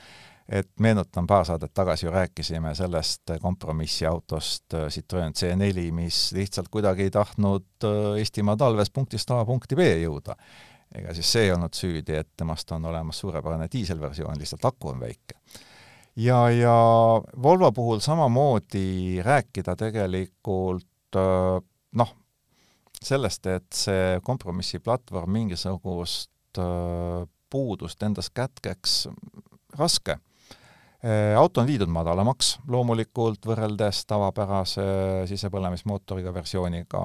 et 0.50 0.70
meenutan, 0.80 1.28
paar 1.28 1.46
saadet 1.46 1.74
tagasi 1.74 2.06
ju 2.06 2.12
rääkisime 2.12 2.76
sellest 2.76 3.32
kompromissiautost 3.42 4.74
äh, 4.74 4.88
Citroen 4.90 5.34
C4, 5.34 5.92
mis 5.92 6.32
lihtsalt 6.38 6.70
kuidagi 6.70 7.08
ei 7.08 7.12
tahtnud 7.12 7.66
äh, 7.84 8.18
Eestimaa 8.20 8.58
talves 8.58 8.94
punktist 8.94 9.32
A 9.32 9.46
punkti 9.46 9.76
B 9.76 9.88
jõuda. 10.04 10.36
ega 10.96 11.14
siis 11.14 11.32
see 11.32 11.48
ei 11.48 11.52
olnud 11.52 11.74
süüdi, 11.74 12.14
et 12.14 12.30
temast 12.38 12.72
on 12.72 12.86
olemas 12.86 13.20
suurepärane 13.20 13.68
diiselversioon, 13.72 14.38
lihtsalt 14.40 14.66
aku 14.66 14.94
on 14.94 15.00
väike. 15.00 15.40
Ja, 16.16 16.50
ja 16.50 16.76
Volvo 17.44 17.72
puhul 17.72 18.00
samamoodi 18.00 19.22
rääkida 19.26 19.76
tegelikult 19.76 21.18
äh, 21.20 21.58
noh, 21.96 22.16
sellest, 23.02 23.46
et 23.46 23.72
see 23.76 24.20
kompromissiplatvorm 24.24 25.32
mingisugust 25.32 26.32
puudust 27.52 28.04
endas 28.04 28.30
kätkeks, 28.32 29.10
raske 29.76 30.16
Äh, 31.06 31.38
auto 31.38 31.62
on 31.62 31.68
viidud 31.70 31.92
madalamaks 31.92 32.56
loomulikult 32.72 33.44
võrreldes 33.46 34.00
tavapärase 34.10 34.86
sisepõlemismootoriga 35.30 36.32
versiooniga. 36.34 37.04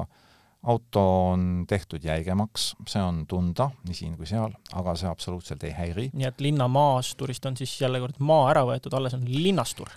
Auto 0.62 1.02
on 1.30 1.64
tehtud 1.68 2.04
jäigemaks, 2.04 2.74
see 2.88 3.02
on 3.02 3.24
tunda 3.28 3.70
nii 3.86 3.96
siin 3.96 4.16
kui 4.18 4.28
seal, 4.28 4.52
aga 4.76 4.94
see 4.98 5.08
absoluutselt 5.08 5.64
ei 5.64 5.72
häiri. 5.76 6.08
nii 6.12 6.28
et 6.28 6.40
linnamaasturist 6.44 7.46
on 7.48 7.56
siis 7.56 7.78
jälle 7.80 8.00
kord 8.02 8.20
maa 8.20 8.50
ära 8.52 8.64
võetud, 8.68 8.94
alles 8.96 9.16
on 9.16 9.24
linnastur? 9.24 9.88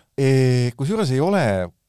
Kusjuures 0.78 1.12
ei 1.12 1.19
ole, 1.23 1.43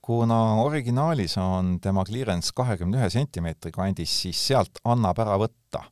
kuna 0.04 0.40
originaalis 0.64 1.38
on 1.40 1.78
tema 1.82 2.04
clearance 2.04 2.52
kahekümne 2.56 2.98
ühe 3.00 3.10
sentimeetri 3.12 3.72
kandis, 3.74 4.12
siis 4.24 4.42
sealt 4.50 4.82
annab 4.84 5.22
ära 5.22 5.38
võtta 5.40 5.84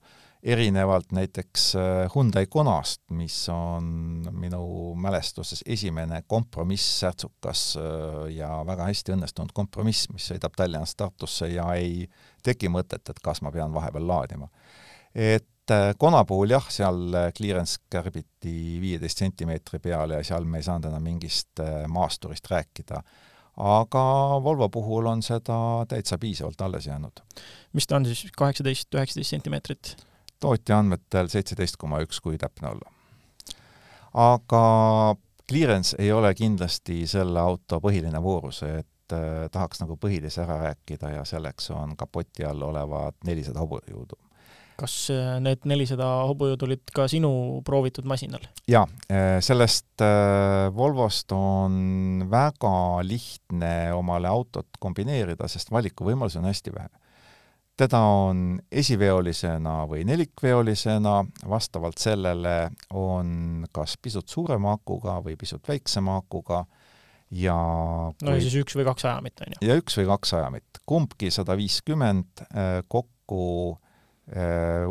erinevalt 0.43 1.13
näiteks 1.13 1.77
äh, 1.77 2.09
Hyundai 2.15 2.47
Konast, 2.47 3.03
mis 3.11 3.49
on 3.49 3.85
minu 4.31 4.95
mälestuses 4.99 5.63
esimene 5.67 6.23
kompromiss-särtsukas 6.27 7.63
äh, 7.79 8.27
ja 8.37 8.51
väga 8.67 8.89
hästi 8.91 9.15
õnnestunud 9.15 9.55
kompromiss, 9.55 10.09
mis 10.11 10.27
sõidab 10.33 10.57
Tallinnast 10.59 10.99
Tartusse 10.99 11.53
ja 11.53 11.69
ei 11.79 12.09
teki 12.43 12.73
mõtet, 12.75 13.07
et 13.07 13.23
kas 13.23 13.43
ma 13.43 13.55
pean 13.55 13.75
vahepeal 13.75 14.07
laadima. 14.09 14.51
et 15.15 15.71
äh, 15.71 15.95
Kona 15.99 16.25
puhul 16.27 16.57
jah, 16.57 16.67
seal 16.71 17.15
clearance 17.37 17.79
kärbiti 17.91 18.81
viieteist 18.83 19.23
sentimeetri 19.23 19.79
peale 19.79 20.19
ja 20.19 20.25
seal 20.27 20.45
me 20.45 20.59
ei 20.59 20.67
saanud 20.67 20.91
enam 20.91 21.07
mingist 21.07 21.63
maasturist 21.89 22.51
rääkida 22.51 23.05
aga 23.63 24.07
Volvo 24.43 24.69
puhul 24.73 25.07
on 25.07 25.23
seda 25.23 25.55
täitsa 25.87 26.19
piisavalt 26.19 26.61
alles 26.61 26.87
jäänud. 26.87 27.21
mis 27.73 27.87
ta 27.87 27.97
on 27.97 28.07
siis, 28.07 28.27
kaheksateist, 28.37 28.95
üheksateist 28.95 29.31
sentimeetrit? 29.31 29.97
Tootja 30.43 30.81
andmetel 30.83 31.31
seitseteist 31.33 31.79
koma 31.81 32.03
üks, 32.05 32.21
kui 32.23 32.41
täpne 32.41 32.73
olla. 32.75 32.91
aga 34.13 34.63
clearance 35.49 35.97
ei 35.99 36.13
ole 36.13 36.35
kindlasti 36.35 37.03
selle 37.11 37.41
auto 37.41 37.81
põhiline 37.83 38.21
voorus, 38.23 38.63
et 38.67 39.15
äh, 39.15 39.47
tahaks 39.53 39.83
nagu 39.83 39.97
põhilise 40.01 40.43
ära 40.45 40.59
rääkida 40.67 41.17
ja 41.17 41.25
selleks 41.29 41.71
on 41.75 41.97
kapoti 41.99 42.47
all 42.49 42.63
olevad 42.71 43.19
nelisada 43.29 43.63
hobujõudu. 43.65 44.19
kas 44.83 44.95
äh, 45.15 45.37
need 45.45 45.67
nelisada 45.69 46.09
hobujõudu 46.31 46.67
olid 46.69 46.95
ka 46.95 47.07
sinu 47.09 47.63
proovitud 47.65 48.09
masinal? 48.09 48.45
jaa, 48.69 48.87
äh, 49.13 49.39
sellest 49.45 50.07
Volvost 50.75 51.33
on 51.37 52.27
väga 52.31 52.75
lihtne 53.07 53.93
omale 53.95 54.29
autot 54.29 54.81
kombineerida, 54.81 55.49
sest 55.49 55.71
valikuvõimalusi 55.71 56.41
on 56.41 56.51
hästi 56.51 56.75
vähe 56.75 57.02
teda 57.77 57.99
on 57.99 58.61
esiveolisena 58.73 59.83
või 59.89 60.05
nelikveolisena, 60.05 61.15
vastavalt 61.49 61.99
sellele 61.99 62.71
on 62.99 63.65
kas 63.73 63.97
pisut 64.03 64.29
suurema 64.29 64.75
akuga 64.77 65.19
või 65.25 65.37
pisut 65.41 65.69
väiksema 65.69 66.17
akuga 66.21 66.65
ja 67.33 67.57
kui... 68.19 68.29
no 68.29 68.37
ja 68.37 68.43
siis 68.45 68.59
üks 68.61 68.77
või 68.77 68.87
kaks 68.87 69.07
ajamit, 69.09 69.41
on 69.41 69.55
ju? 69.55 69.69
ja 69.69 69.77
üks 69.81 69.97
või 70.01 70.09
kaks 70.11 70.35
ajamit. 70.39 70.83
kumbki 70.87 71.31
sada 71.33 71.57
viiskümmend, 71.57 72.45
äh, 72.53 72.75
kokku 72.89 73.47
äh, 74.37 74.91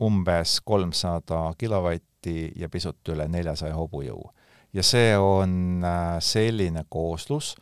umbes 0.00 0.60
kolmsada 0.64 1.50
kilovatti 1.58 2.52
ja 2.56 2.68
pisut 2.68 3.08
üle 3.12 3.26
neljasaja 3.28 3.74
hobujõu. 3.74 4.30
ja 4.72 4.86
see 4.86 5.16
on 5.18 5.84
äh, 5.84 6.16
selline 6.22 6.86
kooslus, 6.88 7.56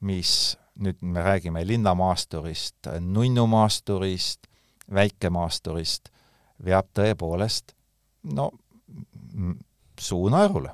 mis 0.00 0.56
nüüd 0.80 1.02
me 1.04 1.22
räägime 1.22 1.66
linnamaasturist, 1.66 2.88
nunnumaasturist, 3.00 4.48
väikemaasturist, 4.94 6.08
veab 6.64 6.88
tõepoolest 6.96 7.74
no 8.32 8.50
suu 10.00 10.28
naerule. 10.32 10.72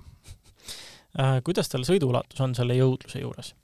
Äh, 1.18 1.38
kuidas 1.44 1.70
tal 1.72 1.86
sõiduulatus 1.88 2.40
on 2.44 2.55
selle 2.59 2.78
jõudluse 2.78 3.22
juures? 3.24 3.55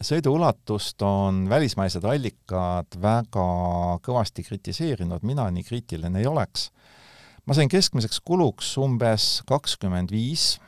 sõiduulatust 0.00 1.02
on 1.04 1.42
välismaised 1.48 2.04
allikad 2.04 2.96
väga 3.00 3.44
kõvasti 4.04 4.44
kritiseerinud, 4.44 5.24
mina 5.28 5.46
nii 5.52 5.64
kriitiline 5.64 6.20
ei 6.20 6.26
oleks. 6.26 6.70
ma 7.46 7.54
sain 7.54 7.68
keskmiseks 7.68 8.20
kuluks 8.24 8.76
umbes 8.78 9.42
kakskümmend 9.48 10.12
viis 10.12 10.58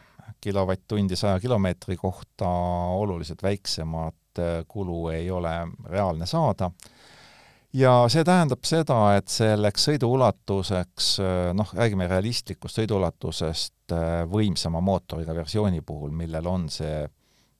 kilovatt-tundi 0.42 1.16
saja 1.16 1.40
kilomeetri 1.40 1.96
kohta, 1.96 2.48
oluliselt 2.98 3.42
väiksemat 3.42 4.16
kulu 4.68 5.09
ei 5.12 5.30
ole 5.30 5.55
reaalne 5.91 6.26
saada. 6.26 6.70
Ja 7.72 7.93
see 8.12 8.24
tähendab 8.24 8.66
seda, 8.68 8.99
et 9.16 9.33
selleks 9.33 9.87
sõiduulatuseks, 9.89 11.07
noh, 11.57 11.70
räägime 11.72 12.05
realistlikust 12.11 12.83
sõiduulatusest 12.83 13.95
võimsama 14.28 14.83
mootoriga 14.85 15.33
versiooni 15.37 15.80
puhul, 15.80 16.12
millel 16.12 16.51
on 16.53 16.66
see 16.72 17.01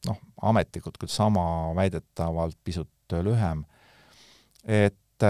noh, 0.09 0.19
ametlikult 0.51 0.99
küll 1.01 1.13
sama, 1.13 1.47
väidetavalt 1.79 2.59
pisut 2.65 3.17
lühem, 3.25 3.65
et 4.69 5.27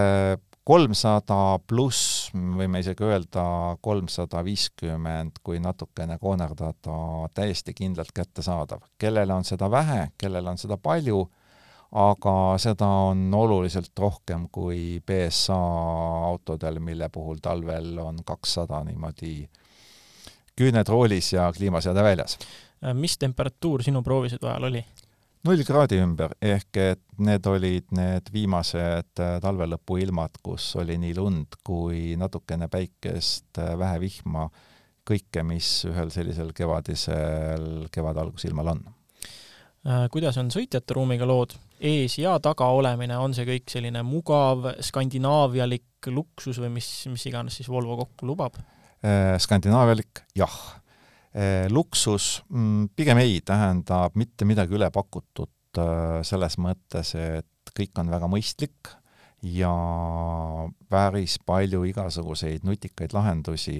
kolmsada 0.63 1.39
pluss, 1.67 2.12
võime 2.33 2.79
isegi 2.81 3.05
öelda 3.05 3.43
kolmsada 3.81 4.43
viiskümmend, 4.45 5.39
kui 5.43 5.59
natukene 5.61 6.17
koonerdada, 6.21 6.97
täiesti 7.33 7.73
kindlalt 7.77 8.11
kättesaadav. 8.13 8.81
kellele 8.97 9.33
on 9.33 9.43
seda 9.43 9.71
vähe, 9.71 10.07
kellele 10.17 10.49
on 10.49 10.57
seda 10.57 10.77
palju 10.77 11.27
aga 11.93 12.57
seda 12.57 12.87
on 13.09 13.27
oluliselt 13.33 13.99
rohkem 13.99 14.47
kui 14.51 15.01
BSA 15.05 15.57
autodel, 16.29 16.79
mille 16.81 17.09
puhul 17.13 17.37
talvel 17.41 17.97
on 18.01 18.23
kakssada 18.25 18.81
niimoodi 18.83 19.35
küüned 20.57 20.89
roolis 20.89 21.33
ja 21.33 21.51
kliimaseade 21.53 22.03
väljas. 22.03 22.37
Mis 22.93 23.17
temperatuur 23.17 23.83
sinu 23.85 24.01
proovisõidu 24.03 24.49
ajal 24.49 24.69
oli? 24.71 24.81
Null 25.47 25.63
kraadi 25.67 25.99
ümber, 26.03 26.33
ehk 26.41 26.79
et 26.79 27.03
need 27.23 27.47
olid 27.51 27.91
need 27.95 28.29
viimased 28.33 29.21
äh, 29.21 29.37
talvelõpu 29.43 29.99
ilmad, 30.03 30.39
kus 30.43 30.71
oli 30.79 30.97
nii 31.01 31.17
lund 31.19 31.59
kui 31.65 32.13
natukene 32.19 32.69
päikest, 32.71 33.51
äh, 33.59 33.73
vähe 33.79 33.99
vihma, 34.03 34.47
kõike, 35.03 35.43
mis 35.43 35.81
ühel 35.89 36.13
sellisel 36.15 36.53
kevadisel 36.55 37.89
kevade 37.91 38.23
algusilmal 38.23 38.75
on 38.75 38.85
Äh, 39.83 40.05
kuidas 40.07 40.37
on 40.39 40.47
sõitjate 40.47 40.95
ruumiga 40.95 41.25
lood, 41.27 41.57
ees 41.83 42.13
ja 42.15 42.37
taga 42.39 42.69
olemine, 42.71 43.17
on 43.19 43.33
see 43.35 43.43
kõik 43.49 43.67
selline 43.67 43.99
mugav, 44.07 44.69
skandinaavialik 44.79 46.07
luksus 46.07 46.61
või 46.63 46.69
mis, 46.77 46.87
mis 47.11 47.25
iganes 47.27 47.59
siis 47.59 47.67
Volvo 47.71 47.97
kokku 47.99 48.29
lubab? 48.29 48.55
Skandinaavialik, 49.43 50.21
jah. 50.39 50.53
Äh, 51.33 51.65
luksus 51.73 52.43
mm, 52.49 52.93
pigem 52.95 53.21
ei, 53.23 53.39
tähendab 53.45 54.17
mitte 54.19 54.45
midagi 54.45 54.77
ülepakutut 54.77 55.49
selles 55.73 56.59
mõttes, 56.61 57.15
et 57.17 57.71
kõik 57.73 57.97
on 57.97 58.11
väga 58.13 58.27
mõistlik 58.29 58.91
ja 59.41 59.71
päris 60.85 61.39
palju 61.41 61.79
igasuguseid 61.89 62.61
nutikaid 62.61 63.15
lahendusi. 63.17 63.79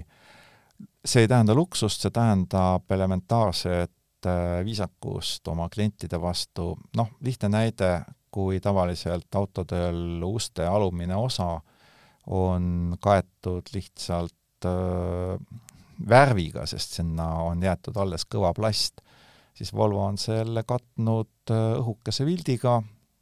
see 1.06 1.22
ei 1.22 1.30
tähenda 1.30 1.54
luksust, 1.54 2.02
see 2.02 2.10
tähendab 2.10 2.90
elementaarset 2.90 3.94
Äh, 4.26 4.62
viisakust 4.66 5.48
oma 5.52 5.68
klientide 5.70 6.16
vastu, 6.22 6.78
noh, 6.96 7.10
lihtne 7.26 7.50
näide, 7.52 7.90
kui 8.32 8.62
tavaliselt 8.64 9.36
autodel 9.36 10.24
uste 10.24 10.64
alumine 10.66 11.16
osa 11.16 11.58
on 12.32 12.96
kaetud 13.04 13.68
lihtsalt 13.74 14.68
värviga, 16.10 16.66
sest 16.70 16.98
sinna 17.00 17.28
on 17.48 17.64
jäetud 17.64 17.98
alles 17.98 18.26
kõva 18.30 18.54
plast, 18.56 19.02
siis 19.54 19.74
Volvo 19.74 20.04
on 20.06 20.18
selle 20.22 20.66
katnud 20.68 21.54
äh, 21.54 21.78
õhukese 21.80 22.26
vildiga, 22.28 22.82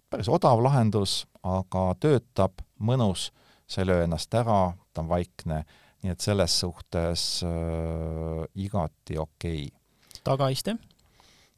päris 0.10 0.30
odav 0.32 0.64
lahendus, 0.64 1.26
aga 1.44 1.92
töötab, 2.00 2.64
mõnus, 2.80 3.30
sa 3.68 3.82
ei 3.82 3.92
löö 3.92 4.06
ennast 4.06 4.34
ära, 4.36 4.74
ta 4.94 5.04
on 5.04 5.12
vaikne, 5.12 5.64
nii 6.02 6.16
et 6.16 6.24
selles 6.24 6.58
suhtes 6.64 7.28
äh, 7.46 8.42
igati 8.56 9.20
okei. 9.22 9.68
Okay 9.68 9.82
tagaiste? 10.24 10.76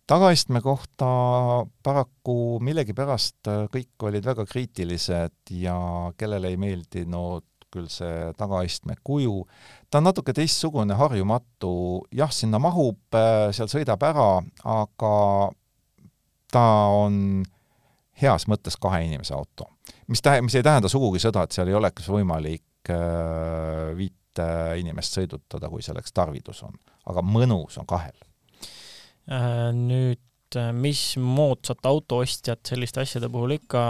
tagaistme 0.08 0.62
kohta 0.62 1.08
paraku 1.84 2.60
millegipärast 2.64 3.48
äh, 3.48 3.64
kõik 3.72 4.08
olid 4.10 4.26
väga 4.28 4.46
kriitilised 4.48 5.54
ja 5.56 5.78
kellele 6.20 6.52
ei 6.52 6.60
meeldinud 6.60 7.48
küll 7.74 7.90
see 7.92 8.32
tagaistme 8.38 8.96
kuju. 9.04 9.44
ta 9.90 10.00
on 10.00 10.08
natuke 10.10 10.34
teistsugune, 10.34 10.96
harjumatu, 10.98 11.74
jah, 12.14 12.32
sinna 12.32 12.62
mahub, 12.62 13.02
äh, 13.18 13.50
seal 13.56 13.72
sõidab 13.72 14.04
ära, 14.08 14.30
aga 14.64 15.14
ta 16.54 16.66
on 16.94 17.44
heas 18.22 18.46
mõttes 18.48 18.78
kahe 18.80 19.04
inimese 19.08 19.34
auto. 19.34 19.70
mis 20.08 20.22
tä-, 20.22 20.42
mis 20.42 20.56
ei 20.56 20.64
tähenda 20.64 20.90
sugugi 20.90 21.20
seda, 21.20 21.44
et 21.44 21.52
seal 21.52 21.72
ei 21.72 21.80
oleks 21.80 22.10
võimalik 22.10 22.94
äh, 22.94 23.96
viite 23.98 24.50
inimest 24.78 25.18
sõidutada, 25.18 25.70
kui 25.70 25.82
selleks 25.82 26.14
tarvidus 26.14 26.64
on. 26.64 26.78
aga 27.10 27.22
mõnus 27.22 27.78
on 27.82 27.90
kahel 27.90 28.16
Äh, 29.32 29.72
nüüd 29.72 30.20
äh, 30.60 30.72
mis 30.76 31.02
moodsat 31.22 31.86
autoostjat 31.90 32.62
selliste 32.68 33.02
asjade 33.04 33.30
puhul 33.32 33.56
ikka 33.58 33.84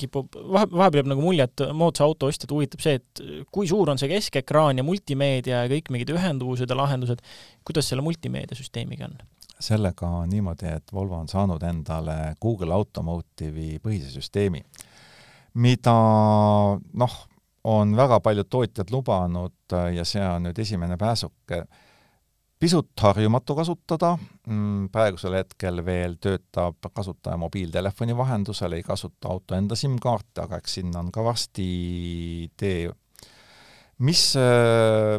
kipub, 0.00 0.36
vahe, 0.36 0.68
vahepeal 0.70 1.02
jääb 1.02 1.10
nagu 1.12 1.24
mulje, 1.24 1.46
et 1.48 1.64
moodsa 1.76 2.06
auto 2.06 2.30
ostjat 2.30 2.52
huvitab 2.54 2.84
see, 2.84 2.98
et 3.00 3.22
kui 3.54 3.68
suur 3.70 3.90
on 3.92 4.00
see 4.00 4.10
keskekraan 4.12 4.80
ja 4.80 4.86
multimeedia 4.86 5.64
ja 5.64 5.72
kõik 5.72 5.90
mingid 5.94 6.12
ühenduvused 6.14 6.70
ja 6.70 6.78
lahendused, 6.78 7.24
kuidas 7.66 7.90
selle 7.90 8.04
multimeediasüsteemiga 8.06 9.10
on? 9.10 9.18
sellega 9.58 10.06
on 10.06 10.28
niimoodi, 10.30 10.68
et 10.70 10.92
Volvo 10.94 11.16
on 11.18 11.28
saanud 11.28 11.62
endale 11.66 12.14
Google 12.42 12.76
Automotive'i 12.76 13.80
põhise 13.82 14.12
süsteemi, 14.12 14.62
mida 15.58 15.94
noh, 17.02 17.16
on 17.66 17.96
väga 17.98 18.20
paljud 18.22 18.46
tootjad 18.50 18.92
lubanud 18.94 19.76
ja 19.94 20.04
see 20.06 20.22
on 20.22 20.46
nüüd 20.46 20.58
esimene 20.62 20.96
pääsuke 20.96 21.64
pisut 22.58 22.90
harjumatu 23.00 23.54
kasutada, 23.54 24.16
mm, 24.46 24.88
praegusel 24.94 25.36
hetkel 25.38 25.82
veel 25.86 26.16
töötab 26.22 26.90
kasutaja 26.94 27.38
mobiiltelefoni 27.38 28.16
vahendusel, 28.18 28.74
ei 28.74 28.82
kasuta 28.82 29.30
auto 29.30 29.54
enda 29.54 29.78
SIM-kaarte, 29.78 30.42
aga 30.42 30.58
eks 30.58 30.78
sinna 30.80 31.02
on 31.04 31.12
ka 31.14 31.24
varsti 31.24 32.50
tee. 32.56 32.90
mis 33.98 34.36
äh, 34.38 35.18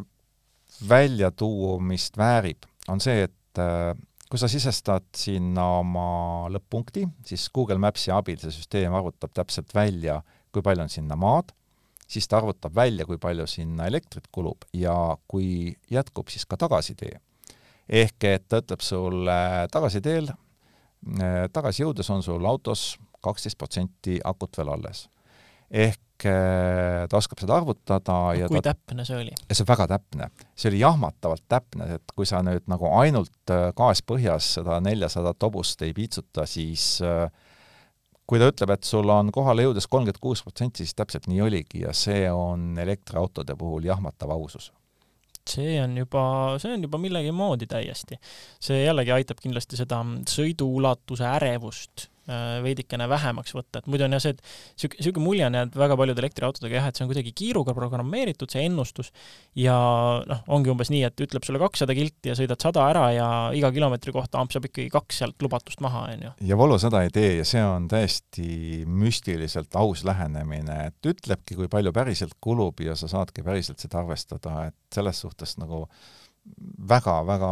väljatuumist 0.90 2.18
väärib, 2.18 2.64
on 2.88 3.02
see, 3.04 3.26
et 3.28 3.60
äh, 3.60 3.92
kui 4.30 4.40
sa 4.40 4.48
sisestad 4.48 5.08
sinna 5.16 5.66
oma 5.82 6.48
lõpp-punkti, 6.48 7.04
siis 7.26 7.50
Google 7.52 7.80
Maps'i 7.80 8.14
abil 8.16 8.40
see 8.40 8.54
süsteem 8.56 8.96
arvutab 8.96 9.34
täpselt 9.36 9.76
välja, 9.76 10.22
kui 10.52 10.64
palju 10.64 10.86
on 10.86 10.94
sinna 10.94 11.18
maad, 11.20 11.52
siis 12.08 12.28
ta 12.28 12.40
arvutab 12.40 12.76
välja, 12.76 13.06
kui 13.06 13.20
palju 13.20 13.48
sinna 13.48 13.88
elektrit 13.92 14.32
kulub 14.32 14.64
ja 14.74 14.96
kui 15.28 15.76
jätkub, 15.92 16.32
siis 16.32 16.48
ka 16.48 16.56
tagasitee 16.58 17.20
ehk 17.90 18.28
et 18.30 18.46
ta 18.50 18.62
ütleb 18.62 18.84
sulle 18.86 19.38
tagasiteel, 19.74 20.30
äh, 20.30 21.48
tagasi 21.54 21.84
jõudes 21.84 22.10
on 22.14 22.22
sul 22.26 22.46
autos 22.46 22.94
kaksteist 23.24 23.58
protsenti 23.60 24.20
akut 24.24 24.60
veel 24.60 24.72
alles. 24.76 25.08
ehk 25.70 26.26
äh, 26.26 27.08
ta 27.10 27.18
oskab 27.18 27.42
seda 27.42 27.58
arvutada 27.60 28.16
ja 28.38 28.48
kui 28.50 28.62
ta, 28.62 28.74
täpne 28.74 29.06
see 29.06 29.18
oli? 29.18 29.36
see 29.52 29.66
on 29.66 29.70
väga 29.70 29.88
täpne. 29.96 30.30
see 30.56 30.72
oli 30.72 30.80
jahmatavalt 30.80 31.46
täpne, 31.50 31.92
et 31.98 32.16
kui 32.16 32.26
sa 32.30 32.42
nüüd 32.46 32.66
nagu 32.72 32.90
ainult 33.02 33.54
äh, 33.54 33.70
gaas 33.78 34.02
põhjas 34.06 34.56
seda 34.60 34.80
neljasadat 34.86 35.50
hobust 35.50 35.82
ei 35.82 35.94
piitsuta, 35.94 36.46
siis 36.46 37.02
kui 38.30 38.38
ta 38.38 38.50
ütleb, 38.52 38.76
et 38.76 38.86
sul 38.86 39.10
on 39.10 39.32
kohale 39.34 39.66
jõudes 39.66 39.88
kolmkümmend 39.90 40.22
kuus 40.22 40.44
protsenti, 40.46 40.86
siis 40.86 40.94
täpselt 40.94 41.26
nii 41.28 41.42
oligi 41.42 41.82
ja 41.82 41.94
see 41.98 42.28
on 42.30 42.78
elektriautode 42.78 43.56
puhul 43.58 43.90
jahmatav 43.90 44.30
ausus 44.38 44.70
see 45.48 45.80
on 45.82 45.98
juba, 45.98 46.22
see 46.62 46.74
on 46.74 46.84
juba 46.86 47.00
millegi 47.02 47.32
moodi 47.32 47.68
täiesti. 47.70 48.20
see 48.60 48.84
jällegi 48.84 49.12
aitab 49.16 49.42
kindlasti 49.42 49.80
seda 49.80 50.02
sõiduulatuse 50.30 51.28
ärevust 51.30 52.10
veidikene 52.64 53.08
vähemaks 53.10 53.56
võtta, 53.56 53.82
et 53.82 53.90
muidu 53.90 54.06
on 54.06 54.16
jah 54.16 54.24
see, 54.24 54.36
et 54.36 54.44
sihuke, 54.80 55.00
sihuke 55.02 55.24
mulje 55.24 55.46
on 55.48 55.58
jäänud 55.58 55.78
väga 55.80 55.98
paljude 56.00 56.24
elektriautodega 56.24 56.80
jah, 56.80 56.90
et 56.90 57.00
see 57.00 57.06
on 57.06 57.12
kuidagi 57.12 57.34
kiiruga 57.36 57.76
programmeeritud, 57.78 58.52
see 58.52 58.66
ennustus, 58.68 59.12
ja 59.58 59.76
noh, 60.30 60.44
ongi 60.56 60.72
umbes 60.74 60.92
nii, 60.94 61.04
et 61.10 61.26
ütleb 61.26 61.46
sulle 61.48 61.62
kakssada 61.62 61.96
kilti 61.98 62.32
ja 62.32 62.38
sõidad 62.38 62.62
sada 62.62 62.86
ära 62.92 63.06
ja 63.16 63.30
iga 63.58 63.72
kilomeetri 63.76 64.14
kohta 64.16 64.42
ampsab 64.44 64.70
ikkagi 64.70 64.90
kaks 64.94 65.24
sealt 65.24 65.42
lubatust 65.46 65.84
maha, 65.86 66.06
on 66.14 66.28
ju. 66.28 66.34
ja 66.52 66.60
Volvo 66.60 66.80
seda 66.82 67.04
ei 67.06 67.14
tee 67.14 67.34
ja 67.40 67.48
see 67.48 67.64
on 67.66 67.90
täiesti 67.92 68.86
müstiliselt 68.86 69.76
aus 69.80 70.06
lähenemine, 70.08 70.80
et 70.92 71.12
ütlebki, 71.14 71.58
kui 71.60 71.72
palju 71.72 71.94
päriselt 71.96 72.38
kulub 72.44 72.82
ja 72.84 72.98
sa 73.00 73.10
saadki 73.12 73.46
päriselt 73.46 73.82
seda 73.82 74.04
arvestada, 74.04 74.70
et 74.70 74.78
selles 74.94 75.22
suhtes 75.26 75.58
nagu 75.62 75.86
väga-väga 76.90 77.50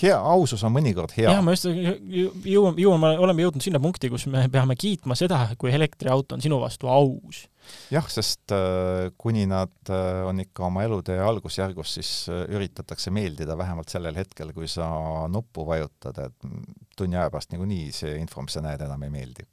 hea, 0.00 0.16
ausus 0.16 0.62
on 0.66 0.74
mõnikord 0.74 1.12
hea. 1.16 1.28
jah, 1.30 1.42
ma 1.44 1.54
just 1.54 1.68
jõuame, 1.68 2.80
jõuame, 2.82 3.12
oleme 3.22 3.44
jõudnud 3.44 3.64
sinna 3.64 3.80
punkti, 3.82 4.10
kus 4.12 4.26
me 4.32 4.46
peame 4.52 4.76
kiitma 4.78 5.16
seda, 5.18 5.42
kui 5.60 5.74
elektriauto 5.74 6.36
on 6.36 6.44
sinu 6.44 6.58
vastu 6.62 6.90
aus. 6.92 7.44
jah, 7.92 8.06
sest 8.10 8.54
äh, 8.54 9.10
kuni 9.18 9.46
nad 9.50 9.74
äh, 9.90 10.22
on 10.26 10.42
ikka 10.42 10.66
oma 10.68 10.86
elutee 10.86 11.18
algusjärgus, 11.22 11.96
siis 11.98 12.12
äh, 12.32 12.44
üritatakse 12.54 13.12
meeldida 13.14 13.58
vähemalt 13.58 13.92
sellel 13.92 14.16
hetkel, 14.18 14.54
kui 14.56 14.70
sa 14.70 14.88
nuppu 15.32 15.66
vajutad, 15.68 16.22
et 16.26 16.50
tunni 16.96 17.18
aja 17.18 17.28
pärast 17.30 17.52
niikuinii 17.52 17.92
see 17.94 18.16
info, 18.22 18.44
mis 18.46 18.58
sa 18.58 18.64
näed, 18.64 18.86
enam 18.86 19.06
ei 19.06 19.14
meeldi 19.14 19.46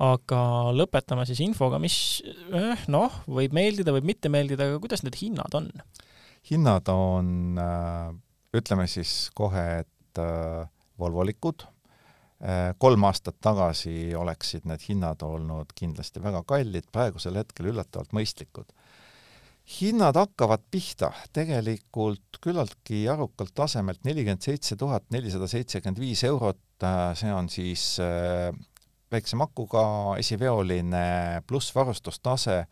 aga 0.00 0.70
lõpetame 0.72 1.26
siis 1.28 1.42
infoga, 1.44 1.76
mis 1.76 1.94
noh, 2.88 3.18
võib 3.28 3.52
meeldida, 3.52 3.92
võib 3.92 4.06
mitte 4.08 4.30
meeldida, 4.32 4.70
aga 4.70 4.78
kuidas 4.80 5.04
need 5.04 5.18
hinnad 5.20 5.52
on? 5.58 5.68
Hinnad 6.48 6.88
on, 6.88 7.58
äh, 7.58 8.14
ütleme 8.56 8.86
siis 8.90 9.30
kohe, 9.36 9.66
et 9.84 10.20
äh, 10.20 10.68
volvolikud, 10.98 11.64
äh, 12.42 12.72
kolm 12.78 13.04
aastat 13.08 13.40
tagasi 13.42 14.14
oleksid 14.16 14.66
need 14.68 14.84
hinnad 14.88 15.22
olnud 15.26 15.74
kindlasti 15.76 16.22
väga 16.22 16.42
kallid, 16.48 16.88
praegusel 16.92 17.40
hetkel 17.40 17.72
üllatavalt 17.74 18.16
mõistlikud. 18.16 18.72
hinnad 19.70 20.16
hakkavad 20.16 20.64
pihta 20.70 21.12
tegelikult 21.32 22.40
küllaltki 22.42 23.04
arukalt 23.08 23.52
tasemelt 23.54 24.00
nelikümmend 24.04 24.42
seitse 24.42 24.74
tuhat 24.76 25.04
nelisada 25.14 25.46
seitsekümmend 25.46 26.00
viis 26.00 26.24
eurot, 26.24 26.58
see 27.14 27.30
on 27.30 27.48
siis 27.48 27.84
väikse 29.12 29.36
makuga 29.36 30.16
esiveoline 30.18 31.42
pluss 31.46 31.74
varustustase 31.74 32.64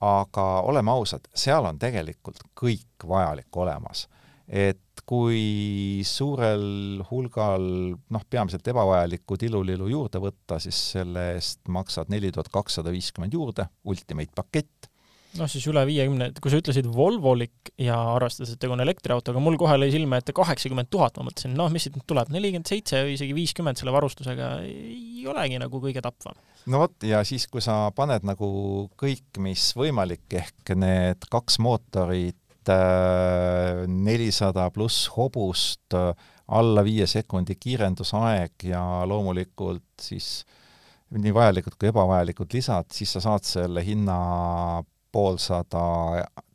aga 0.00 0.46
oleme 0.64 0.92
ausad, 0.94 1.26
seal 1.34 1.66
on 1.68 1.78
tegelikult 1.78 2.40
kõik 2.56 3.06
vajalik 3.08 3.56
olemas. 3.56 4.08
et 4.50 5.02
kui 5.06 6.02
suurel 6.02 7.04
hulgal 7.06 7.62
noh, 7.94 8.24
peamiselt 8.30 8.66
ebavajalikku 8.66 9.36
tilulilu 9.38 9.86
juurde 9.86 10.18
võtta, 10.18 10.58
siis 10.58 10.74
selle 10.96 11.36
eest 11.36 11.70
maksad 11.70 12.10
neli 12.10 12.32
tuhat 12.34 12.50
kakssada 12.50 12.90
viiskümmend 12.90 13.34
juurde, 13.34 13.68
ultimate 13.86 14.34
pakett, 14.34 14.89
noh, 15.38 15.48
siis 15.50 15.66
üle 15.70 15.82
viiekümne, 15.88 16.30
kui 16.42 16.52
sa 16.52 16.58
ütlesid 16.60 16.88
Volvolik 16.90 17.72
ja 17.80 17.96
arvestades, 18.16 18.54
et 18.54 18.60
tegu 18.62 18.74
on 18.74 18.82
elektriautoga, 18.82 19.42
mul 19.42 19.58
kohe 19.60 19.76
lõi 19.78 19.90
silme 19.94 20.20
ette 20.20 20.34
kaheksakümmend 20.36 20.90
tuhat, 20.92 21.18
ma 21.18 21.28
mõtlesin, 21.28 21.54
noh, 21.58 21.70
mis 21.72 21.86
siit 21.86 21.96
nüüd 21.98 22.06
tuleb, 22.10 22.32
nelikümmend 22.34 22.70
seitse 22.70 23.04
või 23.06 23.14
isegi 23.16 23.36
viiskümmend 23.36 23.80
selle 23.80 23.94
varustusega 23.94 24.52
ei 24.66 25.24
olegi 25.30 25.60
nagu 25.62 25.82
kõige 25.82 26.02
tapvam. 26.04 26.38
no 26.70 26.82
vot, 26.84 26.96
ja 27.06 27.22
siis, 27.26 27.46
kui 27.50 27.62
sa 27.64 27.82
paned 27.96 28.26
nagu 28.26 28.50
kõik, 29.00 29.28
mis 29.44 29.70
võimalik, 29.78 30.26
ehk 30.42 30.74
need 30.78 31.28
kaks 31.32 31.60
mootorit, 31.62 32.38
äh, 32.70 33.86
nelisada 33.86 34.68
pluss 34.74 35.08
hobust, 35.16 35.98
alla 36.50 36.82
viie 36.82 37.06
sekundi 37.06 37.54
kiirendusaeg 37.54 38.64
ja 38.72 38.80
loomulikult 39.06 40.02
siis 40.02 40.40
nii 41.10 41.32
vajalikud 41.34 41.74
kui 41.78 41.90
ebavajalikud 41.90 42.54
lisad, 42.54 42.88
siis 42.94 43.12
sa 43.14 43.22
saad 43.22 43.46
selle 43.46 43.82
hinna 43.86 44.16
poolsada 45.12 45.84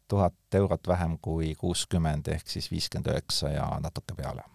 tuhat 0.08 0.58
eurot 0.60 0.88
vähem 0.88 1.18
kui 1.22 1.56
kuuskümmend 1.60 2.28
ehk 2.34 2.49
siis 2.49 2.70
viiskümmend 2.72 3.10
üheksa 3.14 3.49
ja 3.56 3.70
natuke 3.82 4.16
peale. 4.18 4.45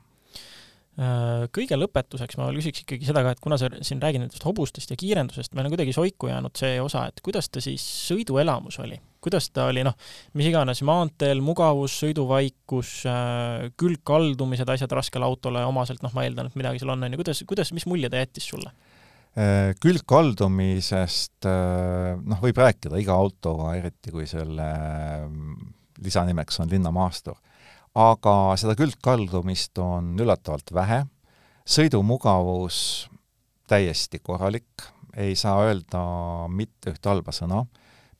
Äh, 1.01 1.47
kõige 1.55 1.79
lõpetuseks 1.79 2.37
ma 2.37 2.51
küsiks 2.53 2.83
ikkagi 2.83 3.07
seda 3.09 3.23
ka, 3.25 3.33
et 3.33 3.41
kuna 3.41 3.57
sa 3.61 3.71
siin 3.87 4.03
räägid 4.03 4.21
nendest 4.25 4.45
hobustest 4.45 4.91
ja 4.93 4.99
kiirendusest, 5.01 5.55
meil 5.55 5.69
on 5.69 5.73
kuidagi 5.73 5.95
soiku 5.97 6.29
jäänud 6.29 6.59
see 6.61 6.81
osa, 6.83 7.07
et 7.09 7.23
kuidas 7.25 7.49
ta 7.49 7.63
siis 7.65 7.85
sõiduelamus 8.11 8.81
oli? 8.85 8.99
kuidas 9.21 9.51
ta 9.53 9.67
oli, 9.69 9.83
noh, 9.85 9.95
mis 10.37 10.49
iganes, 10.49 10.81
maanteel 10.89 11.43
mugavus, 11.45 11.93
sõiduvaikus, 12.03 12.93
äh, 13.09 13.67
külgkaldumised, 13.81 14.69
asjad 14.73 14.93
raskele 14.97 15.29
autole 15.29 15.65
omaselt, 15.69 16.01
noh, 16.05 16.13
ma 16.17 16.25
eeldan, 16.25 16.49
et 16.49 16.57
midagi 16.57 16.81
seal 16.83 16.95
on, 16.95 17.05
on 17.05 17.17
ju, 17.17 17.21
kuidas, 17.21 17.43
kuidas, 17.49 17.73
mis 17.77 17.87
mulje 17.89 18.11
ta 18.11 18.21
jättis 18.21 18.49
sulle? 18.53 18.73
Äh, 19.39 19.77
külgkaldumisest 19.79 21.47
äh, 21.47 22.17
noh, 22.19 22.41
võib 22.43 22.57
rääkida 22.59 22.99
iga 22.99 23.15
autoga, 23.15 23.77
eriti 23.79 24.11
kui 24.11 24.25
selle 24.27 24.67
mm, 25.29 25.69
lisanimeks 26.03 26.59
on 26.65 26.73
linnamaastur. 26.73 27.37
aga 27.95 28.35
seda 28.59 28.75
külgkaldumist 28.79 29.79
on 29.83 30.17
üllatavalt 30.19 30.75
vähe, 30.75 31.05
sõidumugavus 31.63 33.09
täiesti 33.71 34.19
korralik, 34.19 34.83
ei 35.15 35.39
saa 35.39 35.63
öelda 35.67 36.03
mitte 36.51 36.91
ühte 36.91 37.11
halba 37.11 37.31
sõna, 37.35 37.65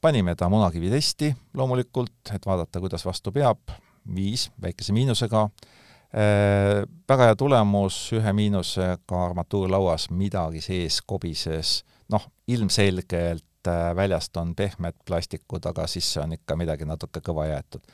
panime 0.03 0.37
ta 0.39 0.49
munakivitesti 0.51 1.35
loomulikult, 1.59 2.35
et 2.35 2.47
vaadata, 2.47 2.79
kuidas 2.79 3.07
vastu 3.07 3.35
peab, 3.35 3.75
viis 4.15 4.47
väikese 4.63 4.95
miinusega, 4.95 5.49
Äh, 5.51 5.90
väga 6.11 7.29
hea 7.29 7.37
tulemus, 7.39 7.97
ühe 8.19 8.33
miinusega 8.35 9.21
armatuurlauas 9.29 10.09
midagi 10.11 10.59
sees 10.65 11.01
kobises, 11.07 11.85
noh, 12.11 12.25
ilmselgelt 12.51 13.69
äh, 13.69 13.91
väljast 13.97 14.37
on 14.37 14.55
pehmed 14.57 14.99
plastikud, 15.07 15.67
aga 15.67 15.87
sisse 15.87 16.21
on 16.23 16.35
ikka 16.35 16.57
midagi 16.59 16.89
natuke 16.89 17.23
kõva 17.25 17.47
jäetud. 17.51 17.85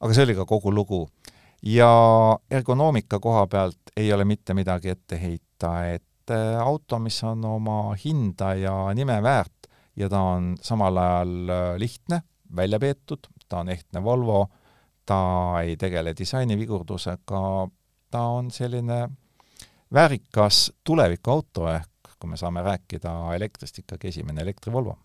aga 0.00 0.14
see 0.14 0.24
oli 0.24 0.36
ka 0.38 0.46
kogu 0.46 0.72
lugu. 0.72 1.08
ja 1.62 1.90
ergonoomika 2.50 3.18
koha 3.18 3.46
pealt 3.46 3.92
ei 3.96 4.12
ole 4.12 4.24
mitte 4.24 4.54
midagi 4.54 4.88
ette 4.88 5.20
heita, 5.20 5.72
et 5.86 6.30
äh, 6.30 6.60
auto, 6.60 6.98
mis 6.98 7.22
on 7.24 7.44
oma 7.44 7.94
hinda 8.04 8.54
ja 8.54 8.94
nime 8.94 9.22
väärt 9.22 9.68
ja 9.96 10.08
ta 10.08 10.20
on 10.20 10.56
samal 10.62 10.96
ajal 10.96 11.34
lihtne, 11.78 12.22
välja 12.56 12.78
peetud, 12.78 13.26
ta 13.48 13.60
on 13.60 13.68
ehtne 13.68 14.02
Volvo, 14.02 14.46
ta 15.08 15.20
ei 15.64 15.76
tegele 15.80 16.12
disainivigurdusega, 16.16 17.42
ta 18.10 18.22
on 18.36 18.50
selline 18.52 19.06
väärikas 19.94 20.68
tulevikuauto 20.84 21.68
ehk 21.72 22.16
kui 22.18 22.30
me 22.32 22.36
saame 22.36 22.64
rääkida 22.66 23.12
elektrist, 23.36 23.78
ikkagi 23.78 24.10
esimene 24.12 24.42
elektrivolvo. 24.42 24.96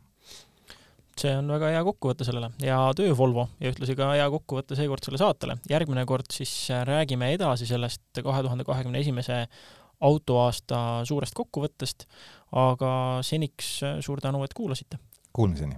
see 1.14 1.30
on 1.38 1.52
väga 1.54 1.68
hea 1.70 1.82
kokkuvõte 1.86 2.26
sellele 2.26 2.48
ja 2.66 2.78
töö 2.98 3.14
Volvo 3.18 3.44
ja 3.62 3.70
ühtlasi 3.70 3.94
ka 3.96 4.08
hea 4.16 4.26
kokkuvõte 4.34 4.76
seekord 4.76 5.06
selle 5.06 5.22
saatele. 5.22 5.58
järgmine 5.70 6.06
kord 6.10 6.34
siis 6.34 6.54
räägime 6.90 7.30
edasi 7.36 7.70
sellest 7.70 8.24
kahe 8.24 8.42
tuhande 8.42 8.66
kahekümne 8.66 9.00
esimese 9.00 9.46
autoaasta 10.02 11.06
suurest 11.06 11.38
kokkuvõttest, 11.38 12.08
aga 12.52 13.22
seniks 13.22 13.80
suur 14.02 14.22
tänu, 14.22 14.44
et 14.44 14.54
kuulasite! 14.58 14.98
Kuulmiseni! 15.34 15.78